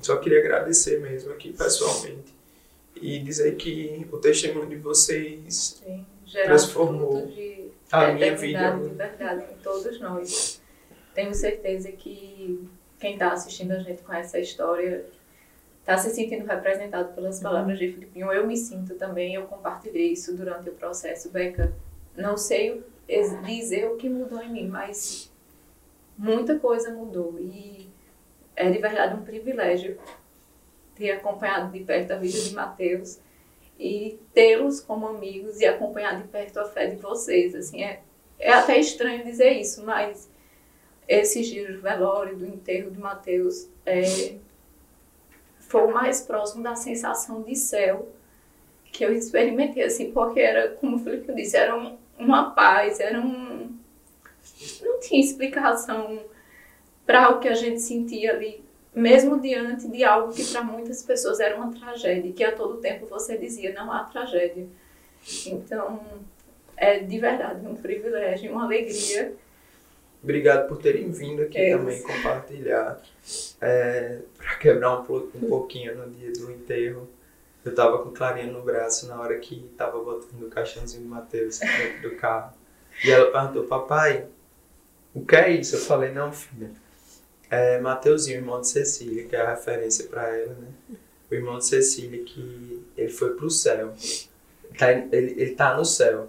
[0.00, 2.34] só queria agradecer mesmo aqui pessoalmente
[3.00, 8.72] e dizer que o testemunho de vocês Sim, Transformou de a minha vida.
[8.72, 10.60] de verdade em todos nós.
[11.14, 12.68] Tenho certeza que
[12.98, 15.06] quem está assistindo a gente com essa história
[15.80, 18.30] está se sentindo representado pelas palavras de Filipinho.
[18.30, 21.30] Eu me sinto também, eu compartilhei isso durante o processo.
[21.30, 21.72] Beca,
[22.14, 22.84] não sei
[23.44, 25.32] dizer o que mudou em mim, mas
[26.16, 27.38] muita coisa mudou.
[27.40, 27.77] E
[28.58, 29.98] é de verdade um privilégio
[30.94, 33.18] ter acompanhado de perto a vida de Mateus
[33.78, 37.54] e tê-los como amigos e acompanhar de perto a fé de vocês.
[37.54, 38.00] Assim, é,
[38.38, 40.28] é até estranho dizer isso, mas
[41.06, 44.34] esses dias do velório, do enterro de Mateus, é,
[45.60, 48.08] foi o mais próximo da sensação de céu
[48.90, 53.20] que eu experimentei, assim, porque era, como o Felipe disse, era um- uma paz, era
[53.20, 53.76] um...
[54.82, 56.24] Não tinha explicação
[57.08, 58.62] para o que a gente sentia ali,
[58.94, 63.06] mesmo diante de algo que para muitas pessoas era uma tragédia, que a todo tempo
[63.06, 64.66] você dizia, não há tragédia.
[65.46, 66.00] Então,
[66.76, 69.32] É de verdade um privilégio, uma alegria.
[70.22, 73.00] Obrigado por terem vindo aqui É também compartilhar.
[73.60, 77.08] É, para quebrar um, um pouquinho no dia do enterro.
[77.64, 81.58] Eu tava com Clarinha no braço na hora que tava botando o caixãozinho do Matheus
[81.58, 82.52] dentro do carro.
[83.02, 84.26] E ela perguntou, papai,
[85.14, 85.76] o que é isso?
[85.76, 86.70] Eu falei, não, filha.
[87.50, 90.68] É Mateuzinho, irmão de Cecília, que é a referência para ela, né?
[91.30, 93.94] O irmão de Cecília, que ele foi pro céu.
[94.76, 96.28] Tá, ele, ele tá no céu.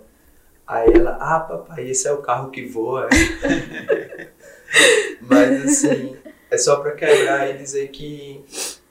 [0.66, 3.10] Aí ela, ah, papai, esse é o carro que voa.
[3.12, 4.30] é?"
[5.22, 6.16] Mas assim,
[6.50, 8.44] é só pra quebrar e dizer que,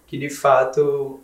[0.07, 1.21] que de fato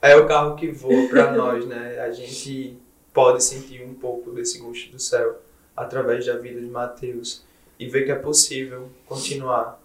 [0.00, 2.00] é o carro que voa pra nós, né?
[2.00, 2.76] A gente
[3.12, 5.40] pode sentir um pouco desse gosto do céu
[5.76, 7.44] através da vida de Mateus
[7.78, 9.81] e ver que é possível continuar.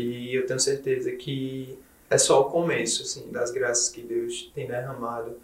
[0.00, 1.78] E eu tenho certeza que
[2.10, 5.36] é só o começo, assim, das graças que Deus tem derramado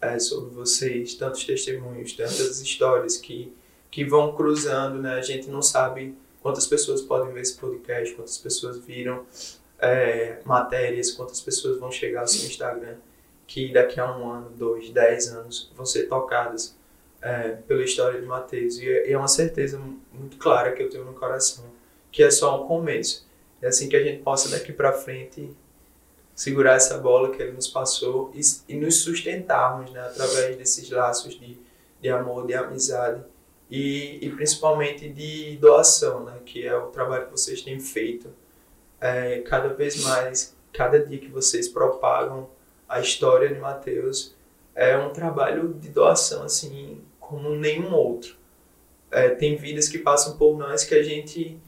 [0.00, 3.52] é, sobre vocês, tantos testemunhos, tantas histórias que,
[3.90, 5.14] que vão cruzando, né?
[5.14, 9.24] A gente não sabe quantas pessoas podem ver esse podcast, quantas pessoas viram
[9.80, 12.96] é, matérias, quantas pessoas vão chegar ao seu Instagram,
[13.46, 16.76] que daqui a um ano, dois, dez anos vão ser tocadas
[17.20, 18.78] é, pela história de Mateus.
[18.78, 19.80] E é, é uma certeza
[20.12, 21.64] muito clara que eu tenho no coração,
[22.12, 23.25] que é só um começo.
[23.60, 25.56] É assim que a gente possa daqui para frente
[26.34, 31.38] segurar essa bola que ele nos passou e, e nos sustentarmos né, através desses laços
[31.40, 31.58] de,
[32.00, 33.22] de amor, de amizade
[33.70, 38.28] e, e principalmente de doação, né, que é o trabalho que vocês têm feito.
[39.00, 42.48] É, cada vez mais, cada dia que vocês propagam
[42.88, 44.34] a história de Mateus,
[44.74, 48.36] é um trabalho de doação assim como nenhum outro.
[49.10, 51.58] É, tem vidas que passam por nós que a gente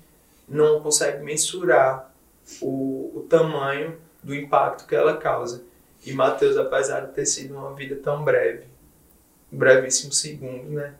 [0.48, 2.12] não consegue mensurar
[2.60, 5.64] o, o tamanho do impacto que ela causa.
[6.04, 8.66] E Mateus, apesar de ter sido uma vida tão breve,
[9.50, 10.94] brevíssimo segundo, né?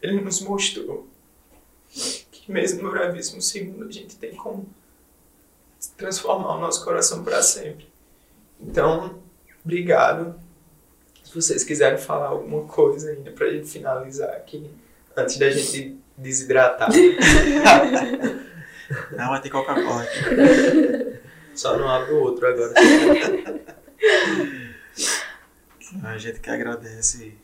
[0.00, 1.06] Ele nos mostrou
[1.90, 4.66] que mesmo no brevíssimo segundo a gente tem como
[5.96, 7.86] transformar o nosso coração para sempre.
[8.58, 9.22] Então,
[9.62, 10.40] obrigado.
[11.30, 14.68] Se vocês quiserem falar alguma coisa ainda pra gente finalizar aqui,
[15.16, 16.88] antes da gente desidratar.
[19.16, 21.20] Não, vai ter Coca-Cola aqui.
[21.54, 22.74] Só não abre o outro agora.
[26.02, 27.38] A gente que agradece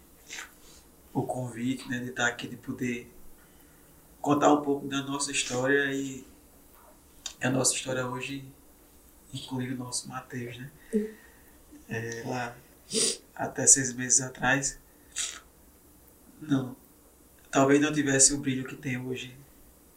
[1.15, 3.09] o convite, né, de estar aqui, de poder
[4.21, 6.27] contar um pouco da nossa história e
[7.41, 8.45] a nossa história hoje
[9.33, 10.71] inclui o nosso Mateus, né?
[11.89, 12.57] É, lá,
[13.35, 14.79] até seis meses atrás,
[16.41, 16.77] não,
[17.51, 19.37] talvez não tivesse o brilho que tem hoje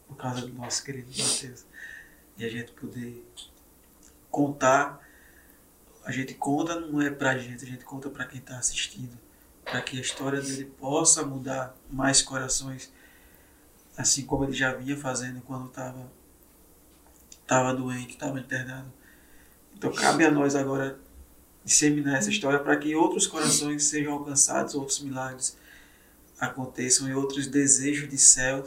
[0.08, 1.66] por causa do nosso querido Mateus.
[2.38, 3.26] E a gente poder
[4.32, 5.00] contar,
[6.06, 9.18] a gente conta não é pra gente, a gente conta pra quem tá assistindo,
[9.64, 12.92] para que a história dele possa mudar mais corações,
[13.98, 16.10] assim como ele já vinha fazendo quando estava
[17.46, 18.94] tava doente, estava internado.
[19.76, 21.00] Então cabe a nós agora
[21.64, 25.58] disseminar essa história para que outros corações sejam alcançados, outros milagres
[26.40, 28.66] aconteçam e outros desejos de céu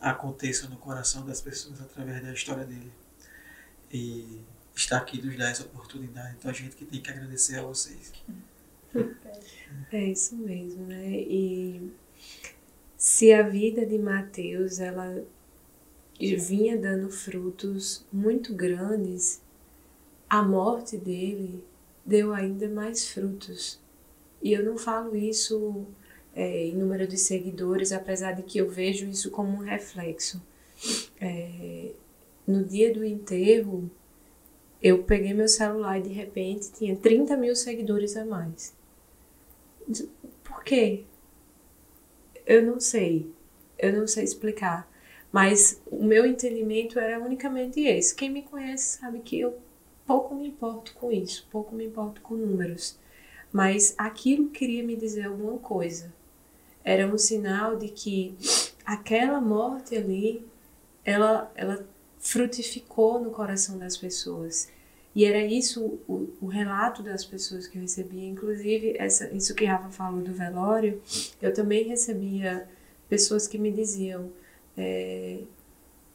[0.00, 2.90] aconteçam no coração das pessoas através da história dele.
[3.92, 4.40] E
[4.74, 6.36] está aqui nos dá essa oportunidade.
[6.38, 8.12] Então a gente que tem que agradecer a vocês.
[9.92, 11.10] É isso mesmo, né?
[11.10, 11.92] E
[12.96, 15.24] se a vida de Mateus ela
[16.18, 19.40] vinha dando frutos muito grandes,
[20.28, 21.64] a morte dele
[22.10, 23.80] deu ainda mais frutos.
[24.42, 25.86] E eu não falo isso
[26.34, 30.42] é, em número de seguidores, apesar de que eu vejo isso como um reflexo.
[31.20, 31.92] É,
[32.46, 33.88] no dia do enterro,
[34.82, 38.74] eu peguei meu celular e de repente tinha 30 mil seguidores a mais.
[40.42, 41.04] Por quê?
[42.44, 43.30] Eu não sei.
[43.78, 44.90] Eu não sei explicar.
[45.30, 48.16] Mas o meu entendimento era unicamente esse.
[48.16, 49.56] Quem me conhece sabe que eu
[50.10, 52.98] pouco me importo com isso, pouco me importo com números.
[53.52, 56.12] Mas aquilo queria me dizer alguma coisa.
[56.82, 58.36] Era um sinal de que
[58.84, 60.44] aquela morte ali,
[61.04, 61.86] ela, ela
[62.18, 64.68] frutificou no coração das pessoas.
[65.14, 68.28] E era isso o, o relato das pessoas que eu recebia.
[68.28, 71.00] Inclusive, essa, isso que Rafa falou do velório,
[71.40, 72.68] eu também recebia
[73.08, 74.32] pessoas que me diziam:
[74.76, 75.38] é,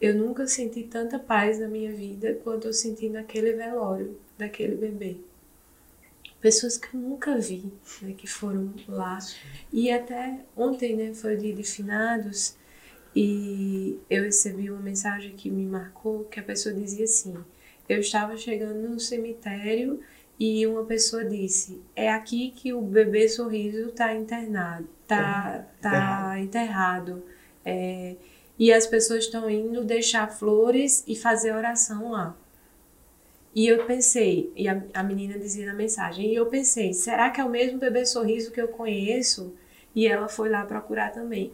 [0.01, 5.17] Eu nunca senti tanta paz na minha vida quanto eu senti naquele velório daquele bebê.
[6.41, 9.17] Pessoas que eu nunca vi, né, que foram lá.
[9.71, 12.55] E até ontem, né, foi o dia de finados,
[13.15, 17.35] e eu recebi uma mensagem que me marcou, que a pessoa dizia assim:
[17.87, 20.01] eu estava chegando no cemitério
[20.37, 27.23] e uma pessoa disse: é aqui que o bebê sorriso está internado, tá, tá enterrado.
[27.63, 28.15] É,
[28.57, 32.35] e as pessoas estão indo deixar flores e fazer oração lá.
[33.53, 37.39] E eu pensei, e a, a menina dizia na mensagem, e eu pensei, será que
[37.39, 39.53] é o mesmo bebê sorriso que eu conheço?
[39.95, 41.53] E ela foi lá procurar também.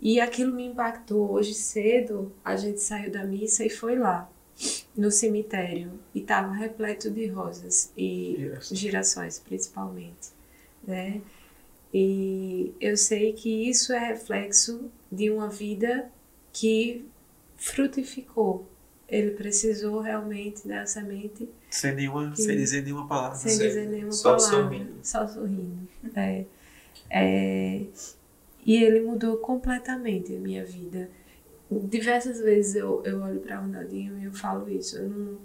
[0.00, 1.32] E aquilo me impactou.
[1.32, 4.30] Hoje cedo, a gente saiu da missa e foi lá,
[4.96, 5.98] no cemitério.
[6.14, 8.78] E estava repleto de rosas e Girassóis.
[8.78, 10.28] girassóis, principalmente.
[10.86, 11.20] Né?
[11.92, 16.08] E eu sei que isso é reflexo de uma vida
[16.52, 17.04] que
[17.56, 18.68] frutificou.
[19.08, 22.44] Ele precisou realmente da semente Sem, nenhuma, Sim.
[22.44, 23.36] sem dizer nenhuma palavra.
[23.36, 24.56] sem dizer nenhuma Só palavra.
[24.62, 24.92] sorrindo.
[25.02, 25.88] Só sorrindo.
[26.14, 26.44] É.
[27.10, 27.82] É,
[28.64, 31.10] e ele mudou completamente a minha vida.
[31.70, 34.96] Diversas vezes eu, eu olho para o Ronaldinho e eu falo isso.
[34.96, 35.38] Eu não,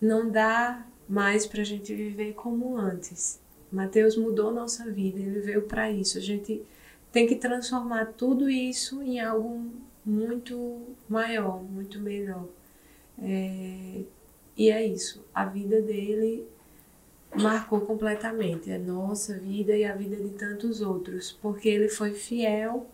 [0.00, 3.40] não dá mais pra gente viver como antes.
[3.70, 6.18] Mateus mudou nossa vida, ele veio para isso.
[6.18, 6.62] A gente
[7.10, 9.72] tem que transformar tudo isso em algo
[10.04, 12.48] muito maior, muito melhor.
[13.22, 14.02] É,
[14.56, 15.24] e é isso.
[15.34, 16.46] A vida dele
[17.36, 22.86] marcou completamente a nossa vida e a vida de tantos outros, porque ele foi fiel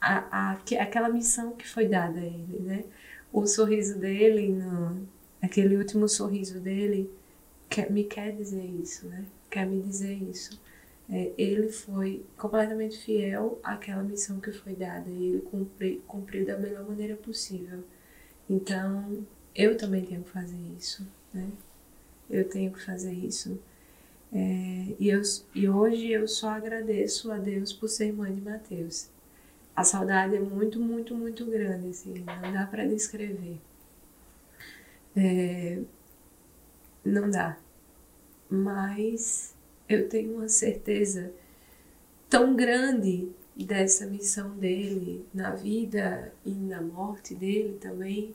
[0.00, 2.84] à, à, que- àquela missão que foi dada a ele, né?
[3.32, 5.06] O sorriso dele, no,
[5.42, 7.10] aquele último sorriso dele,
[7.68, 9.24] quer, me quer dizer isso, né?
[9.50, 10.60] Quer me dizer isso.
[11.10, 16.58] É, ele foi completamente fiel àquela missão que foi dada e ele cumpri, cumpriu da
[16.58, 17.82] melhor maneira possível.
[18.48, 21.48] Então, eu também tenho que fazer isso, né?
[22.28, 23.58] Eu tenho que fazer isso.
[24.32, 25.22] É, e, eu,
[25.54, 29.08] e hoje eu só agradeço a Deus por ser mãe de Mateus.
[29.74, 33.58] A saudade é muito, muito, muito grande, assim, não dá para descrever.
[35.16, 35.80] É,
[37.04, 37.58] não dá.
[38.50, 39.54] Mas
[39.88, 41.32] eu tenho uma certeza
[42.28, 48.34] tão grande dessa missão dele na vida e na morte dele também,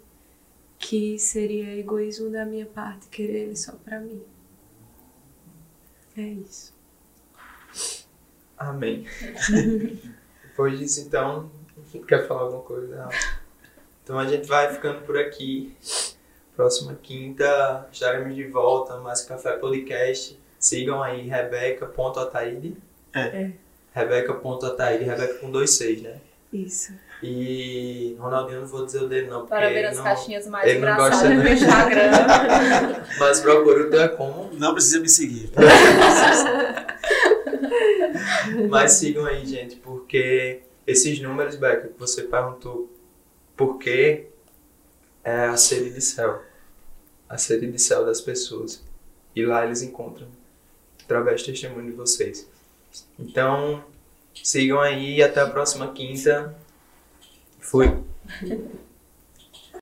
[0.77, 4.21] que seria egoísmo da minha parte querer ele só pra mim.
[6.17, 6.73] É isso.
[8.57, 9.05] Amém.
[10.43, 11.49] Depois disso, então,
[12.07, 12.95] quer falar alguma coisa?
[12.95, 13.09] Não.
[14.03, 15.75] Então a gente vai ficando por aqui.
[16.55, 20.39] Próxima quinta estaremos de volta, mais Café Podcast.
[20.63, 22.77] Sigam aí, rebeca.ataíde.
[23.13, 23.19] É.
[23.19, 23.51] É.
[23.93, 26.21] Rebeca.ataíde, Rebeca com dois seis, né?
[26.53, 26.93] Isso.
[27.21, 30.03] E Ronaldinho, não vou dizer o dele não, porque Para ver as não...
[30.05, 31.63] caixinhas mais ele não gosta engraçadas no muito.
[31.63, 33.03] Instagram.
[33.19, 34.53] Mas procura o teu é como.
[34.53, 35.51] Não precisa me seguir.
[38.69, 42.89] Mas sigam aí, gente, porque esses números, Beca, que você perguntou
[43.57, 44.27] por quê,
[45.25, 46.41] é a sede de céu.
[47.27, 48.81] A sede de céu das pessoas.
[49.35, 50.27] E lá eles encontram,
[51.03, 52.47] através do testemunho de vocês.
[53.19, 53.83] Então,
[54.33, 56.55] sigam aí e até a próxima quinta.
[57.59, 57.93] Fui.